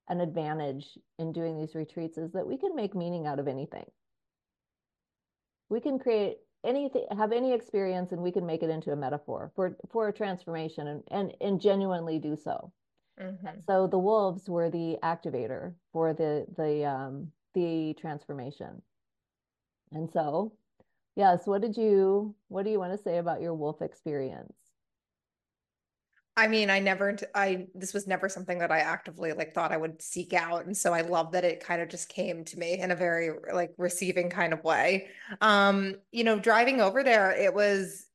an 0.09 0.21
advantage 0.21 0.97
in 1.19 1.31
doing 1.31 1.57
these 1.57 1.75
retreats 1.75 2.17
is 2.17 2.31
that 2.31 2.47
we 2.47 2.57
can 2.57 2.75
make 2.75 2.95
meaning 2.95 3.27
out 3.27 3.39
of 3.39 3.47
anything. 3.47 3.85
We 5.69 5.81
can 5.81 5.99
create 5.99 6.37
anything 6.65 7.05
have 7.17 7.31
any 7.31 7.53
experience 7.53 8.11
and 8.11 8.21
we 8.21 8.31
can 8.31 8.45
make 8.45 8.63
it 8.63 8.69
into 8.69 8.91
a 8.91 8.95
metaphor 8.95 9.51
for 9.55 9.75
for 9.91 10.07
a 10.07 10.13
transformation 10.13 10.87
and 10.87 11.03
and, 11.11 11.33
and 11.41 11.61
genuinely 11.61 12.19
do 12.19 12.35
so. 12.35 12.71
Mm-hmm. 13.19 13.61
so 13.67 13.87
the 13.87 13.97
wolves 13.97 14.47
were 14.47 14.69
the 14.69 14.97
activator 15.01 15.73
for 15.91 16.13
the 16.13 16.45
the 16.55 16.85
um 16.85 17.31
the 17.53 17.95
transformation. 17.99 18.81
And 19.91 20.09
so 20.11 20.53
yes 21.15 21.47
what 21.47 21.61
did 21.61 21.77
you 21.77 22.35
what 22.47 22.63
do 22.63 22.69
you 22.69 22.79
want 22.79 22.91
to 22.95 23.03
say 23.03 23.17
about 23.17 23.41
your 23.41 23.53
wolf 23.55 23.81
experience 23.81 24.66
I 26.37 26.47
mean, 26.47 26.69
I 26.69 26.77
never, 26.77 27.17
I, 27.33 27.65
this 27.73 27.95
was 27.95 28.05
never 28.05 28.29
something 28.29 28.59
that 28.59 28.71
I 28.71 28.77
actively 28.77 29.33
like 29.33 29.55
thought 29.55 29.71
I 29.71 29.77
would 29.77 29.99
seek 29.99 30.33
out. 30.33 30.67
And 30.67 30.77
so 30.77 30.93
I 30.93 31.01
love 31.01 31.31
that 31.31 31.43
it 31.43 31.65
kind 31.65 31.81
of 31.81 31.89
just 31.89 32.09
came 32.09 32.45
to 32.45 32.59
me 32.59 32.79
in 32.79 32.91
a 32.91 32.95
very 32.95 33.31
like 33.51 33.73
receiving 33.79 34.29
kind 34.29 34.53
of 34.53 34.63
way. 34.63 35.07
Um, 35.41 35.95
you 36.11 36.23
know, 36.23 36.39
driving 36.39 36.79
over 36.79 37.03
there, 37.03 37.31
it 37.31 37.55
was, 37.55 38.05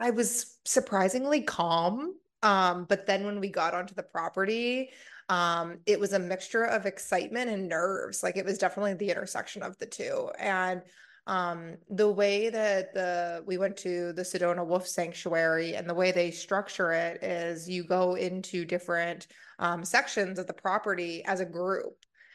I 0.00 0.10
was 0.10 0.58
surprisingly 0.64 1.42
calm. 1.42 2.16
Um, 2.42 2.86
but 2.88 3.06
then 3.06 3.24
when 3.24 3.38
we 3.38 3.48
got 3.48 3.72
onto 3.72 3.94
the 3.94 4.02
property, 4.02 4.90
um, 5.28 5.78
it 5.86 6.00
was 6.00 6.12
a 6.12 6.18
mixture 6.18 6.64
of 6.64 6.86
excitement 6.86 7.50
and 7.50 7.68
nerves. 7.68 8.24
Like 8.24 8.36
it 8.36 8.44
was 8.44 8.58
definitely 8.58 8.94
the 8.94 9.10
intersection 9.10 9.62
of 9.62 9.78
the 9.78 9.86
two. 9.86 10.28
And 10.40 10.82
um, 11.30 11.76
the 11.88 12.10
way 12.10 12.50
that 12.50 12.92
the 12.92 13.44
we 13.46 13.56
went 13.56 13.76
to 13.78 14.12
the 14.12 14.22
Sedona 14.22 14.66
Wolf 14.66 14.88
Sanctuary 14.88 15.76
and 15.76 15.88
the 15.88 15.94
way 15.94 16.10
they 16.10 16.32
structure 16.32 16.90
it 16.90 17.22
is 17.22 17.70
you 17.70 17.84
go 17.84 18.16
into 18.16 18.64
different 18.64 19.28
um, 19.60 19.84
sections 19.84 20.40
of 20.40 20.48
the 20.48 20.52
property 20.52 21.24
as 21.24 21.38
a 21.38 21.46
group. 21.46 21.94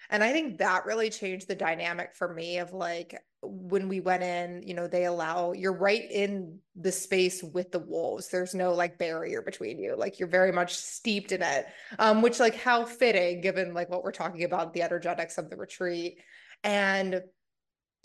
And 0.10 0.24
I 0.24 0.32
think 0.32 0.60
that 0.60 0.86
really 0.86 1.10
changed 1.10 1.50
the 1.50 1.56
dynamic 1.56 2.16
for 2.16 2.34
me 2.34 2.60
of 2.60 2.72
like 2.72 3.22
when 3.42 3.90
we 3.90 4.00
went 4.00 4.24
in, 4.24 4.64
you 4.66 4.74
know, 4.74 4.88
they 4.88 5.04
allow 5.04 5.52
you're 5.52 5.78
right 5.78 6.10
in 6.10 6.60
the 6.78 6.94
space 6.94 7.44
with 7.44 7.74
the 7.74 7.80
wolves. 7.80 8.30
There's 8.30 8.56
no 8.56 8.74
like 8.74 8.98
barrier 8.98 9.42
between 9.42 9.78
you. 9.78 9.98
Like 9.98 10.20
you're 10.20 10.30
very 10.30 10.54
much 10.54 10.74
steeped 10.74 11.34
in 11.34 11.42
it. 11.42 11.66
Um, 12.00 12.22
which 12.22 12.40
like 12.40 12.56
how 12.56 12.86
fitting 12.86 13.42
given 13.42 13.74
like 13.74 13.90
what 13.90 14.04
we're 14.04 14.14
talking 14.14 14.46
about, 14.46 14.74
the 14.74 14.84
energetics 14.84 15.38
of 15.38 15.50
the 15.50 15.58
retreat. 15.58 16.20
And 16.64 17.22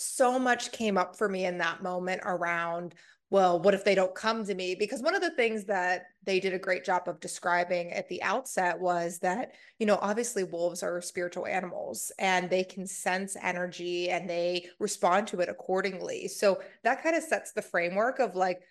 so 0.00 0.38
much 0.38 0.72
came 0.72 0.98
up 0.98 1.16
for 1.16 1.28
me 1.28 1.44
in 1.44 1.58
that 1.58 1.82
moment 1.82 2.22
around 2.24 2.94
well, 3.30 3.60
what 3.60 3.74
if 3.74 3.84
they 3.84 3.94
don't 3.94 4.14
come 4.14 4.44
to 4.44 4.54
me? 4.54 4.74
Because 4.74 5.02
one 5.02 5.14
of 5.14 5.22
the 5.22 5.30
things 5.30 5.64
that 5.66 6.06
they 6.24 6.40
did 6.40 6.52
a 6.52 6.58
great 6.58 6.84
job 6.84 7.02
of 7.06 7.20
describing 7.20 7.92
at 7.92 8.08
the 8.08 8.20
outset 8.24 8.78
was 8.78 9.20
that, 9.20 9.52
you 9.78 9.86
know, 9.86 9.98
obviously 10.02 10.42
wolves 10.42 10.82
are 10.82 11.00
spiritual 11.00 11.46
animals 11.46 12.10
and 12.18 12.50
they 12.50 12.64
can 12.64 12.86
sense 12.88 13.36
energy 13.40 14.10
and 14.10 14.28
they 14.28 14.66
respond 14.80 15.28
to 15.28 15.40
it 15.40 15.48
accordingly. 15.48 16.26
So 16.26 16.60
that 16.82 17.04
kind 17.04 17.14
of 17.14 17.22
sets 17.22 17.52
the 17.52 17.62
framework 17.62 18.18
of 18.18 18.34
like, 18.34 18.62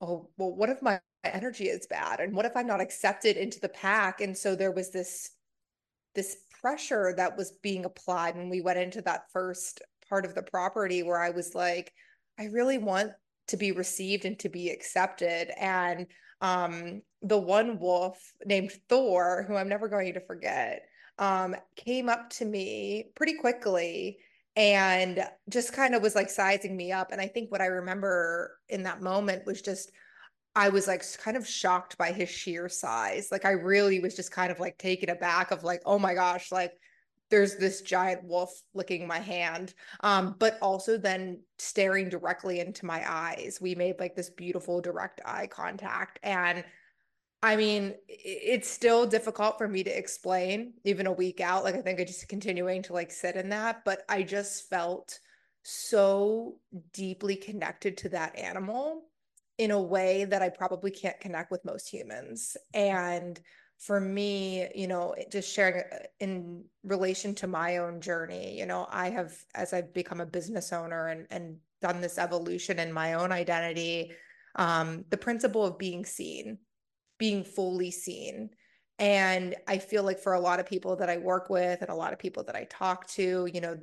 oh, 0.00 0.30
well, 0.38 0.54
what 0.54 0.70
if 0.70 0.80
my 0.80 0.98
energy 1.22 1.64
is 1.64 1.86
bad? 1.86 2.20
And 2.20 2.34
what 2.34 2.46
if 2.46 2.56
I'm 2.56 2.66
not 2.66 2.80
accepted 2.80 3.36
into 3.36 3.60
the 3.60 3.68
pack? 3.68 4.22
And 4.22 4.36
so 4.36 4.56
there 4.56 4.72
was 4.72 4.90
this 4.90 5.30
this 6.14 6.38
pressure 6.62 7.12
that 7.14 7.36
was 7.36 7.52
being 7.62 7.84
applied 7.84 8.34
when 8.36 8.48
we 8.48 8.62
went 8.62 8.78
into 8.78 9.02
that 9.02 9.30
first 9.30 9.82
part 10.08 10.24
of 10.24 10.34
the 10.34 10.42
property 10.42 11.02
where 11.02 11.20
I 11.20 11.30
was 11.30 11.54
like, 11.54 11.92
I 12.38 12.44
really 12.44 12.78
want 12.78 13.12
to 13.48 13.56
be 13.56 13.72
received 13.72 14.24
and 14.24 14.38
to 14.40 14.48
be 14.48 14.70
accepted. 14.70 15.50
And 15.58 16.06
um, 16.40 17.02
the 17.22 17.38
one 17.38 17.78
wolf 17.78 18.18
named 18.44 18.72
Thor, 18.88 19.44
who 19.46 19.56
I'm 19.56 19.68
never 19.68 19.88
going 19.88 20.14
to 20.14 20.20
forget, 20.20 20.82
um, 21.18 21.56
came 21.76 22.08
up 22.08 22.30
to 22.30 22.44
me 22.44 23.10
pretty 23.14 23.34
quickly 23.34 24.18
and 24.54 25.26
just 25.48 25.72
kind 25.72 25.94
of 25.94 26.02
was 26.02 26.14
like 26.14 26.30
sizing 26.30 26.76
me 26.76 26.92
up. 26.92 27.12
And 27.12 27.20
I 27.20 27.26
think 27.26 27.50
what 27.50 27.60
I 27.60 27.66
remember 27.66 28.58
in 28.68 28.82
that 28.84 29.02
moment 29.02 29.46
was 29.46 29.62
just, 29.62 29.92
I 30.54 30.70
was 30.70 30.86
like 30.86 31.04
kind 31.18 31.36
of 31.36 31.46
shocked 31.46 31.98
by 31.98 32.12
his 32.12 32.30
sheer 32.30 32.68
size. 32.68 33.28
Like 33.30 33.44
I 33.44 33.50
really 33.50 34.00
was 34.00 34.16
just 34.16 34.32
kind 34.32 34.50
of 34.50 34.58
like 34.58 34.78
taken 34.78 35.10
aback 35.10 35.50
of 35.50 35.64
like, 35.64 35.82
oh 35.84 35.98
my 35.98 36.14
gosh, 36.14 36.50
like 36.50 36.72
there's 37.30 37.56
this 37.56 37.82
giant 37.82 38.24
wolf 38.24 38.62
licking 38.74 39.06
my 39.06 39.18
hand 39.18 39.74
um 40.00 40.36
but 40.38 40.58
also 40.62 40.96
then 40.96 41.40
staring 41.58 42.08
directly 42.08 42.60
into 42.60 42.86
my 42.86 43.02
eyes. 43.10 43.58
We 43.60 43.74
made 43.74 43.98
like 43.98 44.14
this 44.14 44.30
beautiful 44.30 44.80
direct 44.80 45.20
eye 45.24 45.46
contact. 45.46 46.18
And 46.22 46.64
i 47.42 47.54
mean 47.54 47.94
it's 48.08 48.68
still 48.68 49.06
difficult 49.06 49.58
for 49.58 49.68
me 49.68 49.84
to 49.84 49.98
explain 49.98 50.72
even 50.84 51.06
a 51.06 51.12
week 51.12 51.40
out. 51.40 51.64
Like 51.64 51.74
i 51.74 51.82
think 51.82 52.00
i 52.00 52.04
just 52.04 52.28
continuing 52.28 52.82
to 52.84 52.92
like 52.92 53.10
sit 53.10 53.36
in 53.36 53.50
that 53.50 53.84
but 53.84 54.02
i 54.08 54.22
just 54.22 54.68
felt 54.68 55.18
so 55.62 56.56
deeply 56.92 57.36
connected 57.36 57.96
to 57.98 58.08
that 58.10 58.38
animal 58.38 59.02
in 59.58 59.70
a 59.70 59.82
way 59.82 60.24
that 60.24 60.42
i 60.42 60.48
probably 60.48 60.90
can't 60.90 61.18
connect 61.20 61.50
with 61.50 61.64
most 61.64 61.88
humans. 61.88 62.56
And 62.74 63.40
for 63.78 64.00
me, 64.00 64.68
you 64.74 64.88
know, 64.88 65.14
just 65.30 65.52
sharing 65.52 65.82
uh, 65.92 65.98
in 66.20 66.64
relation 66.82 67.34
to 67.36 67.46
my 67.46 67.78
own 67.78 68.00
journey, 68.00 68.58
you 68.58 68.66
know, 68.66 68.86
I 68.90 69.10
have, 69.10 69.34
as 69.54 69.72
I've 69.72 69.92
become 69.92 70.20
a 70.20 70.26
business 70.26 70.72
owner 70.72 71.08
and, 71.08 71.26
and 71.30 71.56
done 71.82 72.00
this 72.00 72.18
evolution 72.18 72.78
in 72.78 72.92
my 72.92 73.14
own 73.14 73.32
identity, 73.32 74.12
um, 74.56 75.04
the 75.10 75.18
principle 75.18 75.64
of 75.64 75.78
being 75.78 76.04
seen, 76.04 76.58
being 77.18 77.44
fully 77.44 77.90
seen. 77.90 78.50
And 78.98 79.54
I 79.68 79.76
feel 79.76 80.02
like 80.02 80.20
for 80.20 80.32
a 80.32 80.40
lot 80.40 80.58
of 80.58 80.66
people 80.66 80.96
that 80.96 81.10
I 81.10 81.18
work 81.18 81.50
with 81.50 81.82
and 81.82 81.90
a 81.90 81.94
lot 81.94 82.14
of 82.14 82.18
people 82.18 82.44
that 82.44 82.56
I 82.56 82.64
talk 82.64 83.06
to, 83.08 83.46
you 83.52 83.60
know, 83.60 83.76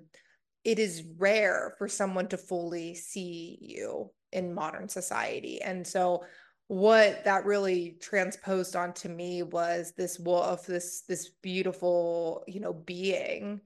it 0.64 0.80
is 0.80 1.04
rare 1.18 1.76
for 1.78 1.88
someone 1.88 2.28
to 2.30 2.38
fully 2.38 2.96
see 2.96 3.60
you 3.62 4.10
in 4.32 4.56
modern 4.56 4.90
society. 4.90 5.62
And 5.62 5.86
so 5.86 6.24
what 6.68 7.24
that 7.26 7.46
really 7.46 7.98
transposed 8.00 8.76
onto 8.76 9.10
me 9.10 9.44
was 9.44 9.94
this 9.98 10.18
wolf 10.18 10.66
this 10.66 11.02
this 11.02 11.30
beautiful 11.42 12.44
you 12.48 12.60
know 12.60 12.74
being 12.74 13.60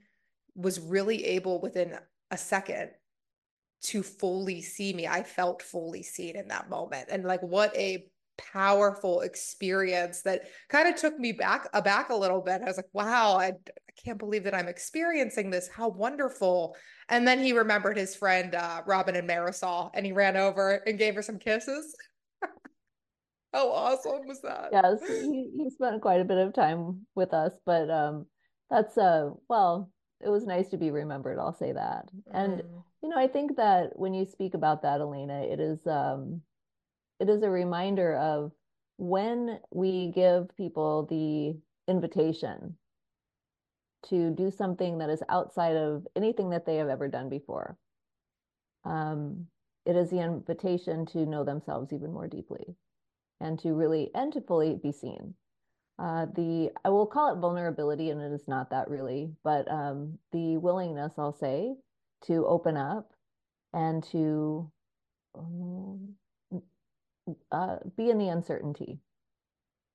was 0.55 0.79
really 0.79 1.23
able 1.25 1.62
within 1.62 1.97
a 2.31 2.38
second 2.38 2.89
to 3.79 4.03
fully 4.03 4.62
see 4.62 4.91
me. 4.93 5.07
I 5.07 5.23
felt 5.23 5.62
fully 5.62 6.03
seen 6.03 6.36
in 6.36 6.47
that 6.47 6.69
moment. 6.69 7.10
And 7.10 7.23
like 7.23 7.41
what 7.41 7.75
a 7.75 8.07
powerful 8.38 9.21
experience 9.21 10.21
that 10.21 10.43
kind 10.69 10.88
of 10.88 10.95
took 10.95 11.17
me 11.17 11.31
back 11.31 11.67
aback 11.74 12.09
a 12.09 12.15
little 12.15 12.41
bit. 12.41 12.61
I 12.61 12.65
was 12.65 12.78
like 12.78 12.89
wow 12.93 13.36
I, 13.38 13.47
I 13.47 13.91
can't 14.03 14.19
believe 14.19 14.43
that 14.43 14.53
i'm 14.53 14.67
experiencing 14.67 15.49
this. 15.49 15.67
How 15.67 15.88
wonderful. 15.88 16.76
And 17.09 17.28
then 17.28 17.39
he 17.39 17.53
remembered 17.53 17.97
his 17.97 18.15
friend 18.15 18.53
uh, 18.53 18.84
robin 18.86 19.15
and 19.15 19.28
marisol 19.28 19.89
and 19.95 20.05
he 20.05 20.11
ran 20.11 20.38
over 20.38 20.84
and 20.86 20.99
gave 20.99 21.15
her 21.15 21.24
some 21.24 21.39
kisses 21.39 21.95
how 23.54 23.72
awesome 23.72 24.28
was 24.28 24.41
that? 24.41 24.70
Yes, 24.72 25.00
he, 25.08 25.50
he 25.56 25.70
spent 25.70 26.02
quite 26.02 26.22
a 26.22 26.26
bit 26.26 26.38
of 26.38 26.54
time 26.54 27.06
with 27.16 27.34
us, 27.34 27.54
but 27.66 27.89
um, 27.89 28.26
that's 28.70 28.98
uh 28.98 29.30
well, 29.50 29.91
it 30.20 30.30
was 30.30 30.45
nice 30.45 30.70
to 30.70 30.78
be 30.78 30.91
remembered. 30.91 31.39
I'll 31.39 31.58
say 31.58 31.72
that. 31.72 32.10
And 32.34 32.62
mm. 32.62 32.84
You 33.02 33.10
know, 33.10 33.18
I 33.18 33.28
think 33.28 33.58
that 33.58 33.98
when 33.98 34.14
you 34.14 34.26
speak 34.26 34.54
about 34.54 34.82
that, 34.82 35.02
Elena, 35.02 35.43
it 35.43 35.60
is 35.60 35.86
um, 35.86 36.41
it 37.20 37.30
is 37.30 37.43
a 37.43 37.50
reminder 37.50 38.16
of 38.16 38.52
when 38.98 39.60
we 39.72 40.12
give 40.14 40.56
people 40.58 41.06
the 41.06 41.58
invitation 41.91 42.76
to 44.10 44.32
do 44.32 44.50
something 44.50 44.98
that 44.98 45.10
is 45.10 45.22
outside 45.30 45.76
of 45.76 46.08
anything 46.16 46.50
that 46.50 46.66
they 46.66 46.78
have 46.78 46.89
ever 46.89 47.08
done 47.08 47.30
before. 47.30 47.78
Um, 48.84 49.48
it 49.86 49.95
is 49.95 50.10
the 50.10 50.20
invitation 50.20 51.06
to 51.08 51.26
know 51.26 51.43
themselves 51.43 51.93
even 51.93 52.12
more 52.12 52.28
deeply 52.28 52.76
and 53.39 53.59
to 53.59 53.73
really 53.73 54.09
and 54.15 54.33
to 54.33 54.41
fully 54.41 54.75
be 54.75 54.91
seen. 54.91 55.33
Uh, 55.99 56.27
the 56.35 56.71
I 56.85 56.89
will 56.89 57.07
call 57.07 57.33
it 57.33 57.39
vulnerability, 57.39 58.11
and 58.11 58.21
it 58.21 58.31
is 58.31 58.47
not 58.47 58.69
that 58.69 58.89
really, 58.89 59.31
but 59.43 59.69
um, 59.71 60.19
the 60.31 60.57
willingness, 60.57 61.13
I'll 61.17 61.33
say, 61.33 61.75
to 62.25 62.45
open 62.45 62.77
up 62.77 63.13
and 63.73 64.03
to 64.11 64.71
um, 65.35 66.13
uh, 67.51 67.77
be 67.95 68.09
in 68.09 68.19
the 68.19 68.29
uncertainty 68.29 68.99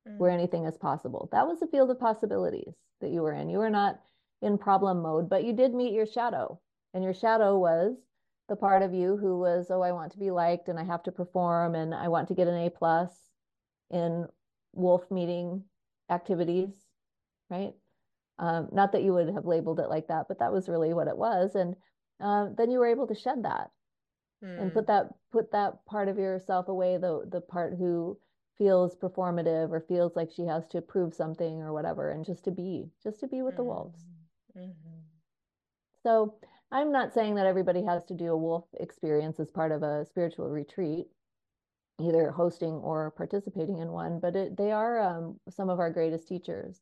mm. 0.08 0.18
where 0.18 0.30
anything 0.30 0.66
is 0.66 0.76
possible. 0.76 1.28
That 1.32 1.46
was 1.46 1.62
a 1.62 1.68
field 1.68 1.90
of 1.90 2.00
possibilities 2.00 2.74
that 3.00 3.10
you 3.10 3.22
were 3.22 3.32
in. 3.32 3.48
You 3.48 3.58
were 3.58 3.70
not 3.70 4.00
in 4.40 4.58
problem 4.58 5.02
mode, 5.02 5.28
but 5.28 5.44
you 5.44 5.52
did 5.52 5.72
meet 5.72 5.92
your 5.92 6.06
shadow, 6.06 6.60
and 6.94 7.04
your 7.04 7.14
shadow 7.14 7.56
was 7.58 7.94
the 8.48 8.56
part 8.56 8.82
of 8.82 8.92
you 8.92 9.16
who 9.16 9.38
was, 9.38 9.68
oh, 9.70 9.82
I 9.82 9.92
want 9.92 10.10
to 10.12 10.18
be 10.18 10.32
liked, 10.32 10.68
and 10.68 10.80
I 10.80 10.84
have 10.84 11.04
to 11.04 11.12
perform, 11.12 11.76
and 11.76 11.94
I 11.94 12.08
want 12.08 12.26
to 12.28 12.34
get 12.34 12.48
an 12.48 12.66
A 12.66 12.70
plus 12.70 13.31
in 13.92 14.26
wolf 14.72 15.10
meeting 15.10 15.64
activities, 16.10 16.70
right? 17.50 17.72
Um, 18.38 18.68
not 18.72 18.92
that 18.92 19.02
you 19.02 19.12
would 19.12 19.28
have 19.34 19.46
labeled 19.46 19.78
it 19.78 19.88
like 19.88 20.08
that, 20.08 20.26
but 20.28 20.38
that 20.38 20.52
was 20.52 20.68
really 20.68 20.94
what 20.94 21.08
it 21.08 21.16
was. 21.16 21.54
And 21.54 21.76
uh, 22.20 22.48
then 22.56 22.70
you 22.70 22.78
were 22.78 22.86
able 22.86 23.06
to 23.06 23.14
shed 23.14 23.44
that 23.44 23.70
and 24.42 24.72
put 24.72 24.84
hmm. 24.86 24.92
that 24.92 25.06
put 25.30 25.52
that 25.52 25.84
part 25.86 26.08
of 26.08 26.18
yourself 26.18 26.68
away, 26.68 26.96
the 26.96 27.26
the 27.30 27.40
part 27.40 27.74
who 27.78 28.18
feels 28.58 28.96
performative 28.96 29.70
or 29.70 29.80
feels 29.80 30.16
like 30.16 30.30
she 30.30 30.42
has 30.42 30.66
to 30.68 30.80
prove 30.80 31.14
something 31.14 31.62
or 31.62 31.72
whatever, 31.72 32.10
and 32.10 32.24
just 32.24 32.44
to 32.44 32.50
be, 32.50 32.86
just 33.02 33.20
to 33.20 33.28
be 33.28 33.42
with 33.42 33.54
mm. 33.54 33.58
the 33.58 33.64
wolves. 33.64 34.04
Mm-hmm. 34.56 34.98
So 36.02 36.34
I'm 36.70 36.92
not 36.92 37.14
saying 37.14 37.36
that 37.36 37.46
everybody 37.46 37.82
has 37.84 38.04
to 38.06 38.14
do 38.14 38.32
a 38.32 38.36
wolf 38.36 38.64
experience 38.78 39.40
as 39.40 39.50
part 39.50 39.72
of 39.72 39.82
a 39.82 40.04
spiritual 40.04 40.48
retreat 40.48 41.06
either 42.02 42.30
hosting 42.30 42.74
or 42.74 43.10
participating 43.12 43.78
in 43.78 43.88
one, 43.88 44.20
but 44.20 44.36
it, 44.36 44.56
they 44.56 44.72
are 44.72 45.00
um, 45.00 45.38
some 45.48 45.68
of 45.68 45.78
our 45.78 45.90
greatest 45.90 46.28
teachers. 46.28 46.80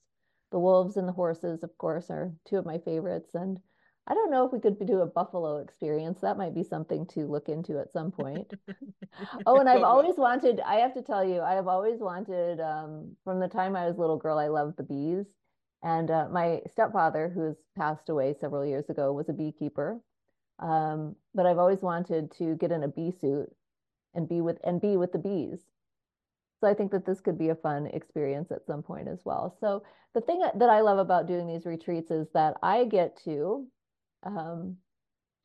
The 0.51 0.59
wolves 0.59 0.97
and 0.97 1.07
the 1.07 1.12
horses, 1.12 1.62
of 1.62 1.77
course, 1.79 2.11
are 2.11 2.33
two 2.47 2.57
of 2.57 2.66
my 2.66 2.79
favorites. 2.79 3.35
And 3.35 3.61
I 4.07 4.14
don't 4.14 4.31
know 4.31 4.45
if 4.45 4.53
we 4.53 4.59
could 4.59 4.85
do 4.87 5.01
a 5.01 5.07
buffalo 5.07 5.59
experience. 5.59 6.18
That 6.21 6.37
might 6.37 6.55
be 6.55 6.64
something 6.64 7.07
to 7.09 7.27
look 7.27 7.49
into 7.49 7.79
at 7.79 7.93
some 7.93 8.11
point. 8.11 8.53
oh, 9.47 9.61
and 9.61 9.68
I've 9.68 9.85
always 9.85 10.16
wanted, 10.16 10.61
I 10.61 10.77
have 10.77 10.95
to 10.95 11.03
tell 11.03 11.25
you, 11.25 11.41
I 11.41 11.53
have 11.53 11.68
always 11.68 12.01
wanted, 12.01 12.61
um, 12.61 13.16
from 13.23 13.39
the 13.39 13.49
time 13.49 13.77
I 13.77 13.87
was 13.87 13.97
a 13.97 14.01
little 14.01 14.18
girl, 14.18 14.39
I 14.39 14.49
loved 14.49 14.77
the 14.77 14.83
bees. 14.83 15.27
And 15.83 16.11
uh, 16.11 16.29
my 16.31 16.61
stepfather, 16.71 17.31
who 17.33 17.43
has 17.43 17.57
passed 17.77 18.09
away 18.09 18.35
several 18.39 18.66
years 18.66 18.91
ago, 18.91 19.12
was 19.12 19.29
a 19.29 19.33
beekeeper. 19.33 20.01
Um, 20.59 21.16
but 21.35 21.47
I've 21.47 21.59
always 21.59 21.81
wanted 21.81 22.33
to 22.33 22.57
get 22.57 22.73
in 22.73 22.83
a 22.83 22.89
bee 22.89 23.12
suit 23.12 23.49
and 24.14 24.28
be 24.28 24.40
with 24.40 24.58
and 24.64 24.80
be 24.80 24.96
with 24.96 25.12
the 25.12 25.18
bees. 25.18 25.61
So 26.61 26.66
I 26.66 26.74
think 26.74 26.90
that 26.92 27.06
this 27.06 27.20
could 27.20 27.38
be 27.38 27.48
a 27.48 27.54
fun 27.54 27.86
experience 27.86 28.50
at 28.50 28.66
some 28.66 28.82
point 28.82 29.08
as 29.08 29.20
well. 29.24 29.56
So 29.61 29.82
the 30.12 30.20
thing 30.20 30.42
that 30.54 30.68
I 30.68 30.80
love 30.80 30.98
about 30.98 31.26
doing 31.26 31.46
these 31.46 31.64
retreats 31.64 32.11
is 32.11 32.28
that 32.34 32.56
I 32.62 32.84
get 32.84 33.16
to 33.24 33.66
um, 34.24 34.76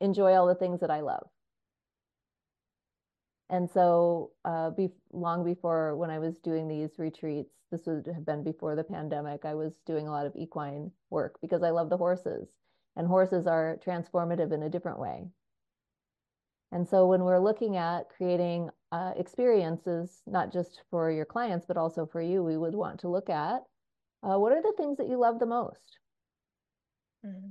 enjoy 0.00 0.34
all 0.34 0.46
the 0.46 0.54
things 0.54 0.80
that 0.80 0.90
I 0.90 1.00
love. 1.00 1.26
And 3.48 3.70
so, 3.70 4.32
uh, 4.44 4.70
be, 4.70 4.90
long 5.12 5.44
before 5.44 5.96
when 5.96 6.10
I 6.10 6.18
was 6.18 6.38
doing 6.38 6.66
these 6.66 6.98
retreats, 6.98 7.54
this 7.70 7.86
would 7.86 8.06
have 8.06 8.26
been 8.26 8.42
before 8.42 8.74
the 8.74 8.84
pandemic, 8.84 9.44
I 9.44 9.54
was 9.54 9.78
doing 9.86 10.08
a 10.08 10.10
lot 10.10 10.26
of 10.26 10.34
equine 10.36 10.90
work 11.10 11.38
because 11.40 11.62
I 11.62 11.70
love 11.70 11.88
the 11.88 11.96
horses, 11.96 12.48
and 12.96 13.06
horses 13.06 13.46
are 13.46 13.78
transformative 13.84 14.52
in 14.52 14.64
a 14.64 14.68
different 14.68 14.98
way. 14.98 15.28
And 16.72 16.86
so 16.86 17.06
when 17.06 17.22
we're 17.22 17.38
looking 17.38 17.76
at 17.76 18.08
creating 18.08 18.70
uh, 18.92 19.12
experiences, 19.16 20.22
not 20.26 20.52
just 20.52 20.82
for 20.90 21.10
your 21.10 21.24
clients, 21.24 21.66
but 21.66 21.76
also 21.76 22.06
for 22.06 22.20
you, 22.20 22.42
we 22.42 22.56
would 22.56 22.74
want 22.74 23.00
to 23.00 23.08
look 23.08 23.30
at 23.30 23.62
uh, 24.22 24.38
what 24.38 24.52
are 24.52 24.62
the 24.62 24.74
things 24.76 24.96
that 24.98 25.08
you 25.08 25.18
love 25.18 25.38
the 25.38 25.46
most? 25.46 25.98
Mm-hmm. 27.24 27.50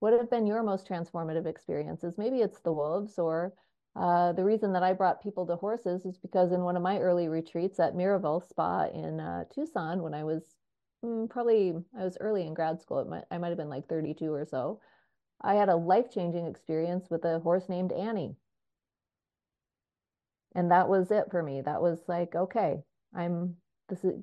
What 0.00 0.12
have 0.12 0.30
been 0.30 0.46
your 0.46 0.62
most 0.62 0.88
transformative 0.88 1.46
experiences? 1.46 2.18
Maybe 2.18 2.38
it's 2.38 2.60
the 2.60 2.72
wolves, 2.72 3.18
or 3.18 3.54
uh, 3.94 4.32
the 4.32 4.44
reason 4.44 4.72
that 4.72 4.82
I 4.82 4.92
brought 4.92 5.22
people 5.22 5.46
to 5.46 5.56
horses 5.56 6.04
is 6.04 6.18
because 6.18 6.52
in 6.52 6.62
one 6.62 6.76
of 6.76 6.82
my 6.82 6.98
early 6.98 7.28
retreats 7.28 7.78
at 7.78 7.94
Miraval 7.94 8.46
Spa 8.48 8.86
in 8.86 9.20
uh, 9.20 9.44
Tucson, 9.54 10.02
when 10.02 10.14
I 10.14 10.24
was 10.24 10.56
mm, 11.04 11.28
probably 11.30 11.74
I 11.98 12.04
was 12.04 12.16
early 12.20 12.46
in 12.46 12.54
grad 12.54 12.80
school, 12.80 13.04
might, 13.04 13.24
I 13.30 13.38
might 13.38 13.48
have 13.48 13.58
been 13.58 13.68
like 13.68 13.88
32 13.88 14.32
or 14.32 14.44
so. 14.44 14.80
I 15.40 15.54
had 15.54 15.68
a 15.68 15.76
life 15.76 16.10
changing 16.10 16.46
experience 16.46 17.10
with 17.10 17.24
a 17.24 17.40
horse 17.40 17.68
named 17.68 17.92
Annie 17.92 18.36
and 20.54 20.70
that 20.70 20.88
was 20.88 21.10
it 21.10 21.24
for 21.30 21.42
me. 21.42 21.60
That 21.60 21.82
was 21.82 22.00
like 22.08 22.34
okay 22.34 22.82
i'm 23.14 23.56
this 23.88 24.04
is 24.04 24.22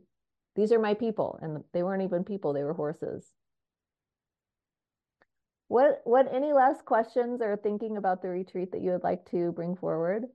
these 0.56 0.72
are 0.72 0.80
my 0.80 0.94
people. 0.94 1.40
And 1.42 1.64
they 1.74 1.84
weren't 1.84 2.04
even 2.04 2.24
people 2.24 2.54
they 2.54 2.64
were 2.64 2.74
horses. 2.74 3.32
What 5.68 6.02
what 6.04 6.34
any 6.34 6.52
last 6.52 6.86
questions 6.86 7.42
or 7.42 7.56
thinking 7.56 7.98
about 7.98 8.22
the 8.22 8.30
retreat 8.30 8.72
that 8.72 8.82
you 8.82 8.92
would 8.92 9.04
like 9.04 9.30
to 9.32 9.52
bring 9.52 9.76
forward? 9.76 10.26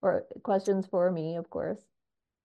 Or 0.00 0.24
questions 0.42 0.86
for 0.86 1.10
me 1.12 1.36
of 1.36 1.48
course. 1.50 1.80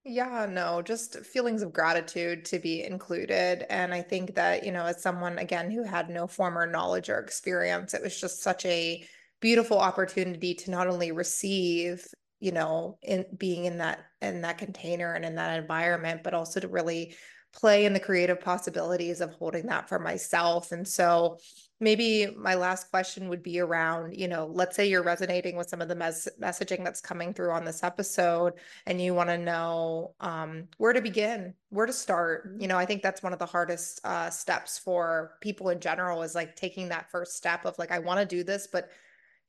Yeah, 0.04 0.48
no, 0.50 0.82
just 0.82 1.20
feelings 1.26 1.62
of 1.62 1.74
gratitude 1.74 2.46
to 2.46 2.60
be 2.60 2.84
included. 2.84 3.66
And 3.70 3.94
I 3.94 4.02
think 4.02 4.36
that, 4.36 4.66
you 4.66 4.72
know, 4.72 4.86
as 4.86 5.02
someone, 5.02 5.38
again, 5.38 5.70
who 5.70 5.84
had 5.84 6.10
no 6.10 6.28
former 6.28 6.66
knowledge 6.66 7.10
or 7.10 7.20
experience, 7.20 7.94
it 7.94 8.02
was 8.02 8.18
just 8.18 8.42
such 8.42 8.66
a 8.66 9.06
beautiful 9.42 9.80
opportunity 9.80 10.54
to 10.54 10.72
not 10.72 10.88
only 10.88 11.12
receive 11.12 12.08
you 12.40 12.52
know 12.52 12.98
in 13.02 13.26
being 13.38 13.66
in 13.66 13.78
that 13.78 14.06
in 14.22 14.42
that 14.42 14.58
container 14.58 15.14
and 15.14 15.26
in 15.26 15.36
that 15.36 15.60
environment 15.60 16.22
but 16.24 16.34
also 16.34 16.60
to 16.60 16.68
really 16.68 17.16
play 17.54 17.86
in 17.86 17.94
the 17.94 18.00
creative 18.00 18.40
possibilities 18.40 19.22
of 19.22 19.32
holding 19.34 19.66
that 19.66 19.90
for 19.90 20.00
myself 20.00 20.72
and 20.72 20.88
so 20.88 21.38
maybe 21.80 22.28
my 22.36 22.56
last 22.56 22.90
question 22.90 23.30
would 23.30 23.42
be 23.42 23.60
around 23.60 24.16
you 24.16 24.28
know 24.28 24.50
let's 24.54 24.76
say 24.76 24.88
you're 24.88 25.04
resonating 25.04 25.56
with 25.56 25.70
some 25.70 25.82
of 25.82 25.88
the 25.88 25.96
mes- 25.96 26.28
messaging 26.42 26.84
that's 26.84 27.02
coming 27.02 27.34
through 27.34 27.52
on 27.52 27.64
this 27.66 27.84
episode 27.84 28.54
and 28.86 29.02
you 29.02 29.14
want 29.14 29.30
to 29.30 29.38
know 29.38 30.14
um, 30.20 30.68
where 30.78 30.94
to 30.94 31.02
begin 31.02 31.54
where 31.70 31.86
to 31.86 31.94
start 31.94 32.48
mm-hmm. 32.48 32.62
you 32.62 32.68
know 32.68 32.78
i 32.78 32.86
think 32.86 33.02
that's 33.02 33.24
one 33.24 33.34
of 33.34 33.40
the 33.40 33.46
hardest 33.46 34.00
uh, 34.04 34.30
steps 34.30 34.78
for 34.78 35.34
people 35.42 35.70
in 35.70 35.80
general 35.80 36.22
is 36.22 36.36
like 36.36 36.56
taking 36.56 36.90
that 36.90 37.10
first 37.10 37.36
step 37.36 37.66
of 37.66 37.78
like 37.80 37.92
i 37.92 38.00
want 38.00 38.20
to 38.20 38.26
do 38.26 38.44
this 38.44 38.68
but 38.68 38.90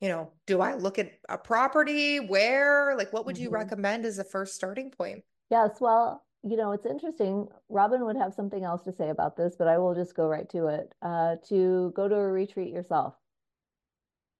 you 0.01 0.07
know, 0.07 0.31
do 0.47 0.61
I 0.61 0.75
look 0.75 0.97
at 0.97 1.11
a 1.27 1.37
property? 1.37 2.19
Where? 2.19 2.95
Like, 2.97 3.11
what 3.11 3.25
would 3.25 3.37
you 3.37 3.47
mm-hmm. 3.47 3.55
recommend 3.55 4.05
as 4.05 4.19
a 4.19 4.23
first 4.23 4.55
starting 4.55 4.91
point? 4.91 5.23
Yes. 5.49 5.77
Well, 5.81 6.23
you 6.43 6.55
know, 6.55 6.71
it's 6.71 6.85
interesting. 6.85 7.47
Robin 7.67 8.05
would 8.05 8.15
have 8.15 8.33
something 8.33 8.63
else 8.63 8.83
to 8.83 8.93
say 8.93 9.09
about 9.09 9.35
this, 9.35 9.55
but 9.57 9.67
I 9.67 9.77
will 9.77 9.93
just 9.93 10.15
go 10.15 10.27
right 10.27 10.49
to 10.49 10.67
it. 10.67 10.93
Uh, 11.01 11.35
to 11.49 11.91
go 11.95 12.07
to 12.07 12.15
a 12.15 12.31
retreat 12.31 12.71
yourself, 12.71 13.15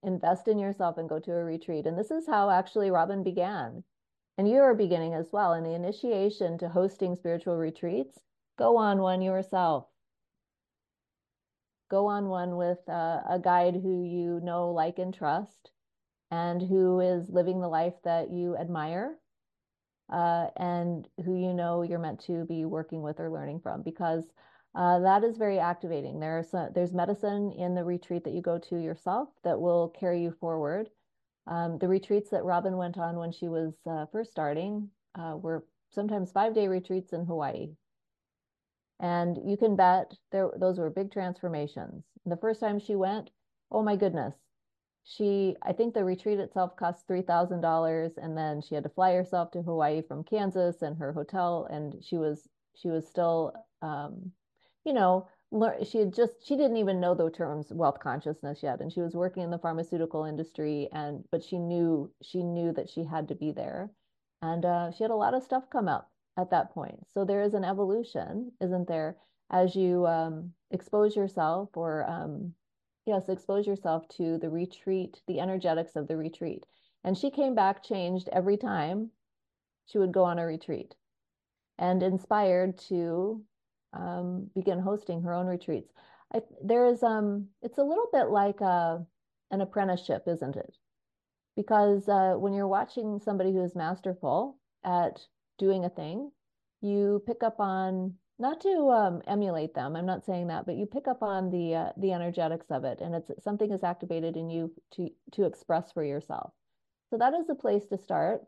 invest 0.03 0.47
in 0.47 0.57
yourself 0.57 0.97
and 0.97 1.09
go 1.09 1.19
to 1.19 1.31
a 1.31 1.43
retreat. 1.43 1.85
And 1.85 1.97
this 1.97 2.11
is 2.11 2.25
how 2.25 2.49
actually 2.49 2.89
Robin 2.89 3.21
began. 3.21 3.83
And 4.37 4.47
you 4.47 4.59
are 4.59 4.73
beginning 4.73 5.13
as 5.13 5.27
well. 5.33 5.53
In 5.53 5.65
the 5.65 5.73
initiation 5.73 6.57
to 6.59 6.69
hosting 6.69 7.17
spiritual 7.17 7.57
retreats, 7.57 8.17
go 8.57 8.77
on 8.77 8.99
one 8.99 9.21
yourself 9.21 9.88
go 11.89 12.07
on 12.07 12.29
one 12.29 12.57
with 12.57 12.79
uh, 12.89 13.21
a 13.29 13.39
guide 13.43 13.75
who 13.75 14.03
you 14.03 14.39
know, 14.43 14.71
like, 14.71 14.99
and 14.99 15.13
trust, 15.13 15.71
and 16.31 16.61
who 16.61 16.99
is 17.01 17.29
living 17.29 17.59
the 17.61 17.67
life 17.67 17.95
that 18.03 18.31
you 18.31 18.55
admire, 18.57 19.17
uh, 20.11 20.47
and 20.57 21.07
who 21.25 21.35
you 21.35 21.53
know 21.53 21.81
you're 21.83 21.99
meant 21.99 22.19
to 22.21 22.45
be 22.45 22.65
working 22.65 23.01
with 23.01 23.19
or 23.19 23.29
learning 23.29 23.59
from, 23.59 23.81
because 23.83 24.25
uh, 24.75 24.99
that 24.99 25.23
is 25.23 25.37
very 25.37 25.59
activating. 25.59 26.19
There's 26.19 26.51
there's 26.73 26.93
medicine 26.93 27.51
in 27.51 27.75
the 27.75 27.83
retreat 27.83 28.23
that 28.23 28.33
you 28.33 28.41
go 28.41 28.59
to 28.59 28.77
yourself 28.77 29.29
that 29.43 29.59
will 29.59 29.89
carry 29.89 30.21
you 30.21 30.31
forward. 30.31 30.89
Um, 31.47 31.79
the 31.79 31.87
retreats 31.87 32.29
that 32.31 32.43
Robin 32.43 32.77
went 32.77 32.97
on 32.97 33.17
when 33.17 33.31
she 33.31 33.47
was 33.47 33.73
uh, 33.87 34.05
first 34.11 34.31
starting 34.31 34.89
uh, 35.15 35.37
were 35.41 35.65
sometimes 35.89 36.31
five 36.31 36.53
day 36.53 36.67
retreats 36.67 37.13
in 37.13 37.25
Hawaii. 37.25 37.75
And 38.99 39.39
you 39.49 39.57
can 39.57 39.75
bet 39.75 40.13
there 40.31 40.49
those 40.57 40.77
were 40.79 40.89
big 40.89 41.11
transformations. 41.11 42.03
The 42.25 42.37
first 42.37 42.59
time 42.59 42.79
she 42.79 42.95
went, 42.95 43.29
oh 43.71 43.83
my 43.83 43.95
goodness. 43.95 44.35
She 45.03 45.55
I 45.61 45.73
think 45.73 45.93
the 45.93 46.03
retreat 46.03 46.39
itself 46.39 46.75
cost 46.75 47.07
$3,000 47.07 48.17
and 48.17 48.37
then 48.37 48.61
she 48.61 48.75
had 48.75 48.83
to 48.83 48.89
fly 48.89 49.13
herself 49.13 49.51
to 49.51 49.61
Hawaii 49.61 50.01
from 50.01 50.23
Kansas 50.23 50.81
and 50.81 50.97
her 50.97 51.13
hotel 51.13 51.67
and 51.71 52.03
she 52.03 52.17
was 52.17 52.47
she 52.75 52.89
was 52.89 53.07
still 53.07 53.53
um, 53.81 54.31
you 54.85 54.93
know, 54.93 55.27
she 55.83 55.99
had 55.99 56.13
just 56.13 56.45
she 56.45 56.55
didn't 56.55 56.77
even 56.77 56.99
know 56.99 57.15
the 57.15 57.29
terms 57.31 57.71
wealth 57.71 57.99
consciousness 57.99 58.61
yet 58.61 58.81
and 58.81 58.91
she 58.93 59.01
was 59.01 59.15
working 59.15 59.43
in 59.43 59.49
the 59.49 59.57
pharmaceutical 59.57 60.25
industry 60.25 60.87
and 60.91 61.23
but 61.31 61.43
she 61.43 61.57
knew 61.57 62.11
she 62.21 62.43
knew 62.43 62.71
that 62.71 62.89
she 62.89 63.03
had 63.03 63.27
to 63.27 63.35
be 63.35 63.51
there 63.51 63.89
and 64.41 64.63
uh, 64.65 64.91
she 64.91 65.03
had 65.03 65.11
a 65.11 65.15
lot 65.15 65.33
of 65.33 65.43
stuff 65.43 65.69
come 65.71 65.87
up 65.87 66.11
at 66.39 66.49
that 66.51 66.73
point 66.73 66.99
so 67.13 67.25
there 67.25 67.41
is 67.41 67.53
an 67.53 67.63
evolution 67.63 68.51
isn't 68.61 68.87
there 68.87 69.17
as 69.51 69.75
you 69.75 70.05
um, 70.07 70.51
expose 70.71 71.15
yourself 71.15 71.69
or 71.75 72.09
um, 72.09 72.53
yes 73.05 73.29
expose 73.29 73.67
yourself 73.67 74.07
to 74.07 74.37
the 74.39 74.49
retreat 74.49 75.21
the 75.27 75.39
energetics 75.39 75.95
of 75.95 76.07
the 76.07 76.17
retreat 76.17 76.65
and 77.03 77.17
she 77.17 77.29
came 77.29 77.55
back 77.55 77.83
changed 77.83 78.29
every 78.31 78.57
time 78.57 79.09
she 79.85 79.97
would 79.97 80.11
go 80.11 80.23
on 80.23 80.39
a 80.39 80.45
retreat 80.45 80.95
and 81.77 82.03
inspired 82.03 82.77
to 82.77 83.41
um, 83.93 84.49
begin 84.53 84.79
hosting 84.79 85.21
her 85.23 85.33
own 85.33 85.47
retreats. 85.47 85.91
I, 86.33 86.41
there 86.63 86.85
is 86.85 87.01
um, 87.01 87.47
it's 87.61 87.77
a 87.77 87.83
little 87.83 88.07
bit 88.11 88.27
like 88.27 88.61
a, 88.61 88.65
uh, 88.65 88.99
an 89.51 89.61
apprenticeship, 89.61 90.23
isn't 90.27 90.55
it? 90.55 90.75
Because 91.55 92.07
uh, 92.07 92.35
when 92.37 92.53
you're 92.53 92.67
watching 92.67 93.19
somebody 93.19 93.51
who 93.51 93.63
is 93.63 93.75
masterful 93.75 94.57
at 94.85 95.19
doing 95.59 95.85
a 95.85 95.89
thing, 95.89 96.31
you 96.81 97.21
pick 97.27 97.43
up 97.43 97.59
on 97.59 98.15
not 98.39 98.61
to 98.61 98.89
um, 98.89 99.21
emulate 99.27 99.73
them. 99.73 99.95
I'm 99.95 100.05
not 100.05 100.25
saying 100.25 100.47
that, 100.47 100.65
but 100.65 100.75
you 100.75 100.85
pick 100.85 101.07
up 101.07 101.21
on 101.21 101.51
the 101.51 101.75
uh, 101.75 101.89
the 101.97 102.13
energetics 102.13 102.67
of 102.71 102.85
it, 102.85 102.99
and 103.01 103.13
it's 103.13 103.29
something 103.43 103.71
is 103.71 103.83
activated 103.83 104.37
in 104.37 104.49
you 104.49 104.71
to 104.95 105.09
to 105.33 105.45
express 105.45 105.91
for 105.91 106.03
yourself. 106.03 106.51
So 107.09 107.17
that 107.17 107.33
is 107.33 107.49
a 107.49 107.55
place 107.55 107.85
to 107.87 107.97
start. 107.97 108.41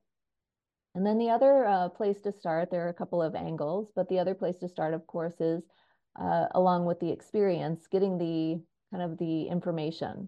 And 0.96 1.06
then 1.06 1.18
the 1.18 1.30
other 1.30 1.66
uh, 1.66 1.90
place 1.90 2.20
to 2.22 2.32
start, 2.32 2.70
there 2.70 2.86
are 2.86 2.90
a 2.90 2.94
couple 2.94 3.22
of 3.22 3.36
angles, 3.36 3.92
but 3.96 4.10
the 4.10 4.20
other 4.20 4.34
place 4.34 4.58
to 4.58 4.68
start, 4.68 4.94
of 4.94 5.08
course, 5.08 5.40
is 5.40 5.64
uh, 6.20 6.48
along 6.54 6.86
with 6.86 7.00
the 7.00 7.12
experience, 7.12 7.88
getting 7.88 8.18
the 8.18 8.62
kind 8.92 9.04
of 9.04 9.18
the 9.18 9.48
information 9.48 10.28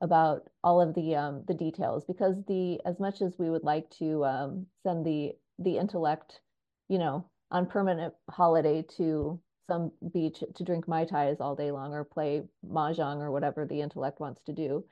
about 0.00 0.48
all 0.64 0.80
of 0.80 0.94
the 0.94 1.14
um, 1.14 1.44
the 1.46 1.54
details. 1.54 2.04
Because 2.04 2.36
the 2.46 2.80
as 2.84 3.00
much 3.00 3.22
as 3.22 3.38
we 3.38 3.48
would 3.48 3.64
like 3.64 3.88
to 3.98 4.24
um, 4.24 4.66
send 4.82 5.06
the 5.06 5.32
the 5.62 5.78
intellect, 5.78 6.40
you 6.88 6.98
know, 6.98 7.24
on 7.50 7.66
permanent 7.66 8.14
holiday 8.30 8.84
to 8.96 9.40
some 9.68 9.92
beach 10.12 10.42
to 10.54 10.64
drink 10.64 10.88
mai 10.88 11.04
tais 11.04 11.36
all 11.40 11.54
day 11.54 11.70
long 11.70 11.92
or 11.92 12.04
play 12.04 12.42
mahjong 12.66 13.18
or 13.18 13.30
whatever 13.30 13.64
the 13.64 13.80
intellect 13.80 14.20
wants 14.20 14.40
to 14.42 14.52
do, 14.52 14.84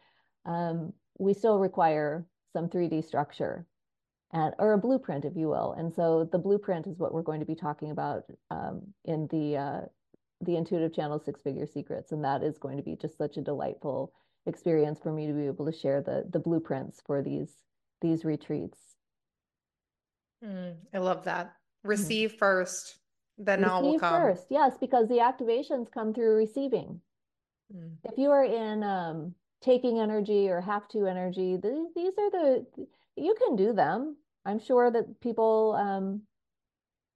um, 0.47 0.93
we 1.19 1.35
still 1.35 1.59
require 1.59 2.25
some 2.53 2.69
3D 2.69 3.05
structure 3.05 3.67
and 4.33 4.55
or 4.59 4.73
a 4.73 4.79
blueprint, 4.79 5.25
if 5.25 5.37
you 5.37 5.49
will. 5.49 5.73
And 5.77 5.93
so 5.93 6.29
the 6.31 6.39
blueprint 6.39 6.87
is 6.87 6.99
what 6.99 7.13
we're 7.13 7.23
going 7.23 7.41
to 7.41 7.47
be 7.47 7.55
talking 7.55 7.91
about 7.91 8.25
um, 8.51 8.83
in 9.05 9.29
the 9.31 9.57
uh, 9.57 9.81
the 10.43 10.57
intuitive 10.57 10.95
channel 10.95 11.19
six 11.19 11.43
figure 11.43 11.67
secrets, 11.67 12.13
and 12.13 12.25
that 12.25 12.43
is 12.43 12.59
going 12.59 12.77
to 12.77 12.83
be 12.83 12.97
just 12.97 13.19
such 13.19 13.37
a 13.37 13.43
delightful 13.43 14.13
experience 14.47 14.99
for 15.03 15.13
me 15.13 15.27
to 15.27 15.33
be 15.33 15.47
able 15.47 15.67
to 15.67 15.77
share 15.77 16.01
the 16.01 16.25
the 16.31 16.39
blueprints 16.39 17.03
for 17.05 17.23
these 17.23 17.53
these 18.01 18.25
retreats. 18.25 18.79
Mm, 20.45 20.75
I 20.95 20.99
love 20.99 21.25
that. 21.25 21.47
Mm-hmm. 21.47 21.89
Receive 21.89 22.33
mm. 22.33 22.39
first, 22.39 22.99
then 23.39 23.61
Receive 23.61 23.73
all 23.73 23.83
will 23.83 23.99
come. 23.99 24.21
First, 24.21 24.47
yes, 24.51 24.77
because 24.79 25.09
the 25.09 25.19
activations 25.19 25.91
come 25.91 26.13
through 26.13 26.37
receiving. 26.37 27.01
Mm. 27.75 27.97
If 28.05 28.19
you 28.19 28.31
are 28.31 28.45
in 28.45 28.83
um, 28.83 29.35
taking 29.63 29.99
energy 29.99 30.49
or 30.49 30.61
have 30.61 30.89
to 30.89 31.07
energy, 31.07 31.59
th- 31.61 31.75
these 31.95 32.13
are 32.19 32.31
the 32.31 32.67
you 33.17 33.35
can 33.35 33.57
do 33.57 33.73
them. 33.73 34.17
I'm 34.47 34.59
sure 34.59 34.91
that 34.91 35.21
people 35.21 35.77
um, 35.79 36.23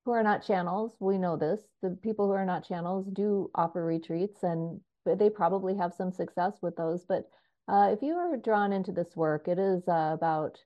who 0.05 0.13
are 0.13 0.23
not 0.23 0.47
channels, 0.47 0.93
we 1.01 1.17
know 1.19 1.37
this, 1.37 1.63
the 1.83 1.91
people 2.03 2.27
who 2.27 2.33
are 2.33 2.45
not 2.45 2.67
channels 2.67 3.07
do 3.13 3.51
offer 3.55 3.85
retreats 3.85 4.43
and 4.43 4.81
they 5.07 5.31
probably 5.31 5.75
have 5.77 5.95
some 5.95 6.13
success 6.13 6.59
with 6.61 6.77
those. 6.77 7.05
But 7.05 7.29
uh, 7.69 7.89
if 7.93 8.03
you 8.03 8.15
are 8.15 8.37
drawn 8.37 8.73
into 8.73 8.93
this 8.93 9.17
work, 9.17 9.49
it 9.49 9.59
is 9.59 9.87
uh, 9.89 10.11
about 10.13 10.59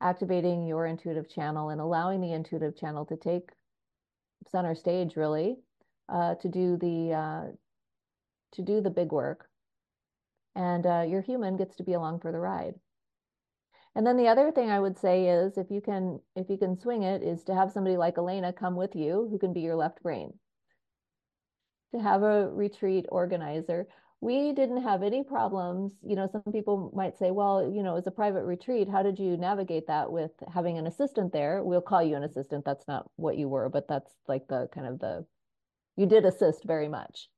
activating 0.00 0.66
your 0.66 0.86
intuitive 0.86 1.28
channel 1.28 1.70
and 1.70 1.80
allowing 1.80 2.20
the 2.20 2.32
intuitive 2.32 2.76
channel 2.76 3.04
to 3.06 3.16
take 3.16 3.50
center 4.48 4.74
stage 4.74 5.16
really 5.16 5.56
uh, 6.08 6.34
to 6.36 6.48
do 6.48 6.76
the 6.76 7.12
uh, 7.12 7.44
to 8.52 8.62
do 8.62 8.80
the 8.80 8.90
big 8.90 9.12
work 9.12 9.48
and 10.54 10.86
uh, 10.86 11.04
your 11.06 11.22
human 11.22 11.56
gets 11.56 11.76
to 11.76 11.82
be 11.82 11.94
along 11.94 12.20
for 12.20 12.32
the 12.32 12.38
ride 12.38 12.74
and 13.96 14.06
then 14.06 14.18
the 14.18 14.28
other 14.28 14.52
thing 14.52 14.70
I 14.70 14.78
would 14.78 14.98
say 14.98 15.26
is 15.26 15.56
if 15.56 15.70
you 15.70 15.80
can 15.80 16.20
if 16.36 16.50
you 16.50 16.58
can 16.58 16.78
swing 16.78 17.02
it 17.02 17.22
is 17.22 17.42
to 17.44 17.54
have 17.54 17.72
somebody 17.72 17.96
like 17.96 18.18
Elena 18.18 18.52
come 18.52 18.76
with 18.76 18.94
you 18.94 19.26
who 19.30 19.38
can 19.38 19.54
be 19.54 19.62
your 19.62 19.74
left 19.74 20.02
brain. 20.02 20.34
To 21.94 22.00
have 22.02 22.22
a 22.22 22.50
retreat 22.50 23.06
organizer. 23.08 23.88
We 24.20 24.52
didn't 24.52 24.82
have 24.82 25.02
any 25.02 25.22
problems. 25.22 25.92
You 26.02 26.16
know, 26.16 26.28
some 26.30 26.42
people 26.52 26.90
might 26.94 27.16
say, 27.18 27.30
well, 27.30 27.70
you 27.70 27.82
know, 27.82 27.96
as 27.96 28.06
a 28.06 28.10
private 28.10 28.44
retreat, 28.44 28.88
how 28.88 29.02
did 29.02 29.18
you 29.18 29.36
navigate 29.36 29.86
that 29.88 30.10
with 30.10 30.32
having 30.52 30.78
an 30.78 30.86
assistant 30.86 31.32
there? 31.32 31.62
We'll 31.62 31.82
call 31.82 32.02
you 32.02 32.16
an 32.16 32.24
assistant. 32.24 32.64
That's 32.64 32.88
not 32.88 33.10
what 33.16 33.36
you 33.36 33.48
were, 33.48 33.68
but 33.68 33.88
that's 33.88 34.12
like 34.26 34.48
the 34.48 34.68
kind 34.74 34.86
of 34.86 34.98
the 34.98 35.26
you 35.96 36.06
did 36.06 36.24
assist 36.26 36.64
very 36.64 36.88
much, 36.88 37.28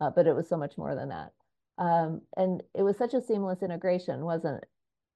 uh, 0.00 0.10
but 0.10 0.26
it 0.26 0.34
was 0.34 0.48
so 0.48 0.56
much 0.56 0.78
more 0.78 0.94
than 0.94 1.10
that. 1.10 1.32
Um, 1.78 2.22
and 2.36 2.62
it 2.74 2.82
was 2.82 2.96
such 2.96 3.14
a 3.14 3.22
seamless 3.22 3.62
integration, 3.62 4.24
wasn't 4.24 4.62
it? 4.62 4.68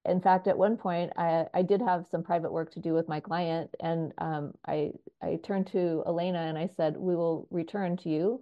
in 0.07 0.21
fact, 0.21 0.49
at 0.49 0.57
one 0.57 0.77
point, 0.77 1.13
I, 1.17 1.47
I 1.53 1.63
did 1.63 1.81
have 1.83 2.07
some 2.11 2.23
private 2.23 2.53
work 2.53 2.73
to 2.73 2.81
do 2.81 2.95
with 2.95 3.09
my 3.09 3.21
client, 3.21 3.75
and 3.81 4.13
um, 4.19 4.55
I 4.67 4.93
I 5.23 5.37
turned 5.43 5.67
to 5.69 6.03
Elena 6.07 6.39
and 6.41 6.57
I 6.57 6.69
said, 6.77 6.97
"We 6.97 7.15
will 7.17 7.47
return 7.51 7.97
to 7.99 8.09
you." 8.09 8.41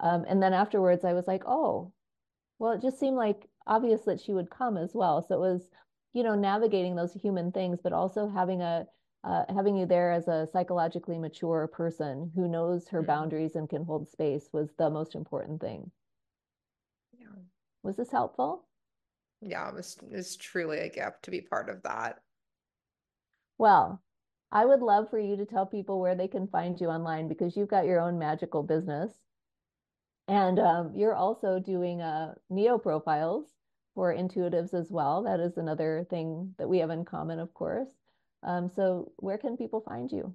Um, 0.00 0.24
and 0.28 0.42
then 0.42 0.52
afterwards, 0.52 1.04
I 1.04 1.12
was 1.12 1.26
like, 1.28 1.44
"Oh, 1.46 1.92
well, 2.58 2.72
it 2.72 2.82
just 2.82 2.98
seemed 2.98 3.16
like 3.16 3.48
obvious 3.66 4.02
that 4.02 4.20
she 4.20 4.32
would 4.32 4.50
come 4.50 4.76
as 4.76 4.94
well." 4.94 5.22
So 5.22 5.36
it 5.36 5.40
was, 5.40 5.70
you 6.12 6.22
know, 6.22 6.34
navigating 6.34 6.96
those 6.96 7.12
human 7.14 7.52
things, 7.52 7.80
but 7.82 7.92
also 7.92 8.28
having 8.28 8.62
a 8.62 8.86
uh, 9.24 9.44
having 9.52 9.76
you 9.76 9.86
there 9.86 10.12
as 10.12 10.28
a 10.28 10.46
psychologically 10.52 11.18
mature 11.18 11.66
person 11.66 12.30
who 12.34 12.48
knows 12.48 12.88
her 12.88 13.02
boundaries 13.02 13.56
and 13.56 13.68
can 13.68 13.84
hold 13.84 14.08
space 14.08 14.48
was 14.52 14.70
the 14.78 14.88
most 14.88 15.14
important 15.16 15.60
thing. 15.60 15.90
Yeah. 17.18 17.26
Was 17.82 17.96
this 17.96 18.10
helpful? 18.12 18.66
yeah, 19.40 19.68
it 19.68 19.74
was, 19.74 19.96
it 20.10 20.16
was 20.16 20.36
truly 20.36 20.78
a 20.78 20.88
gift 20.88 21.22
to 21.24 21.30
be 21.30 21.40
part 21.40 21.68
of 21.68 21.82
that. 21.82 22.20
Well, 23.58 24.02
I 24.52 24.64
would 24.64 24.80
love 24.80 25.10
for 25.10 25.18
you 25.18 25.36
to 25.36 25.46
tell 25.46 25.66
people 25.66 26.00
where 26.00 26.14
they 26.14 26.28
can 26.28 26.46
find 26.48 26.80
you 26.80 26.88
online 26.88 27.28
because 27.28 27.56
you've 27.56 27.68
got 27.68 27.86
your 27.86 28.00
own 28.00 28.18
magical 28.18 28.62
business. 28.62 29.12
And 30.28 30.58
um, 30.58 30.92
you're 30.94 31.14
also 31.14 31.60
doing 31.60 32.02
uh, 32.02 32.34
Neo 32.50 32.78
profiles 32.78 33.46
for 33.94 34.14
intuitives 34.14 34.74
as 34.74 34.90
well. 34.90 35.22
That 35.22 35.40
is 35.40 35.56
another 35.56 36.06
thing 36.10 36.54
that 36.58 36.68
we 36.68 36.78
have 36.78 36.90
in 36.90 37.04
common, 37.04 37.38
of 37.38 37.54
course. 37.54 37.88
Um, 38.42 38.68
so, 38.68 39.12
where 39.16 39.38
can 39.38 39.56
people 39.56 39.80
find 39.80 40.10
you? 40.10 40.34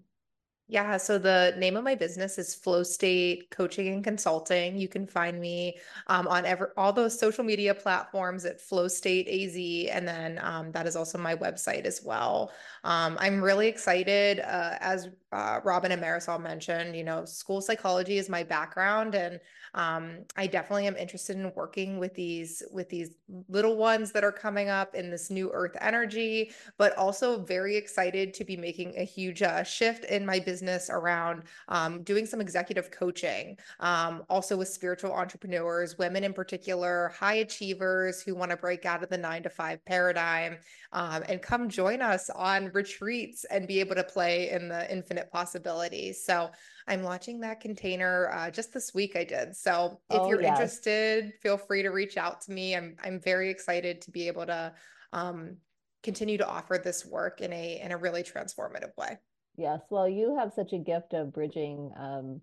Yeah, 0.72 0.96
so 0.96 1.18
the 1.18 1.54
name 1.58 1.76
of 1.76 1.84
my 1.84 1.96
business 1.96 2.38
is 2.38 2.56
Flow 2.56 2.82
State 2.82 3.50
Coaching 3.52 3.90
and 3.90 4.02
Consulting. 4.02 4.78
You 4.78 4.88
can 4.88 5.06
find 5.06 5.38
me 5.38 5.78
um, 6.08 6.30
on 6.30 6.46
ever 6.46 6.74
all 6.78 6.94
those 6.94 7.20
social 7.20 7.44
media 7.44 7.76
platforms 7.76 8.46
at 8.46 8.62
Flow 8.62 8.88
State 8.88 9.28
AZ, 9.28 9.94
and 9.94 10.08
then 10.08 10.40
um, 10.42 10.72
that 10.72 10.88
is 10.88 10.96
also 10.96 11.18
my 11.18 11.36
website 11.36 11.84
as 11.84 12.02
well. 12.02 12.54
Um, 12.86 13.18
I'm 13.20 13.44
really 13.44 13.68
excited, 13.68 14.40
uh, 14.40 14.78
as 14.80 15.10
uh, 15.32 15.60
Robin 15.64 15.92
and 15.92 16.02
Marisol 16.02 16.42
mentioned. 16.42 16.96
You 16.96 17.04
know, 17.04 17.26
school 17.26 17.62
psychology 17.62 18.18
is 18.18 18.30
my 18.30 18.44
background, 18.44 19.16
and 19.16 19.40
um, 19.74 20.26
I 20.36 20.48
definitely 20.48 20.88
am 20.88 20.98
interested 20.98 21.38
in 21.38 21.52
working 21.56 21.98
with 21.98 22.14
these 22.14 22.62
with 22.72 22.90
these 22.90 23.12
little 23.48 23.78
ones 23.78 24.12
that 24.12 24.24
are 24.24 24.32
coming 24.32 24.70
up 24.70 24.96
in 24.96 25.10
this 25.10 25.30
new 25.30 25.50
Earth 25.54 25.76
energy, 25.80 26.52
but 26.78 26.96
also 26.98 27.44
very 27.44 27.78
excited 27.78 28.34
to 28.34 28.44
be 28.44 28.58
making 28.58 28.94
a 28.98 29.04
huge 29.04 29.42
uh, 29.42 29.64
shift 29.64 30.06
in 30.06 30.26
my 30.26 30.40
business 30.40 30.90
around 30.90 31.44
um, 31.70 32.04
doing 32.04 32.26
some 32.26 32.42
executive 32.42 32.92
coaching, 32.92 33.58
um, 33.80 34.24
also 34.30 34.58
with 34.58 34.68
spiritual 34.68 35.14
entrepreneurs, 35.14 35.98
women 35.98 36.24
in 36.24 36.34
particular, 36.34 37.14
high 37.18 37.36
achievers 37.36 38.22
who 38.22 38.36
want 38.36 38.52
to 38.52 38.58
break 38.58 38.86
out 38.86 39.04
of 39.04 39.10
the 39.10 39.18
nine 39.18 39.44
to 39.44 39.50
five 39.50 39.84
paradigm, 39.86 40.58
um, 40.92 41.24
and 41.30 41.42
come 41.42 41.70
join 41.70 42.02
us 42.02 42.30
on 42.32 42.70
retreats 42.74 43.46
and 43.46 43.68
be 43.68 43.80
able 43.80 43.96
to 43.96 44.04
play 44.04 44.50
in 44.50 44.68
the 44.68 44.92
infinite 44.92 45.21
possibilities. 45.30 46.24
So 46.24 46.52
I'm 46.88 47.04
launching 47.04 47.40
that 47.42 47.60
container 47.60 48.30
uh, 48.34 48.50
just 48.50 48.74
this 48.74 48.94
week. 48.94 49.16
I 49.16 49.24
did. 49.24 49.56
So 49.56 50.00
if 50.10 50.22
oh, 50.22 50.30
you're 50.30 50.42
yes. 50.42 50.52
interested, 50.52 51.34
feel 51.42 51.58
free 51.58 51.84
to 51.84 51.90
reach 51.90 52.18
out 52.18 52.42
to 52.42 52.52
me. 52.52 52.76
I'm 52.76 52.96
I'm 53.04 53.20
very 53.20 53.50
excited 53.50 54.02
to 54.02 54.12
be 54.12 54.28
able 54.28 54.46
to 54.46 54.74
um, 55.14 55.58
continue 56.04 56.38
to 56.38 56.48
offer 56.48 56.80
this 56.84 57.06
work 57.06 57.42
in 57.42 57.54
a 57.54 57.80
in 57.82 57.92
a 57.92 57.98
really 57.98 58.24
transformative 58.24 58.96
way. 58.98 59.18
Yes. 59.58 59.82
Well, 59.90 60.08
you 60.08 60.36
have 60.38 60.54
such 60.54 60.74
a 60.74 60.80
gift 60.80 61.14
of 61.14 61.34
bridging 61.34 61.92
um, 61.98 62.42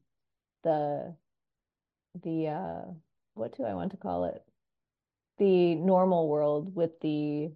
the 0.62 1.14
the 2.22 2.48
uh, 2.48 2.92
what 3.34 3.56
do 3.56 3.64
I 3.64 3.74
want 3.74 3.90
to 3.92 3.96
call 3.96 4.24
it? 4.24 4.42
The 5.38 5.76
normal 5.76 6.28
world 6.28 6.74
with 6.74 6.98
the 7.00 7.52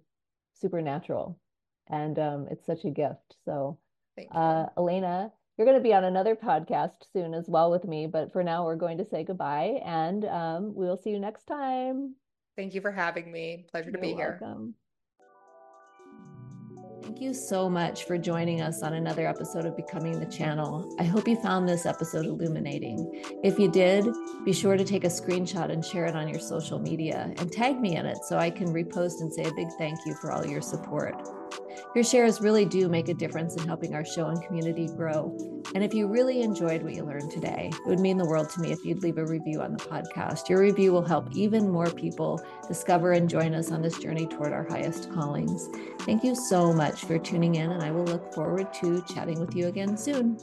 supernatural, 0.53 1.39
and 1.87 2.17
um, 2.17 2.47
it's 2.49 2.65
such 2.65 2.85
a 2.85 2.89
gift. 2.89 3.35
So, 3.45 3.77
uh, 4.31 4.65
Elena 4.77 5.31
you're 5.57 5.67
going 5.67 5.77
to 5.77 5.83
be 5.83 5.93
on 5.93 6.03
another 6.03 6.35
podcast 6.35 7.03
soon 7.11 7.33
as 7.33 7.47
well 7.47 7.69
with 7.69 7.85
me. 7.85 8.07
But 8.07 8.31
for 8.31 8.43
now, 8.43 8.65
we're 8.65 8.75
going 8.75 8.97
to 8.97 9.05
say 9.05 9.23
goodbye 9.23 9.81
and 9.85 10.25
um, 10.25 10.73
we 10.75 10.85
will 10.85 10.97
see 10.97 11.11
you 11.11 11.19
next 11.19 11.45
time. 11.45 12.15
Thank 12.55 12.73
you 12.73 12.81
for 12.81 12.91
having 12.91 13.31
me. 13.31 13.65
Pleasure 13.69 13.91
You're 13.91 13.97
to 13.97 14.01
be 14.01 14.13
welcome. 14.13 14.39
here. 14.39 14.73
Thank 17.03 17.19
you 17.19 17.33
so 17.33 17.69
much 17.69 18.05
for 18.05 18.17
joining 18.17 18.61
us 18.61 18.81
on 18.81 18.93
another 18.93 19.27
episode 19.27 19.65
of 19.65 19.75
Becoming 19.75 20.19
the 20.19 20.25
Channel. 20.25 20.95
I 20.99 21.03
hope 21.03 21.27
you 21.27 21.35
found 21.35 21.67
this 21.67 21.85
episode 21.85 22.25
illuminating. 22.25 23.21
If 23.43 23.59
you 23.59 23.69
did, 23.69 24.07
be 24.45 24.53
sure 24.53 24.77
to 24.77 24.85
take 24.85 25.03
a 25.03 25.07
screenshot 25.07 25.69
and 25.69 25.83
share 25.83 26.05
it 26.05 26.15
on 26.15 26.29
your 26.29 26.39
social 26.39 26.79
media 26.79 27.33
and 27.37 27.51
tag 27.51 27.79
me 27.81 27.97
in 27.97 28.05
it 28.05 28.19
so 28.23 28.37
I 28.37 28.49
can 28.49 28.67
repost 28.67 29.19
and 29.19 29.31
say 29.31 29.43
a 29.43 29.53
big 29.53 29.67
thank 29.77 29.99
you 30.05 30.15
for 30.15 30.31
all 30.31 30.47
your 30.47 30.61
support. 30.61 31.42
Your 31.95 32.03
shares 32.03 32.41
really 32.41 32.65
do 32.65 32.89
make 32.89 33.09
a 33.09 33.13
difference 33.13 33.55
in 33.55 33.67
helping 33.67 33.93
our 33.93 34.05
show 34.05 34.27
and 34.27 34.41
community 34.43 34.87
grow. 34.87 35.35
And 35.75 35.83
if 35.83 35.93
you 35.93 36.07
really 36.07 36.41
enjoyed 36.41 36.83
what 36.83 36.93
you 36.93 37.03
learned 37.03 37.31
today, 37.31 37.71
it 37.73 37.87
would 37.87 37.99
mean 37.99 38.17
the 38.17 38.27
world 38.27 38.49
to 38.51 38.61
me 38.61 38.71
if 38.71 38.83
you'd 38.85 39.03
leave 39.03 39.17
a 39.17 39.25
review 39.25 39.61
on 39.61 39.73
the 39.73 39.83
podcast. 39.83 40.49
Your 40.49 40.59
review 40.59 40.91
will 40.91 41.05
help 41.05 41.35
even 41.35 41.69
more 41.69 41.89
people 41.89 42.41
discover 42.67 43.11
and 43.13 43.29
join 43.29 43.53
us 43.53 43.71
on 43.71 43.81
this 43.81 43.97
journey 43.97 44.27
toward 44.27 44.53
our 44.53 44.67
highest 44.69 45.11
callings. 45.11 45.69
Thank 45.99 46.23
you 46.23 46.35
so 46.35 46.73
much 46.73 47.05
for 47.05 47.17
tuning 47.17 47.55
in, 47.55 47.71
and 47.71 47.83
I 47.83 47.91
will 47.91 48.05
look 48.05 48.33
forward 48.33 48.73
to 48.81 49.03
chatting 49.03 49.39
with 49.39 49.55
you 49.55 49.67
again 49.67 49.97
soon. 49.97 50.37